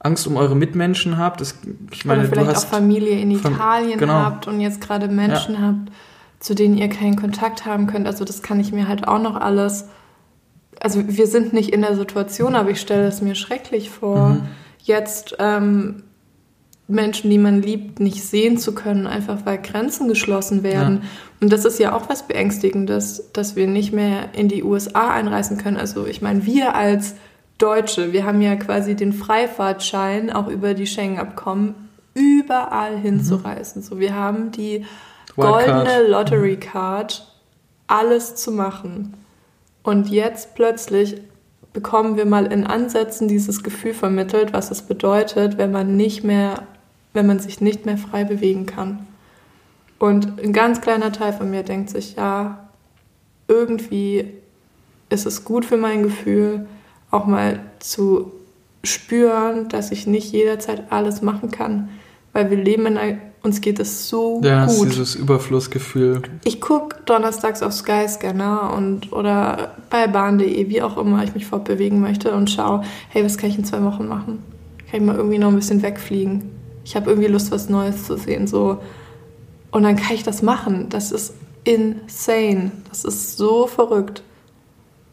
Angst 0.00 0.26
um 0.26 0.36
eure 0.36 0.56
Mitmenschen 0.56 1.18
habt. 1.18 1.40
Das, 1.40 1.54
ich 1.92 2.04
meine, 2.04 2.22
oder 2.22 2.30
vielleicht 2.30 2.50
du 2.50 2.54
hast 2.54 2.64
auch 2.66 2.70
Familie 2.70 3.18
in 3.20 3.30
Italien 3.30 3.98
genau. 3.98 4.14
habt 4.14 4.48
und 4.48 4.60
jetzt 4.60 4.80
gerade 4.80 5.06
Menschen 5.06 5.54
ja. 5.54 5.60
habt, 5.60 5.92
zu 6.40 6.54
denen 6.54 6.76
ihr 6.76 6.88
keinen 6.88 7.16
Kontakt 7.16 7.64
haben 7.64 7.86
könnt. 7.86 8.06
Also 8.06 8.24
das 8.24 8.42
kann 8.42 8.58
ich 8.58 8.72
mir 8.72 8.88
halt 8.88 9.06
auch 9.06 9.20
noch 9.20 9.36
alles. 9.36 9.86
Also 10.80 11.00
wir 11.06 11.28
sind 11.28 11.52
nicht 11.52 11.70
in 11.70 11.82
der 11.82 11.94
Situation, 11.94 12.56
aber 12.56 12.70
ich 12.70 12.80
stelle 12.80 13.06
es 13.06 13.22
mir 13.22 13.36
schrecklich 13.36 13.90
vor. 13.90 14.30
Mhm 14.30 14.48
jetzt 14.82 15.36
ähm, 15.38 16.02
Menschen, 16.88 17.30
die 17.30 17.38
man 17.38 17.62
liebt, 17.62 18.00
nicht 18.00 18.22
sehen 18.22 18.58
zu 18.58 18.74
können, 18.74 19.06
einfach 19.06 19.44
weil 19.44 19.58
Grenzen 19.58 20.08
geschlossen 20.08 20.62
werden. 20.62 21.00
Ja. 21.02 21.08
Und 21.40 21.52
das 21.52 21.64
ist 21.64 21.78
ja 21.78 21.94
auch 21.94 22.08
was 22.08 22.26
Beängstigendes, 22.26 23.30
dass 23.32 23.56
wir 23.56 23.66
nicht 23.66 23.92
mehr 23.92 24.34
in 24.34 24.48
die 24.48 24.62
USA 24.62 25.10
einreisen 25.10 25.58
können. 25.58 25.76
Also 25.76 26.06
ich 26.06 26.22
meine, 26.22 26.44
wir 26.44 26.74
als 26.74 27.14
Deutsche, 27.58 28.12
wir 28.12 28.24
haben 28.24 28.42
ja 28.42 28.56
quasi 28.56 28.94
den 28.94 29.12
Freifahrtschein 29.12 30.32
auch 30.32 30.48
über 30.48 30.74
die 30.74 30.86
Schengen-Abkommen 30.86 31.74
überall 32.14 32.96
hinzureisen. 32.98 33.82
Mhm. 33.82 33.86
So, 33.86 33.98
wir 33.98 34.14
haben 34.14 34.50
die 34.50 34.84
goldene 35.36 36.06
Lottery 36.08 36.56
Card, 36.56 37.26
alles 37.86 38.36
zu 38.36 38.52
machen. 38.52 39.14
Und 39.82 40.08
jetzt 40.08 40.54
plötzlich 40.54 41.20
bekommen 41.72 42.16
wir 42.16 42.26
mal 42.26 42.52
in 42.52 42.66
Ansätzen 42.66 43.28
dieses 43.28 43.62
Gefühl 43.62 43.94
vermittelt, 43.94 44.52
was 44.52 44.70
es 44.70 44.82
bedeutet, 44.82 45.58
wenn 45.58 45.72
man 45.72 45.96
nicht 45.96 46.24
mehr, 46.24 46.62
wenn 47.12 47.26
man 47.26 47.38
sich 47.38 47.60
nicht 47.60 47.86
mehr 47.86 47.98
frei 47.98 48.24
bewegen 48.24 48.66
kann. 48.66 49.06
Und 49.98 50.42
ein 50.42 50.52
ganz 50.52 50.80
kleiner 50.80 51.12
Teil 51.12 51.32
von 51.32 51.50
mir 51.50 51.62
denkt 51.62 51.90
sich, 51.90 52.16
ja, 52.16 52.68
irgendwie 53.48 54.32
ist 55.08 55.26
es 55.26 55.44
gut 55.44 55.64
für 55.64 55.76
mein 55.76 56.02
Gefühl, 56.02 56.66
auch 57.10 57.26
mal 57.26 57.60
zu 57.78 58.32
spüren, 58.82 59.68
dass 59.68 59.92
ich 59.92 60.06
nicht 60.06 60.32
jederzeit 60.32 60.90
alles 60.90 61.22
machen 61.22 61.50
kann, 61.50 61.90
weil 62.32 62.50
wir 62.50 62.56
leben 62.56 62.86
in 62.86 62.98
einer 62.98 63.18
uns 63.42 63.60
geht 63.60 63.80
es 63.80 64.08
so 64.08 64.40
ja, 64.44 64.66
gut. 64.66 64.78
Ja, 64.78 64.84
dieses 64.90 65.14
Überflussgefühl. 65.14 66.22
Ich 66.44 66.60
gucke 66.60 66.96
donnerstags 67.04 67.62
auf 67.62 67.72
Skyscanner 67.72 68.72
und 68.74 69.12
oder 69.12 69.74
bei 69.90 70.06
bahn.de, 70.06 70.68
wie 70.68 70.82
auch 70.82 70.96
immer 70.96 71.24
ich 71.24 71.34
mich 71.34 71.46
fortbewegen 71.46 72.00
möchte 72.00 72.32
und 72.34 72.50
schaue, 72.50 72.82
hey, 73.08 73.24
was 73.24 73.38
kann 73.38 73.50
ich 73.50 73.58
in 73.58 73.64
zwei 73.64 73.82
Wochen 73.82 74.06
machen? 74.06 74.42
Kann 74.90 75.00
ich 75.00 75.06
mal 75.06 75.16
irgendwie 75.16 75.38
noch 75.38 75.48
ein 75.48 75.56
bisschen 75.56 75.82
wegfliegen? 75.82 76.50
Ich 76.84 76.94
habe 76.94 77.10
irgendwie 77.10 77.28
Lust, 77.28 77.50
was 77.50 77.68
Neues 77.68 78.04
zu 78.04 78.16
sehen. 78.16 78.46
So. 78.46 78.78
Und 79.70 79.82
dann 79.82 79.96
kann 79.96 80.14
ich 80.14 80.22
das 80.22 80.42
machen. 80.42 80.88
Das 80.88 81.10
ist 81.10 81.34
insane. 81.64 82.70
Das 82.88 83.04
ist 83.04 83.36
so 83.36 83.66
verrückt. 83.66 84.22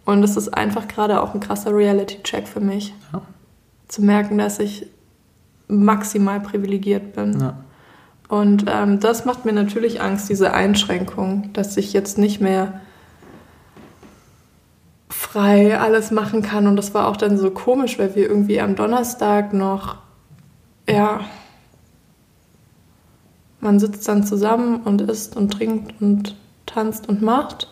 Und 0.06 0.22
das 0.22 0.38
ist 0.38 0.50
einfach 0.50 0.88
gerade 0.88 1.22
auch 1.22 1.34
ein 1.34 1.40
krasser 1.40 1.76
Reality-Check 1.76 2.48
für 2.48 2.60
mich. 2.60 2.94
Ja. 3.14 3.22
Zu 3.88 4.04
merken, 4.04 4.38
dass 4.38 4.60
ich 4.60 4.88
maximal 5.68 6.40
privilegiert 6.40 7.14
bin. 7.14 7.40
Ja. 7.40 7.58
Und 8.30 8.66
ähm, 8.70 9.00
das 9.00 9.26
macht 9.26 9.44
mir 9.44 9.54
natürlich 9.54 10.02
Angst, 10.02 10.30
diese 10.30 10.54
Einschränkung, 10.54 11.50
dass 11.54 11.76
ich 11.78 11.94
jetzt 11.94 12.20
nicht 12.20 12.40
mehr 12.40 12.80
frei 15.10 15.80
alles 15.80 16.12
machen 16.12 16.44
kann. 16.44 16.68
Und 16.68 16.76
das 16.76 16.94
war 16.94 17.08
auch 17.08 17.18
dann 17.18 17.40
so 17.40 17.50
komisch, 17.50 17.98
weil 17.98 18.16
wir 18.16 18.30
irgendwie 18.30 18.62
am 18.62 18.76
Donnerstag 18.76 19.52
noch, 19.52 19.98
ja, 20.88 21.22
man 23.62 23.80
sitzt 23.80 24.08
dann 24.08 24.24
zusammen 24.24 24.82
und 24.84 25.02
isst 25.02 25.36
und 25.36 25.52
trinkt 25.52 26.00
und 26.00 26.36
tanzt 26.68 27.10
und 27.10 27.24
macht. 27.24 27.68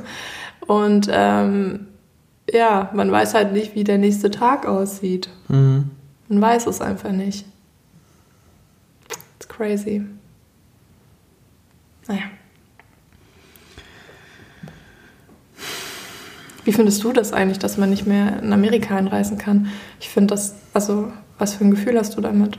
und 0.66 1.08
ähm, 1.12 1.88
ja, 2.50 2.90
man 2.94 3.12
weiß 3.12 3.34
halt 3.34 3.52
nicht, 3.52 3.74
wie 3.74 3.84
der 3.84 3.98
nächste 3.98 4.30
Tag 4.30 4.66
aussieht. 4.66 5.28
Mhm. 5.48 5.90
Man 6.28 6.40
weiß 6.40 6.66
es 6.68 6.80
einfach 6.80 7.12
nicht 7.12 7.44
crazy. 9.60 10.02
Naja. 12.08 12.22
Wie 16.64 16.72
findest 16.72 17.04
du 17.04 17.12
das 17.12 17.34
eigentlich, 17.34 17.58
dass 17.58 17.76
man 17.76 17.90
nicht 17.90 18.06
mehr 18.06 18.42
in 18.42 18.54
Amerika 18.54 18.96
einreisen 18.96 19.36
kann? 19.36 19.68
Ich 20.00 20.08
finde 20.08 20.34
das, 20.34 20.54
also, 20.72 21.12
was 21.38 21.54
für 21.54 21.64
ein 21.64 21.70
Gefühl 21.70 21.98
hast 21.98 22.16
du 22.16 22.22
damit? 22.22 22.58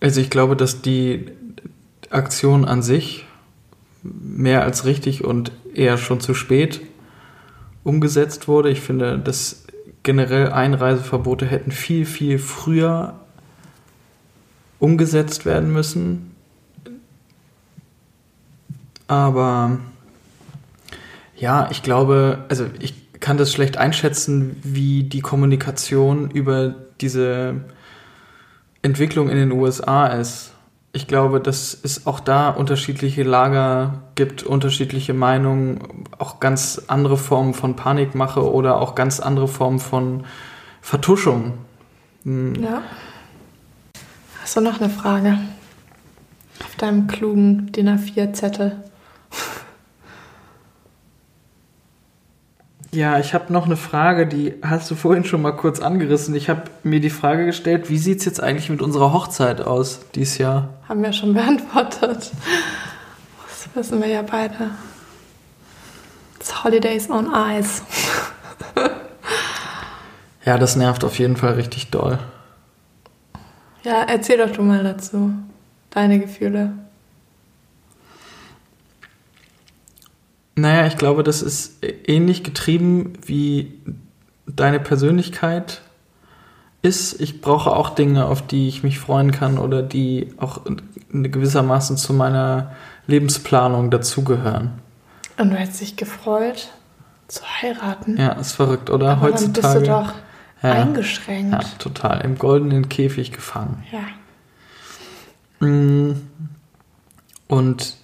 Also, 0.00 0.22
ich 0.22 0.30
glaube, 0.30 0.56
dass 0.56 0.80
die 0.80 1.30
Aktion 2.08 2.64
an 2.64 2.82
sich 2.82 3.26
mehr 4.02 4.62
als 4.62 4.86
richtig 4.86 5.24
und 5.24 5.52
eher 5.74 5.98
schon 5.98 6.20
zu 6.20 6.32
spät 6.32 6.80
umgesetzt 7.84 8.48
wurde. 8.48 8.70
Ich 8.70 8.80
finde, 8.80 9.18
dass 9.18 9.66
generell 10.02 10.52
Einreiseverbote 10.52 11.44
hätten 11.44 11.70
viel, 11.70 12.06
viel 12.06 12.38
früher 12.38 13.21
umgesetzt 14.82 15.46
werden 15.46 15.72
müssen. 15.72 16.34
Aber 19.06 19.78
ja, 21.36 21.68
ich 21.70 21.84
glaube, 21.84 22.44
also 22.48 22.66
ich 22.80 23.20
kann 23.20 23.36
das 23.36 23.52
schlecht 23.52 23.76
einschätzen, 23.76 24.56
wie 24.64 25.04
die 25.04 25.20
Kommunikation 25.20 26.32
über 26.32 26.74
diese 27.00 27.60
Entwicklung 28.82 29.28
in 29.28 29.36
den 29.36 29.52
USA 29.52 30.08
ist. 30.08 30.52
Ich 30.92 31.06
glaube, 31.06 31.40
dass 31.40 31.78
es 31.80 32.04
auch 32.08 32.18
da 32.18 32.50
unterschiedliche 32.50 33.22
Lager 33.22 34.02
gibt, 34.16 34.42
unterschiedliche 34.42 35.14
Meinungen, 35.14 36.06
auch 36.18 36.40
ganz 36.40 36.82
andere 36.88 37.16
Formen 37.16 37.54
von 37.54 37.76
Panikmache 37.76 38.52
oder 38.52 38.80
auch 38.80 38.96
ganz 38.96 39.20
andere 39.20 39.46
Formen 39.46 39.78
von 39.78 40.24
Vertuschung. 40.80 41.54
Hm. 42.24 42.56
Ja. 42.56 42.82
Hast 44.52 44.58
du 44.58 44.60
noch 44.60 44.82
eine 44.82 44.90
Frage? 44.90 45.38
Auf 46.62 46.76
deinem 46.76 47.06
klugen 47.06 47.72
DIN 47.72 47.88
A4-Zettel. 47.88 48.76
Ja, 52.90 53.18
ich 53.18 53.32
habe 53.32 53.50
noch 53.50 53.64
eine 53.64 53.78
Frage, 53.78 54.26
die 54.26 54.52
hast 54.62 54.90
du 54.90 54.94
vorhin 54.94 55.24
schon 55.24 55.40
mal 55.40 55.52
kurz 55.52 55.80
angerissen. 55.80 56.34
Ich 56.34 56.50
habe 56.50 56.64
mir 56.82 57.00
die 57.00 57.08
Frage 57.08 57.46
gestellt, 57.46 57.88
wie 57.88 57.96
sieht 57.96 58.18
es 58.18 58.26
jetzt 58.26 58.42
eigentlich 58.42 58.68
mit 58.68 58.82
unserer 58.82 59.14
Hochzeit 59.14 59.62
aus 59.62 60.00
dieses 60.14 60.36
Jahr? 60.36 60.68
Haben 60.86 61.02
wir 61.02 61.14
schon 61.14 61.32
beantwortet. 61.32 62.30
Das 63.48 63.68
wissen 63.72 64.02
wir 64.02 64.08
ja 64.08 64.20
beide. 64.20 64.72
It's 66.38 66.62
Holidays 66.62 67.08
on 67.08 67.32
Ice. 67.32 67.80
ja, 70.44 70.58
das 70.58 70.76
nervt 70.76 71.04
auf 71.04 71.18
jeden 71.18 71.38
Fall 71.38 71.54
richtig 71.54 71.90
doll. 71.90 72.18
Ja, 73.84 74.02
erzähl 74.02 74.38
doch 74.38 74.50
du 74.50 74.62
mal 74.62 74.82
dazu. 74.82 75.32
Deine 75.90 76.20
Gefühle. 76.20 76.72
Naja, 80.54 80.86
ich 80.86 80.96
glaube, 80.96 81.22
das 81.22 81.42
ist 81.42 81.78
ähnlich 82.06 82.44
getrieben 82.44 83.14
wie 83.24 83.80
deine 84.46 84.80
Persönlichkeit 84.80 85.82
ist. 86.82 87.20
Ich 87.20 87.40
brauche 87.40 87.70
auch 87.74 87.90
Dinge, 87.90 88.26
auf 88.26 88.46
die 88.46 88.68
ich 88.68 88.82
mich 88.82 88.98
freuen 88.98 89.32
kann 89.32 89.58
oder 89.58 89.82
die 89.82 90.34
auch 90.38 90.60
gewissermaßen 91.10 91.96
zu 91.96 92.12
meiner 92.12 92.72
Lebensplanung 93.06 93.90
dazugehören. 93.90 94.72
Und 95.38 95.50
du 95.50 95.56
hättest 95.56 95.80
dich 95.80 95.96
gefreut, 95.96 96.68
zu 97.28 97.42
heiraten. 97.44 98.18
Ja, 98.18 98.32
ist 98.32 98.52
verrückt, 98.52 98.90
oder? 98.90 99.12
Aber 99.12 99.22
Heutzutage. 99.22 99.60
Dann 99.60 99.72
bist 99.72 99.86
du 99.86 99.90
doch 99.90 100.12
ja, 100.62 100.72
eingeschränkt. 100.72 101.52
Ja, 101.52 101.60
total. 101.78 102.20
Im 102.22 102.38
goldenen 102.38 102.88
Käfig 102.88 103.32
gefangen. 103.32 103.84
Ja. 103.90 105.66
Mm. 105.66 106.20
Und 107.48 107.96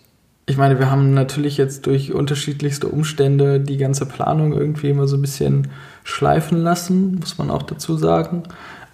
ich 0.47 0.57
meine, 0.57 0.79
wir 0.79 0.91
haben 0.91 1.15
natürlich 1.15 1.57
jetzt 1.57 1.87
durch 1.87 2.13
unterschiedlichste 2.13 2.89
Umstände 2.89 3.61
die 3.61 3.77
ganze 3.77 4.07
Planung 4.07 4.53
irgendwie 4.53 4.91
immer 4.91 5.07
so 5.07 5.17
ein 5.17 5.21
bisschen 5.21 5.69
schleifen 6.05 6.59
lassen, 6.59 7.17
muss 7.17 7.39
man 7.39 7.51
auch 7.51 7.63
dazu 7.63 7.97
sagen. 7.97 8.45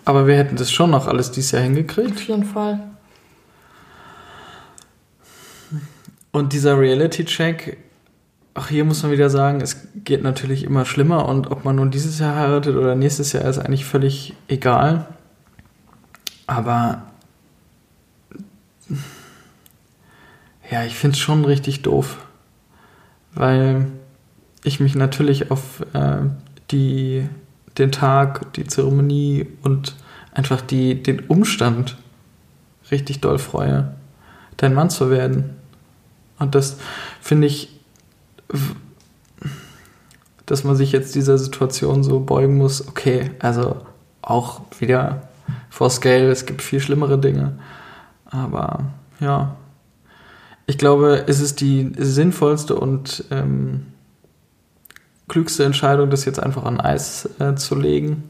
Aber 0.05 0.27
wir 0.27 0.37
hätten 0.37 0.57
das 0.57 0.71
schon 0.71 0.91
noch 0.91 1.07
alles 1.07 1.31
dieses 1.31 1.53
Jahr 1.53 1.62
hingekriegt. 1.62 2.12
Auf 2.12 2.23
jeden 2.25 2.45
Fall. 2.45 2.81
Und 6.33 6.53
dieser 6.53 6.79
Reality-Check, 6.79 7.79
auch 8.55 8.69
hier 8.69 8.85
muss 8.85 9.03
man 9.03 9.11
wieder 9.11 9.31
sagen, 9.31 9.61
es 9.61 9.89
geht 10.05 10.23
natürlich 10.23 10.63
immer 10.63 10.85
schlimmer 10.85 11.29
und 11.29 11.51
ob 11.51 11.65
man 11.65 11.77
nun 11.77 11.91
dieses 11.91 12.21
Jahr 12.21 12.37
heiratet 12.37 12.77
oder 12.77 12.95
nächstes 12.95 13.33
Jahr 13.33 13.45
ist 13.45 13.59
eigentlich 13.59 13.85
völlig 13.85 14.35
egal. 14.47 15.07
Aber 16.47 17.03
ja, 20.71 20.85
ich 20.85 20.95
finde 20.95 21.15
es 21.15 21.21
schon 21.21 21.45
richtig 21.45 21.83
doof, 21.83 22.25
weil 23.35 23.87
ich 24.63 24.79
mich 24.79 24.95
natürlich 24.95 25.51
auf 25.51 25.85
äh, 25.93 26.19
die, 26.71 27.29
den 27.77 27.91
Tag, 27.91 28.53
die 28.55 28.67
Zeremonie 28.67 29.47
und 29.63 29.97
einfach 30.33 30.61
die, 30.61 31.03
den 31.03 31.21
Umstand 31.21 31.97
richtig 32.91 33.21
doll 33.21 33.39
freue, 33.39 33.95
dein 34.57 34.75
Mann 34.75 34.91
zu 34.91 35.11
werden. 35.11 35.57
Und 36.39 36.55
das 36.55 36.79
finde 37.21 37.47
ich, 37.47 37.74
dass 40.47 40.65
man 40.65 40.77
sich 40.77 40.93
jetzt 40.93 41.15
dieser 41.15 41.39
Situation 41.39 42.03
so 42.03 42.21
beugen 42.21 42.57
muss, 42.57 42.87
okay, 42.87 43.31
also 43.39 43.77
auch 44.23 44.61
wieder 44.79 45.29
vor 45.71 45.91
Scale, 45.91 46.31
es 46.31 46.47
gibt 46.47 46.63
viel 46.63 46.81
schlimmere 46.81 47.19
Dinge. 47.19 47.59
Aber 48.27 48.85
ja, 49.21 49.57
ich 50.67 50.79
glaube, 50.79 51.25
es 51.27 51.41
ist 51.41 51.61
die 51.61 51.93
sinnvollste 51.97 52.77
und 52.77 53.25
ähm, 53.31 53.87
klügste 55.29 55.65
Entscheidung, 55.65 56.11
das 56.11 56.25
jetzt 56.25 56.41
einfach 56.41 56.65
an 56.65 56.81
Eis 56.81 57.29
äh, 57.39 57.55
zu 57.55 57.75
legen 57.75 58.25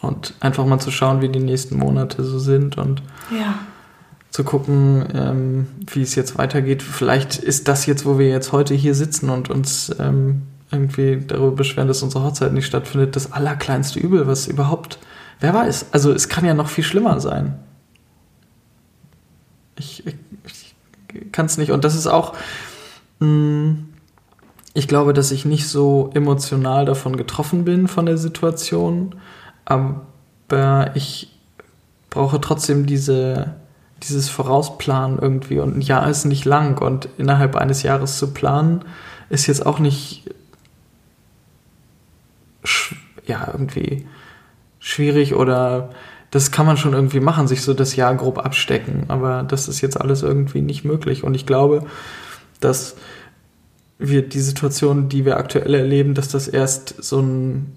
und 0.00 0.34
einfach 0.40 0.66
mal 0.66 0.78
zu 0.78 0.90
schauen, 0.90 1.20
wie 1.20 1.28
die 1.28 1.40
nächsten 1.40 1.78
Monate 1.78 2.24
so 2.24 2.38
sind 2.38 2.78
und 2.78 3.02
ja. 3.30 3.54
Zu 4.30 4.44
gucken, 4.44 5.06
ähm, 5.14 5.66
wie 5.86 6.02
es 6.02 6.14
jetzt 6.14 6.36
weitergeht. 6.36 6.82
Vielleicht 6.82 7.36
ist 7.36 7.68
das 7.68 7.86
jetzt, 7.86 8.04
wo 8.04 8.18
wir 8.18 8.28
jetzt 8.28 8.52
heute 8.52 8.74
hier 8.74 8.94
sitzen 8.94 9.30
und 9.30 9.50
uns 9.50 9.94
ähm, 9.98 10.42
irgendwie 10.70 11.22
darüber 11.26 11.52
beschweren, 11.52 11.88
dass 11.88 12.02
unsere 12.02 12.24
Hochzeit 12.24 12.52
nicht 12.52 12.66
stattfindet, 12.66 13.16
das 13.16 13.32
allerkleinste 13.32 13.98
Übel, 13.98 14.26
was 14.26 14.46
überhaupt, 14.46 14.98
wer 15.40 15.54
weiß. 15.54 15.86
Also 15.92 16.12
es 16.12 16.28
kann 16.28 16.44
ja 16.44 16.54
noch 16.54 16.68
viel 16.68 16.84
schlimmer 16.84 17.20
sein. 17.20 17.58
Ich, 19.78 20.06
ich, 20.06 20.16
ich 20.44 21.32
kann 21.32 21.46
es 21.46 21.56
nicht. 21.56 21.70
Und 21.70 21.84
das 21.84 21.94
ist 21.94 22.06
auch, 22.06 22.34
mh, 23.20 23.26
mm, 23.28 23.88
ich 24.74 24.88
glaube, 24.88 25.14
dass 25.14 25.30
ich 25.30 25.46
nicht 25.46 25.68
so 25.68 26.10
emotional 26.12 26.84
davon 26.84 27.16
getroffen 27.16 27.64
bin 27.64 27.88
von 27.88 28.04
der 28.04 28.18
Situation, 28.18 29.14
aber 29.64 30.90
ich 30.94 31.34
brauche 32.10 32.42
trotzdem 32.42 32.84
diese, 32.84 33.54
dieses 34.02 34.28
Vorausplanen 34.28 35.18
irgendwie. 35.18 35.58
Und 35.58 35.76
ein 35.76 35.80
Jahr 35.80 36.08
ist 36.08 36.24
nicht 36.24 36.44
lang 36.44 36.80
und 36.82 37.08
innerhalb 37.18 37.56
eines 37.56 37.82
Jahres 37.82 38.18
zu 38.18 38.32
planen, 38.32 38.84
ist 39.28 39.46
jetzt 39.46 39.64
auch 39.64 39.78
nicht 39.78 40.30
ja, 43.26 43.48
irgendwie 43.52 44.06
schwierig 44.78 45.34
oder 45.34 45.90
das 46.30 46.50
kann 46.50 46.66
man 46.66 46.76
schon 46.76 46.92
irgendwie 46.92 47.20
machen, 47.20 47.48
sich 47.48 47.62
so 47.62 47.72
das 47.72 47.96
Jahr 47.96 48.14
grob 48.14 48.38
abstecken. 48.38 49.04
Aber 49.08 49.42
das 49.42 49.68
ist 49.68 49.80
jetzt 49.80 50.00
alles 50.00 50.22
irgendwie 50.22 50.60
nicht 50.60 50.84
möglich. 50.84 51.24
Und 51.24 51.34
ich 51.34 51.46
glaube, 51.46 51.86
dass 52.60 52.96
wir 53.98 54.28
die 54.28 54.40
Situation, 54.40 55.08
die 55.08 55.24
wir 55.24 55.38
aktuell 55.38 55.74
erleben, 55.74 56.14
dass 56.14 56.28
das 56.28 56.48
erst 56.48 57.02
so 57.02 57.20
ein, 57.20 57.76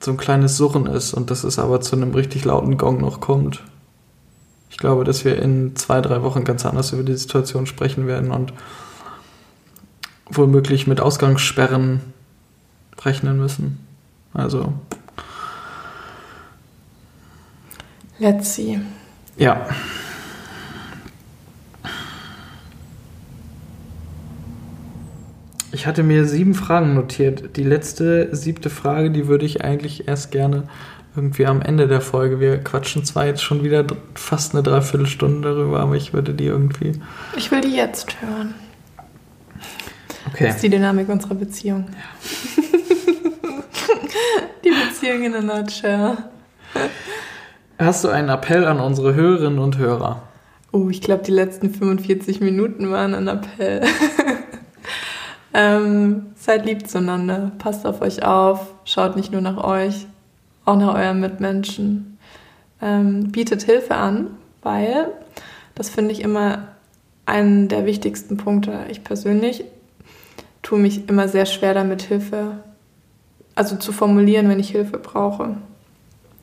so 0.00 0.12
ein 0.12 0.16
kleines 0.16 0.56
Surren 0.56 0.86
ist 0.86 1.12
und 1.12 1.30
dass 1.30 1.44
es 1.44 1.58
aber 1.58 1.80
zu 1.80 1.96
einem 1.96 2.14
richtig 2.14 2.44
lauten 2.44 2.78
Gong 2.78 3.00
noch 3.00 3.20
kommt. 3.20 3.62
Ich 4.70 4.76
glaube, 4.76 5.04
dass 5.04 5.24
wir 5.24 5.40
in 5.42 5.76
zwei, 5.76 6.00
drei 6.00 6.22
Wochen 6.22 6.44
ganz 6.44 6.64
anders 6.64 6.92
über 6.92 7.02
die 7.02 7.16
Situation 7.16 7.66
sprechen 7.66 8.06
werden 8.06 8.30
und 8.30 8.52
womöglich 10.30 10.86
mit 10.86 11.00
Ausgangssperren 11.00 12.00
rechnen 13.04 13.36
müssen. 13.38 13.84
Also 14.32 14.72
Let's 18.18 18.54
see. 18.54 18.78
Ja. 19.36 19.66
Ich 25.72 25.86
hatte 25.86 26.02
mir 26.02 26.26
sieben 26.26 26.54
Fragen 26.54 26.94
notiert. 26.94 27.56
Die 27.56 27.62
letzte, 27.62 28.34
siebte 28.34 28.70
Frage, 28.70 29.10
die 29.10 29.28
würde 29.28 29.46
ich 29.46 29.64
eigentlich 29.64 30.08
erst 30.08 30.32
gerne 30.32 30.64
irgendwie 31.14 31.46
am 31.46 31.62
Ende 31.62 31.86
der 31.86 32.00
Folge. 32.00 32.40
Wir 32.40 32.58
quatschen 32.58 33.04
zwar 33.04 33.26
jetzt 33.26 33.42
schon 33.42 33.62
wieder 33.62 33.84
fast 34.14 34.54
eine 34.54 34.62
Dreiviertelstunde 34.62 35.48
darüber, 35.48 35.80
aber 35.80 35.96
ich 35.96 36.12
würde 36.12 36.34
die 36.34 36.46
irgendwie. 36.46 36.92
Ich 37.36 37.50
will 37.50 37.60
die 37.60 37.74
jetzt 37.74 38.20
hören. 38.20 38.54
Okay. 40.28 40.46
Das 40.46 40.56
ist 40.56 40.62
die 40.62 40.70
Dynamik 40.70 41.08
unserer 41.08 41.34
Beziehung. 41.34 41.86
Ja. 41.88 42.62
die 44.64 44.70
Beziehung 44.70 45.22
in 45.22 45.34
a 45.34 45.40
nutshell. 45.40 46.18
Hast 47.78 48.04
du 48.04 48.08
einen 48.08 48.28
Appell 48.28 48.66
an 48.66 48.80
unsere 48.80 49.14
Hörerinnen 49.14 49.58
und 49.58 49.78
Hörer? 49.78 50.22
Oh, 50.72 50.88
ich 50.88 51.00
glaube, 51.00 51.24
die 51.24 51.32
letzten 51.32 51.72
45 51.72 52.40
Minuten 52.40 52.90
waren 52.90 53.14
ein 53.14 53.26
Appell. 53.26 53.82
ähm, 55.52 56.26
seid 56.36 56.66
lieb 56.66 56.88
zueinander, 56.88 57.52
passt 57.58 57.86
auf 57.86 58.00
euch 58.02 58.24
auf, 58.24 58.74
schaut 58.84 59.16
nicht 59.16 59.32
nur 59.32 59.40
nach 59.40 59.62
euch, 59.62 60.06
auch 60.64 60.76
nach 60.76 60.94
euren 60.94 61.20
Mitmenschen. 61.20 62.18
Ähm, 62.80 63.30
bietet 63.30 63.62
Hilfe 63.62 63.96
an, 63.96 64.28
weil 64.62 65.08
das 65.74 65.90
finde 65.90 66.12
ich 66.12 66.22
immer 66.22 66.68
einen 67.26 67.68
der 67.68 67.86
wichtigsten 67.86 68.36
Punkte. 68.36 68.86
Ich 68.90 69.04
persönlich 69.04 69.64
tue 70.62 70.78
mich 70.78 71.08
immer 71.08 71.28
sehr 71.28 71.46
schwer 71.46 71.74
damit, 71.74 72.02
Hilfe, 72.02 72.58
also 73.54 73.76
zu 73.76 73.92
formulieren, 73.92 74.48
wenn 74.48 74.60
ich 74.60 74.70
Hilfe 74.70 74.98
brauche. 74.98 75.56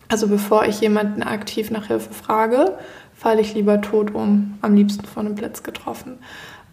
Also 0.09 0.27
bevor 0.27 0.65
ich 0.65 0.79
jemanden 0.79 1.23
aktiv 1.23 1.71
nach 1.71 1.87
Hilfe 1.87 2.13
frage, 2.13 2.77
falle 3.13 3.41
ich 3.41 3.53
lieber 3.53 3.81
tot 3.81 4.13
um, 4.13 4.57
am 4.61 4.75
liebsten 4.75 5.05
von 5.05 5.25
einem 5.25 5.35
Blitz 5.35 5.63
getroffen. 5.63 6.19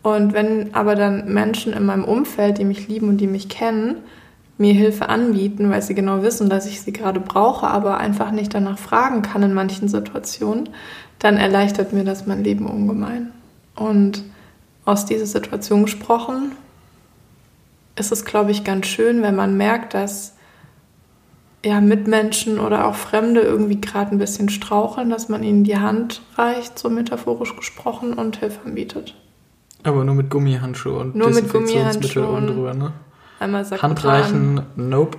Und 0.05 0.34
wenn 0.34 0.74
aber 0.74 0.96
dann 0.96 1.32
Menschen 1.32 1.72
in 1.72 1.86
meinem 1.86 2.05
Umfeld, 2.05 2.59
die 2.59 2.66
mich 2.66 2.88
lieben 2.88 3.09
und 3.09 3.16
die 3.16 3.26
mich 3.26 3.48
kennen, 3.48 3.96
mir 4.59 4.74
Hilfe 4.74 5.09
anbieten, 5.09 5.70
weil 5.70 5.80
sie 5.80 5.94
genau 5.94 6.20
wissen, 6.20 6.50
dass 6.50 6.66
ich 6.66 6.82
sie 6.82 6.92
gerade 6.92 7.20
brauche, 7.20 7.66
aber 7.66 7.96
einfach 7.96 8.30
nicht 8.30 8.52
danach 8.52 8.76
fragen 8.76 9.22
kann 9.22 9.42
in 9.42 9.55
manchen 9.55 9.88
Situationen, 9.88 10.68
dann 11.20 11.38
erleichtert 11.38 11.94
mir 11.94 12.05
das 12.05 12.26
mein 12.26 12.44
Leben 12.44 12.66
ungemein. 12.66 13.32
Und 13.76 14.22
aus 14.84 15.07
dieser 15.07 15.24
Situation 15.24 15.84
gesprochen, 15.84 16.52
ist 17.96 18.12
es, 18.12 18.26
glaube 18.26 18.50
ich, 18.50 18.62
ganz 18.62 18.86
schön, 18.86 19.22
wenn 19.22 19.34
man 19.34 19.57
merkt, 19.57 19.94
dass 19.94 20.34
ja, 21.64 21.80
Mitmenschen 21.80 22.61
oder 22.61 22.86
auch 22.86 22.94
Fremde 22.94 23.40
irgendwie 23.40 23.80
gerade 23.80 24.11
ein 24.11 24.18
bisschen 24.18 24.50
straucheln, 24.50 25.09
dass 25.09 25.30
man 25.30 25.42
ihnen 25.42 25.64
die 25.64 25.78
Hand 25.78 26.20
reicht, 26.36 26.78
so 26.78 26.90
metaphorisch 26.90 27.57
gesprochen, 27.57 28.12
und 28.12 28.36
Hilfe 28.36 28.66
anbietet. 28.66 29.14
Aber 29.85 30.05
nur 30.05 30.14
mit 30.14 30.30
Gummihandschuhe 30.30 30.99
und 30.99 31.14
nur 31.14 31.30
mit 31.30 31.51
Gummihandschuhen 31.51 32.26
oben 32.26 32.47
drüber, 32.47 32.74
ne? 32.74 32.93
Einmal 33.39 33.64
sagt 33.64 33.82
Handreichen, 33.82 34.62
nope. 34.76 35.18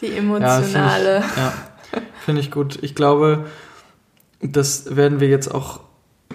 Die 0.00 0.12
emotionale. 0.16 1.20
Ja, 1.20 1.36
ja 1.36 1.52
finde 2.24 2.40
ich 2.40 2.50
gut. 2.50 2.78
Ich 2.82 2.94
glaube, 2.94 3.46
das 4.40 4.94
werden 4.94 5.20
wir 5.20 5.28
jetzt 5.28 5.52
auch 5.52 5.80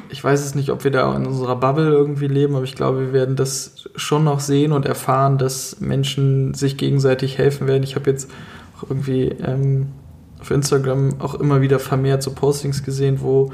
ich 0.10 0.24
weiß 0.24 0.44
es 0.44 0.56
nicht, 0.56 0.72
ob 0.72 0.84
wir 0.84 0.92
da 0.92 1.16
in 1.16 1.26
unserer 1.26 1.56
Bubble 1.56 1.92
irgendwie 1.92 2.28
leben, 2.28 2.56
aber 2.56 2.64
ich 2.64 2.76
glaube, 2.76 3.00
wir 3.00 3.14
werden 3.14 3.36
das 3.36 3.90
schon 3.96 4.24
noch 4.24 4.40
sehen 4.40 4.72
und 4.72 4.86
erfahren, 4.86 5.38
dass 5.38 5.80
Menschen 5.80 6.54
sich 6.54 6.78
gegenseitig 6.78 7.38
helfen 7.38 7.68
werden. 7.68 7.84
Ich 7.84 7.96
habe 7.96 8.10
jetzt 8.10 8.30
auch 8.78 8.90
irgendwie 8.90 9.26
ähm, 9.28 9.90
auf 10.40 10.52
Instagram 10.52 11.20
auch 11.20 11.36
immer 11.36 11.62
wieder 11.62 11.80
vermehrt 11.80 12.24
so 12.24 12.32
Postings 12.32 12.84
gesehen, 12.84 13.22
wo 13.22 13.52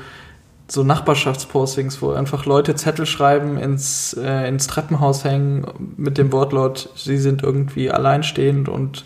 so 0.68 0.84
Nachbarschaftspostings, 0.84 2.02
wo 2.02 2.12
einfach 2.12 2.46
Leute 2.46 2.76
Zettel 2.76 3.06
schreiben, 3.06 3.58
ins, 3.58 4.14
äh, 4.14 4.48
ins 4.48 4.68
Treppenhaus 4.68 5.24
hängen 5.24 5.66
mit 5.98 6.18
dem 6.18 6.32
Wortlaut, 6.32 6.90
sie 6.96 7.18
sind 7.18 7.44
irgendwie 7.44 7.92
alleinstehend 7.92 8.68
und 8.68 9.06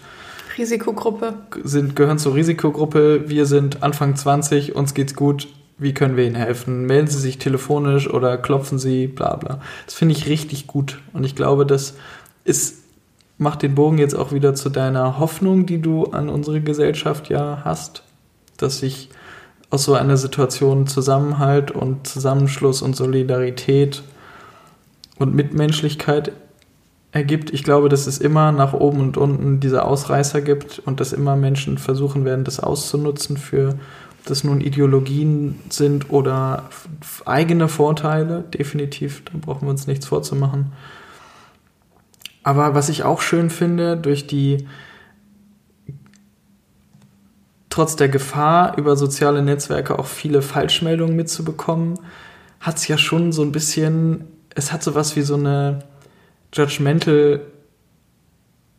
Risikogruppe. 0.58 1.34
Sind, 1.64 1.96
gehören 1.96 2.18
zur 2.20 2.36
Risikogruppe, 2.36 3.30
wir 3.30 3.46
sind 3.46 3.84
Anfang 3.84 4.16
20, 4.16 4.76
uns 4.76 4.94
geht's 4.94 5.16
gut, 5.16 5.48
wie 5.78 5.94
können 5.94 6.18
wir 6.18 6.26
Ihnen 6.26 6.36
helfen? 6.36 6.86
Melden 6.86 7.08
Sie 7.08 7.20
sich 7.20 7.38
telefonisch 7.38 8.10
oder 8.10 8.38
klopfen 8.38 8.78
Sie, 8.78 9.08
bla 9.08 9.36
bla. 9.38 9.62
Das 9.86 9.96
finde 9.96 10.14
ich 10.14 10.28
richtig 10.28 10.68
gut. 10.68 11.00
Und 11.14 11.24
ich 11.24 11.36
glaube, 11.36 11.66
das 11.66 11.96
ist, 12.44 12.84
macht 13.38 13.62
den 13.62 13.76
Bogen 13.76 13.98
jetzt 13.98 14.16
auch 14.16 14.34
wieder 14.34 14.54
zu 14.54 14.70
deiner 14.70 15.20
Hoffnung, 15.20 15.66
die 15.66 15.82
du 15.82 16.06
an 16.08 16.28
unsere 16.28 16.60
Gesellschaft 16.60 17.30
ja 17.30 17.62
hast, 17.64 18.04
dass 18.58 18.80
sich 18.80 19.10
aus 19.70 19.84
so 19.84 19.94
einer 19.94 20.18
Situation 20.18 20.88
Zusammenhalt 20.88 21.72
und 21.72 22.08
Zusammenschluss 22.08 22.82
und 22.82 22.96
Solidarität 22.96 24.04
und 25.18 25.36
Mitmenschlichkeit 25.36 26.32
ergibt. 27.12 27.52
Ich 27.54 27.64
glaube, 27.64 27.90
dass 27.90 28.08
es 28.08 28.18
immer 28.20 28.52
nach 28.52 28.74
oben 28.74 29.00
und 29.00 29.18
unten 29.18 29.60
diese 29.60 29.84
Ausreißer 29.84 30.42
gibt 30.42 30.80
und 30.80 31.00
dass 31.00 31.14
immer 31.14 31.36
Menschen 31.36 31.78
versuchen 31.78 32.26
werden, 32.26 32.46
das 32.46 32.60
auszunutzen 32.60 33.38
für 33.38 33.76
das 34.26 34.44
nun 34.44 34.62
Ideologien 34.62 35.60
sind 35.70 36.12
oder 36.12 36.70
eigene 37.26 37.68
Vorteile, 37.68 38.44
definitiv, 38.54 39.24
da 39.26 39.32
brauchen 39.40 39.68
wir 39.68 39.72
uns 39.72 39.88
nichts 39.88 40.06
vorzumachen. 40.06 40.74
Aber 42.44 42.76
was 42.76 42.90
ich 42.90 43.04
auch 43.04 43.22
schön 43.22 43.50
finde, 43.50 43.98
durch 43.98 44.28
die, 44.28 44.68
trotz 47.80 47.96
der 47.96 48.10
Gefahr, 48.10 48.78
über 48.78 48.98
soziale 48.98 49.42
Netzwerke 49.42 49.98
auch 49.98 50.06
viele 50.06 50.42
Falschmeldungen 50.42 51.16
mitzubekommen, 51.16 51.98
hat 52.60 52.76
es 52.76 52.90
ja 52.90 52.98
schon 52.98 53.32
so 53.32 53.42
ein 53.42 53.54
bisschen, 53.54 54.28
es 54.54 54.74
hat 54.74 54.84
sowas 54.84 55.16
wie 55.16 55.22
so 55.22 55.36
eine 55.36 55.80
judgmental 56.54 57.40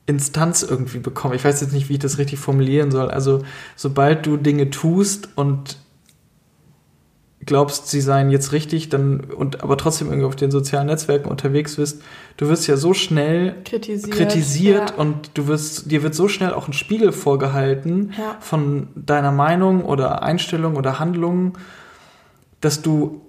Instanz 0.05 0.63
irgendwie 0.63 0.99
bekommen. 0.99 1.33
Ich 1.33 1.43
weiß 1.43 1.63
jetzt 1.63 1.73
nicht, 1.73 1.89
wie 1.89 1.95
ich 1.95 1.99
das 1.99 2.19
richtig 2.19 2.41
formulieren 2.41 2.91
soll. 2.91 3.11
Also, 3.11 3.43
sobald 3.75 4.27
du 4.27 4.37
Dinge 4.37 4.69
tust 4.69 5.31
und 5.35 5.79
glaubst, 7.51 7.89
sie 7.89 8.01
seien 8.01 8.31
jetzt 8.31 8.53
richtig, 8.53 8.91
dann 8.91 9.23
und 9.25 9.65
aber 9.65 9.77
trotzdem 9.77 10.07
irgendwie 10.07 10.29
auf 10.29 10.37
den 10.37 10.53
sozialen 10.53 10.87
Netzwerken 10.87 11.29
unterwegs 11.29 11.75
bist, 11.75 12.01
du 12.37 12.49
wirst 12.49 12.69
ja 12.69 12.77
so 12.77 12.95
schnell 12.95 13.57
kritisiert, 13.65 14.13
kritisiert 14.13 14.91
ja. 14.91 14.97
und 14.97 15.33
du 15.35 15.49
wirst 15.49 15.91
dir 15.91 16.05
wird 16.05 16.15
so 16.15 16.29
schnell 16.29 16.55
auch 16.55 16.69
ein 16.69 16.73
Spiegel 16.73 17.11
vorgehalten 17.11 18.15
ja. 18.17 18.37
von 18.39 18.87
deiner 18.95 19.33
Meinung 19.33 19.85
oder 19.85 20.23
Einstellung 20.23 20.77
oder 20.77 21.01
Handlung, 21.01 21.59
dass 22.61 22.83
du 22.83 23.21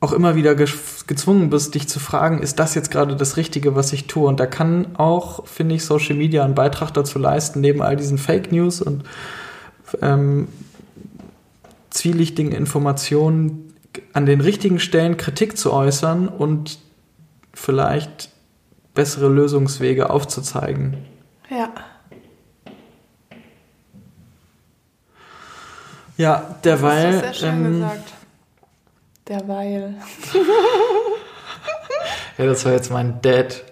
auch 0.00 0.10
immer 0.10 0.34
wieder 0.34 0.56
gezwungen 0.56 1.50
bist, 1.50 1.76
dich 1.76 1.88
zu 1.88 2.00
fragen, 2.00 2.42
ist 2.42 2.58
das 2.58 2.74
jetzt 2.74 2.90
gerade 2.90 3.14
das 3.14 3.36
Richtige, 3.36 3.76
was 3.76 3.92
ich 3.92 4.08
tue? 4.08 4.26
Und 4.26 4.40
da 4.40 4.46
kann 4.46 4.96
auch, 4.96 5.46
finde 5.46 5.76
ich, 5.76 5.84
Social 5.84 6.16
Media 6.16 6.44
einen 6.44 6.56
Beitrag 6.56 6.92
dazu 6.92 7.20
leisten, 7.20 7.60
neben 7.60 7.80
all 7.80 7.94
diesen 7.94 8.18
Fake 8.18 8.50
News 8.50 8.82
und 8.82 9.04
ähm, 10.02 10.48
zwielichtigen 11.90 12.52
Informationen 12.52 13.74
an 14.12 14.26
den 14.26 14.40
richtigen 14.40 14.80
Stellen 14.80 15.16
Kritik 15.16 15.56
zu 15.56 15.72
äußern 15.72 16.28
und 16.28 16.78
vielleicht 17.54 18.30
bessere 18.94 19.28
Lösungswege 19.28 20.10
aufzuzeigen. 20.10 20.96
Ja. 21.50 21.72
Ja, 26.16 26.56
derweil. 26.64 27.12
Das 27.12 27.14
ist 27.14 27.22
sehr 27.22 27.34
schön 27.34 27.64
ähm, 27.64 27.72
gesagt. 27.74 28.12
Derweil. 29.28 29.94
ja, 32.38 32.46
das 32.46 32.64
war 32.64 32.72
jetzt 32.72 32.90
mein 32.90 33.20
Dad, 33.22 33.62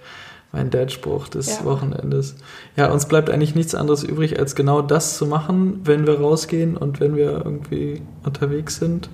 mein 0.53 0.71
Dad-Spruch 0.71 1.29
des 1.29 1.59
ja. 1.59 1.65
Wochenendes. 1.65 2.37
Ja, 2.77 2.91
uns 2.91 3.07
bleibt 3.07 3.31
eigentlich 3.31 3.55
nichts 3.55 3.75
anderes 3.75 4.05
übrig, 4.05 4.39
als 4.39 4.55
genau 4.55 4.83
das 4.83 5.17
zu 5.19 5.27
machen, 5.27 5.81
wenn 5.85 6.07
wir 6.07 6.21
rausgehen 6.21 6.77
und 6.77 7.01
wenn 7.01 7.17
wir 7.17 7.33
irgendwie 7.45 8.03
unterwegs 8.25 8.77
sind. 8.77 9.09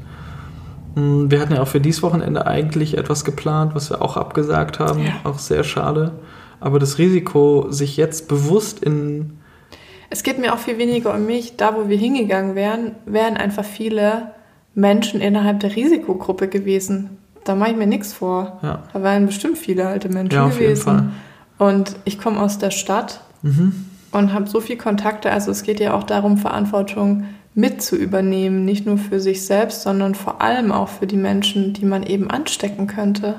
Hm, 0.94 1.30
wir 1.30 1.40
hatten 1.40 1.54
ja 1.54 1.62
auch 1.62 1.68
für 1.68 1.80
dieses 1.80 2.02
Wochenende 2.02 2.46
eigentlich 2.46 2.96
etwas 2.96 3.24
geplant, 3.24 3.74
was 3.74 3.90
wir 3.90 4.02
auch 4.02 4.16
abgesagt 4.16 4.78
haben. 4.78 5.04
Ja. 5.04 5.20
Auch 5.24 5.38
sehr 5.38 5.64
schade. 5.64 6.12
Aber 6.60 6.78
das 6.78 6.98
Risiko, 6.98 7.66
sich 7.70 7.96
jetzt 7.96 8.28
bewusst 8.28 8.82
in. 8.82 9.38
Es 10.10 10.22
geht 10.22 10.38
mir 10.38 10.54
auch 10.54 10.58
viel 10.58 10.78
weniger 10.78 11.14
um 11.14 11.26
mich. 11.26 11.56
Da, 11.56 11.74
wo 11.76 11.88
wir 11.88 11.96
hingegangen 11.96 12.54
wären, 12.54 12.94
wären 13.04 13.36
einfach 13.36 13.64
viele 13.64 14.32
Menschen 14.74 15.20
innerhalb 15.20 15.60
der 15.60 15.74
Risikogruppe 15.74 16.48
gewesen. 16.48 17.18
Da 17.44 17.54
mache 17.54 17.70
ich 17.70 17.76
mir 17.76 17.86
nichts 17.86 18.12
vor. 18.12 18.58
Ja. 18.62 18.82
Da 18.92 19.02
waren 19.02 19.26
bestimmt 19.26 19.58
viele 19.58 19.86
alte 19.86 20.08
Menschen 20.08 20.34
ja, 20.34 20.46
auf 20.46 20.58
gewesen. 20.58 20.68
Jeden 20.68 21.12
Fall. 21.58 21.68
Und 21.68 21.96
ich 22.04 22.18
komme 22.18 22.40
aus 22.40 22.58
der 22.58 22.70
Stadt 22.70 23.20
mhm. 23.42 23.86
und 24.12 24.32
habe 24.32 24.48
so 24.48 24.60
viele 24.60 24.78
Kontakte. 24.78 25.30
Also 25.30 25.50
es 25.50 25.62
geht 25.62 25.80
ja 25.80 25.94
auch 25.94 26.04
darum, 26.04 26.38
Verantwortung 26.38 27.24
mit 27.54 27.82
zu 27.82 27.96
übernehmen, 27.96 28.64
nicht 28.64 28.86
nur 28.86 28.98
für 28.98 29.20
sich 29.20 29.44
selbst, 29.44 29.82
sondern 29.82 30.14
vor 30.14 30.40
allem 30.40 30.72
auch 30.72 30.88
für 30.88 31.06
die 31.06 31.16
Menschen, 31.16 31.72
die 31.72 31.84
man 31.84 32.02
eben 32.02 32.30
anstecken 32.30 32.86
könnte. 32.86 33.36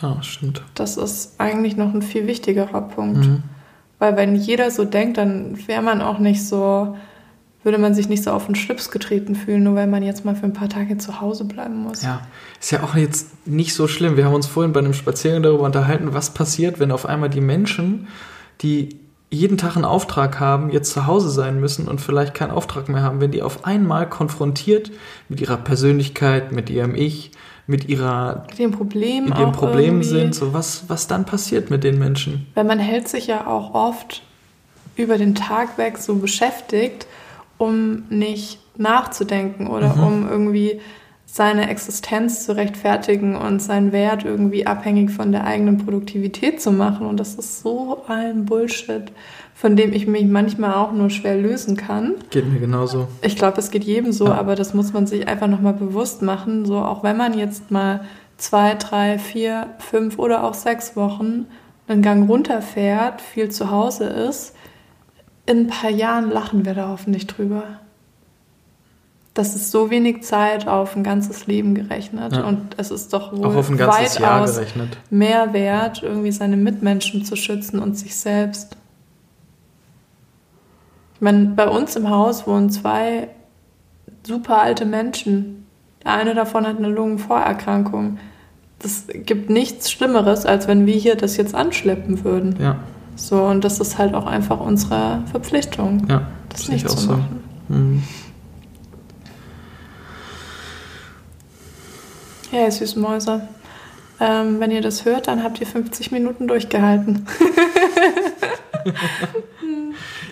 Ja, 0.00 0.22
stimmt. 0.22 0.62
Das 0.74 0.96
ist 0.96 1.40
eigentlich 1.40 1.76
noch 1.76 1.92
ein 1.92 2.02
viel 2.02 2.26
wichtigerer 2.26 2.82
Punkt. 2.82 3.26
Mhm. 3.26 3.42
Weil 3.98 4.16
wenn 4.16 4.36
jeder 4.36 4.70
so 4.70 4.84
denkt, 4.84 5.16
dann 5.16 5.56
wäre 5.66 5.82
man 5.82 6.02
auch 6.02 6.18
nicht 6.18 6.46
so 6.46 6.96
würde 7.66 7.78
man 7.78 7.94
sich 7.94 8.08
nicht 8.08 8.22
so 8.22 8.30
auf 8.30 8.46
den 8.46 8.54
Schlips 8.54 8.92
getreten 8.92 9.34
fühlen, 9.34 9.64
nur 9.64 9.74
weil 9.74 9.88
man 9.88 10.04
jetzt 10.04 10.24
mal 10.24 10.36
für 10.36 10.46
ein 10.46 10.52
paar 10.52 10.68
Tage 10.68 10.98
zu 10.98 11.20
Hause 11.20 11.44
bleiben 11.44 11.82
muss. 11.82 12.00
Ja, 12.00 12.20
ist 12.60 12.70
ja 12.70 12.84
auch 12.84 12.94
jetzt 12.94 13.44
nicht 13.44 13.74
so 13.74 13.88
schlimm. 13.88 14.16
Wir 14.16 14.24
haben 14.24 14.34
uns 14.34 14.46
vorhin 14.46 14.72
bei 14.72 14.78
einem 14.78 14.94
Spaziergang 14.94 15.42
darüber 15.42 15.64
unterhalten, 15.64 16.14
was 16.14 16.32
passiert, 16.32 16.78
wenn 16.78 16.92
auf 16.92 17.06
einmal 17.06 17.28
die 17.28 17.40
Menschen, 17.40 18.06
die 18.62 19.00
jeden 19.30 19.58
Tag 19.58 19.74
einen 19.74 19.84
Auftrag 19.84 20.38
haben, 20.38 20.70
jetzt 20.70 20.92
zu 20.92 21.08
Hause 21.08 21.28
sein 21.28 21.58
müssen 21.58 21.88
und 21.88 22.00
vielleicht 22.00 22.34
keinen 22.34 22.52
Auftrag 22.52 22.88
mehr 22.88 23.02
haben, 23.02 23.20
wenn 23.20 23.32
die 23.32 23.42
auf 23.42 23.64
einmal 23.64 24.08
konfrontiert 24.08 24.92
mit 25.28 25.40
ihrer 25.40 25.56
Persönlichkeit, 25.56 26.52
mit 26.52 26.70
ihrem 26.70 26.94
Ich, 26.94 27.32
mit 27.66 27.88
ihrer 27.88 28.44
mit 28.48 28.60
dem 28.60 28.70
Problem 28.70 29.24
mit 29.24 29.38
dem 29.38 29.50
Problem 29.50 30.04
sind, 30.04 30.36
so 30.36 30.54
was 30.54 30.84
was 30.86 31.08
dann 31.08 31.24
passiert 31.24 31.68
mit 31.68 31.82
den 31.82 31.98
Menschen. 31.98 32.46
Weil 32.54 32.62
man 32.62 32.78
hält 32.78 33.08
sich 33.08 33.26
ja 33.26 33.48
auch 33.48 33.74
oft 33.74 34.22
über 34.94 35.18
den 35.18 35.34
Tag 35.34 35.76
weg 35.78 35.98
so 35.98 36.14
beschäftigt 36.14 37.08
um 37.58 38.04
nicht 38.10 38.58
nachzudenken 38.76 39.66
oder 39.66 39.96
mhm. 39.96 40.02
um 40.02 40.28
irgendwie 40.28 40.80
seine 41.36 41.68
Existenz 41.68 42.46
zu 42.46 42.56
rechtfertigen 42.56 43.36
und 43.36 43.60
seinen 43.60 43.92
Wert 43.92 44.24
irgendwie 44.24 44.66
abhängig 44.66 45.10
von 45.10 45.32
der 45.32 45.44
eigenen 45.44 45.76
Produktivität 45.76 46.62
zu 46.62 46.72
machen. 46.72 47.06
Und 47.06 47.20
das 47.20 47.34
ist 47.34 47.60
so 47.60 48.04
ein 48.08 48.46
Bullshit, 48.46 49.12
von 49.52 49.76
dem 49.76 49.92
ich 49.92 50.06
mich 50.06 50.24
manchmal 50.24 50.74
auch 50.74 50.92
nur 50.92 51.10
schwer 51.10 51.36
lösen 51.36 51.76
kann. 51.76 52.14
Geht 52.30 52.50
mir 52.50 52.60
genauso. 52.60 53.08
Ich 53.20 53.36
glaube, 53.36 53.58
es 53.58 53.70
geht 53.70 53.84
jedem 53.84 54.12
so, 54.12 54.26
ja. 54.26 54.34
aber 54.34 54.54
das 54.54 54.72
muss 54.72 54.94
man 54.94 55.06
sich 55.06 55.28
einfach 55.28 55.48
nochmal 55.48 55.74
bewusst 55.74 56.22
machen. 56.22 56.64
So, 56.64 56.78
auch 56.78 57.02
wenn 57.02 57.18
man 57.18 57.36
jetzt 57.36 57.70
mal 57.70 58.00
zwei, 58.38 58.74
drei, 58.74 59.18
vier, 59.18 59.66
fünf 59.78 60.18
oder 60.18 60.44
auch 60.44 60.54
sechs 60.54 60.96
Wochen 60.96 61.46
einen 61.88 62.02
Gang 62.02 62.30
runterfährt, 62.30 63.20
viel 63.20 63.50
zu 63.50 63.70
Hause 63.70 64.04
ist, 64.04 64.55
in 65.46 65.58
ein 65.60 65.66
paar 65.68 65.90
Jahren 65.90 66.30
lachen 66.30 66.64
wir 66.64 66.74
da 66.74 66.88
hoffentlich 66.88 67.26
drüber. 67.26 67.62
das 69.34 69.54
ist 69.54 69.70
so 69.70 69.90
wenig 69.90 70.22
Zeit 70.22 70.66
auf 70.66 70.96
ein 70.96 71.04
ganzes 71.04 71.46
Leben 71.46 71.74
gerechnet. 71.74 72.34
Ja. 72.34 72.44
Und 72.44 72.74
es 72.78 72.90
ist 72.90 73.12
doch 73.12 73.32
wohl 73.32 73.54
weitaus 73.54 74.60
mehr 75.10 75.52
wert, 75.52 76.02
irgendwie 76.02 76.32
seine 76.32 76.56
Mitmenschen 76.56 77.24
zu 77.24 77.36
schützen 77.36 77.78
und 77.78 77.98
sich 77.98 78.16
selbst. 78.16 78.76
Ich 81.14 81.20
meine, 81.20 81.46
bei 81.46 81.68
uns 81.68 81.96
im 81.96 82.08
Haus 82.08 82.46
wohnen 82.46 82.70
zwei 82.70 83.28
super 84.26 84.60
alte 84.60 84.86
Menschen. 84.86 85.66
Der 86.02 86.14
eine 86.14 86.34
davon 86.34 86.66
hat 86.66 86.78
eine 86.78 86.88
Lungenvorerkrankung. 86.88 88.18
Das 88.78 89.06
gibt 89.08 89.50
nichts 89.50 89.90
Schlimmeres, 89.90 90.46
als 90.46 90.66
wenn 90.66 90.86
wir 90.86 90.94
hier 90.94 91.14
das 91.14 91.36
jetzt 91.36 91.54
anschleppen 91.54 92.24
würden. 92.24 92.56
Ja. 92.60 92.76
So, 93.16 93.42
und 93.44 93.64
das 93.64 93.80
ist 93.80 93.98
halt 93.98 94.14
auch 94.14 94.26
einfach 94.26 94.60
unsere 94.60 95.22
Verpflichtung, 95.30 96.06
ja, 96.08 96.26
das, 96.50 96.68
nicht 96.68 96.88
zu 96.88 97.06
machen. 97.08 97.42
So. 97.68 97.74
Mhm. 97.74 98.02
Ja, 102.52 102.64
ihr 102.64 102.70
süßen 102.70 103.02
Mäuse. 103.02 103.48
Ähm, 104.20 104.60
wenn 104.60 104.70
ihr 104.70 104.80
das 104.80 105.04
hört, 105.04 105.28
dann 105.28 105.42
habt 105.42 105.60
ihr 105.60 105.66
50 105.66 106.12
Minuten 106.12 106.46
durchgehalten. 106.46 107.26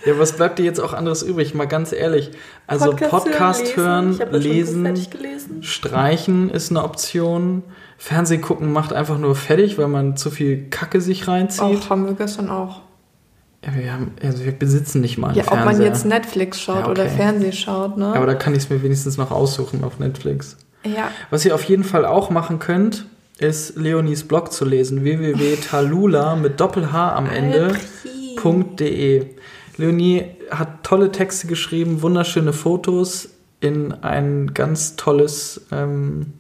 ja, 0.05 0.19
was 0.19 0.37
bleibt 0.37 0.59
dir 0.59 0.65
jetzt 0.65 0.81
auch 0.81 0.93
anderes 0.93 1.23
übrig? 1.23 1.55
Mal 1.55 1.67
ganz 1.67 1.93
ehrlich. 1.93 2.31
Also 2.67 2.91
Podcast, 2.91 3.11
Podcast 3.11 3.77
hören, 3.77 4.19
lesen, 4.31 4.85
lesen 4.85 5.63
streichen 5.63 6.51
ist 6.51 6.71
eine 6.71 6.85
Option. 6.85 7.63
Fernsehen 7.97 8.43
gucken 8.43 8.73
macht 8.73 8.93
einfach 8.93 9.19
nur 9.19 9.35
fertig, 9.35 9.79
weil 9.79 9.89
man 9.89 10.17
zu 10.17 10.31
viel 10.31 10.69
Kacke 10.69 11.01
sich 11.01 11.29
reinzieht. 11.29 11.63
Auch 11.63 11.91
haben 11.91 12.07
wir 12.07 12.15
gestern 12.15 12.51
auch. 12.51 12.83
Ja, 13.65 13.75
wir, 13.75 13.93
haben, 13.93 14.13
also 14.23 14.45
wir 14.45 14.53
besitzen 14.53 15.01
nicht 15.01 15.17
mal 15.17 15.29
einen 15.29 15.39
Ja, 15.39 15.45
Fernseher. 15.45 15.67
ob 15.67 15.73
man 15.73 15.83
jetzt 15.83 16.05
Netflix 16.05 16.61
schaut 16.61 16.77
ja, 16.77 16.83
okay. 16.83 16.91
oder 16.91 17.09
Fernsehen 17.09 17.53
schaut, 17.53 17.97
ne? 17.97 18.15
Aber 18.15 18.27
da 18.27 18.35
kann 18.35 18.53
ich 18.53 18.65
es 18.65 18.71
mir 18.71 18.83
wenigstens 18.83 19.17
noch 19.17 19.31
aussuchen 19.31 19.85
auf 19.85 19.99
Netflix. 19.99 20.59
Ja. 20.85 21.11
Was 21.31 21.47
ihr 21.47 21.55
auf 21.55 21.65
jeden 21.65 21.85
Fall 21.85 22.05
auch 22.05 22.29
machen 22.29 22.59
könnt, 22.59 23.07
ist 23.39 23.77
Leonies 23.77 24.25
Blog 24.25 24.53
zu 24.53 24.67
lesen. 24.67 25.03
www.talula 25.03 26.37
mit 26.37 26.61
Doppel-H 26.61 27.15
am 27.15 27.27
Ende.de. 27.31 29.27
Leonie 29.77 30.25
hat 30.51 30.85
tolle 30.85 31.11
Texte 31.11 31.47
geschrieben, 31.47 32.03
wunderschöne 32.03 32.53
Fotos 32.53 33.31
in 33.61 33.93
ein 33.93 34.53
ganz 34.55 34.97
tolles 34.97 35.67
ähm, 35.73 36.35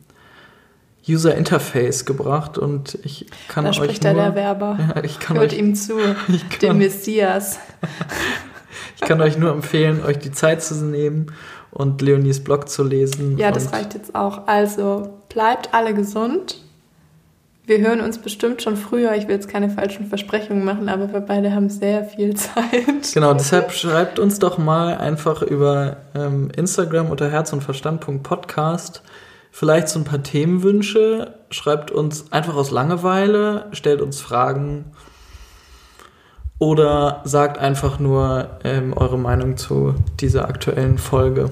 User 1.09 1.35
Interface 1.35 2.05
gebracht 2.05 2.57
und 2.57 2.99
ich 3.03 3.26
kann 3.49 3.64
da 3.64 3.70
euch 3.70 3.76
spricht 3.76 4.05
nur, 4.05 4.14
der 4.14 4.35
Werber. 4.35 4.78
Ja, 4.95 5.05
ich 5.05 5.18
kann 5.18 5.37
Hört 5.37 5.53
euch, 5.53 5.59
ihm 5.59 5.74
zu, 5.74 5.97
kann, 6.26 6.39
dem 6.62 6.78
Messias. 6.78 7.59
ich 8.97 9.03
kann 9.03 9.20
euch 9.20 9.37
nur 9.37 9.51
empfehlen, 9.51 10.03
euch 10.05 10.18
die 10.18 10.32
Zeit 10.32 10.62
zu 10.62 10.74
nehmen 10.85 11.32
und 11.70 12.01
Leonies 12.01 12.43
Blog 12.43 12.68
zu 12.68 12.85
lesen. 12.85 13.37
Ja, 13.37 13.51
das 13.51 13.72
reicht 13.72 13.95
jetzt 13.95 14.14
auch. 14.14 14.47
Also 14.47 15.18
bleibt 15.28 15.74
alle 15.74 15.93
gesund. 15.93 16.63
Wir 17.66 17.78
hören 17.78 18.02
uns 18.02 18.18
bestimmt 18.18 18.60
schon 18.60 18.76
früher. 18.76 19.14
Ich 19.14 19.26
will 19.26 19.36
jetzt 19.36 19.48
keine 19.48 19.70
falschen 19.70 20.06
Versprechungen 20.06 20.64
machen, 20.64 20.90
aber 20.90 21.10
wir 21.12 21.20
beide 21.20 21.54
haben 21.54 21.70
sehr 21.70 22.04
viel 22.04 22.34
Zeit. 22.36 23.12
Genau, 23.14 23.32
deshalb 23.32 23.72
schreibt 23.72 24.18
uns 24.18 24.38
doch 24.38 24.58
mal 24.58 24.98
einfach 24.98 25.40
über 25.40 25.96
ähm, 26.14 26.50
Instagram 26.54 27.10
unter 27.10 27.30
herz 27.30 27.52
und 27.54 27.62
verstand.podcast 27.62 29.02
vielleicht 29.50 29.88
so 29.88 30.00
ein 30.00 30.04
paar 30.04 30.22
Themenwünsche. 30.22 31.34
Schreibt 31.50 31.90
uns 31.90 32.32
einfach 32.32 32.56
aus 32.56 32.70
Langeweile, 32.70 33.66
stellt 33.72 34.02
uns 34.02 34.20
Fragen 34.20 34.86
oder 36.58 37.22
sagt 37.24 37.58
einfach 37.58 37.98
nur 37.98 38.58
ähm, 38.64 38.92
eure 38.94 39.16
Meinung 39.16 39.56
zu 39.56 39.94
dieser 40.20 40.48
aktuellen 40.48 40.98
Folge. 40.98 41.50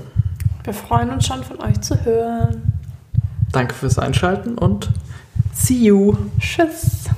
Wir 0.65 0.75
freuen 0.75 1.11
uns 1.11 1.27
schon 1.27 1.43
von 1.43 1.61
euch 1.63 1.81
zu 1.81 2.05
hören. 2.05 2.73
Danke 3.53 3.75
fürs 3.75 3.99
Einschalten 3.99 4.59
und 4.59 4.91
See 5.53 5.85
you. 5.87 6.17
Tschüss. 6.39 7.09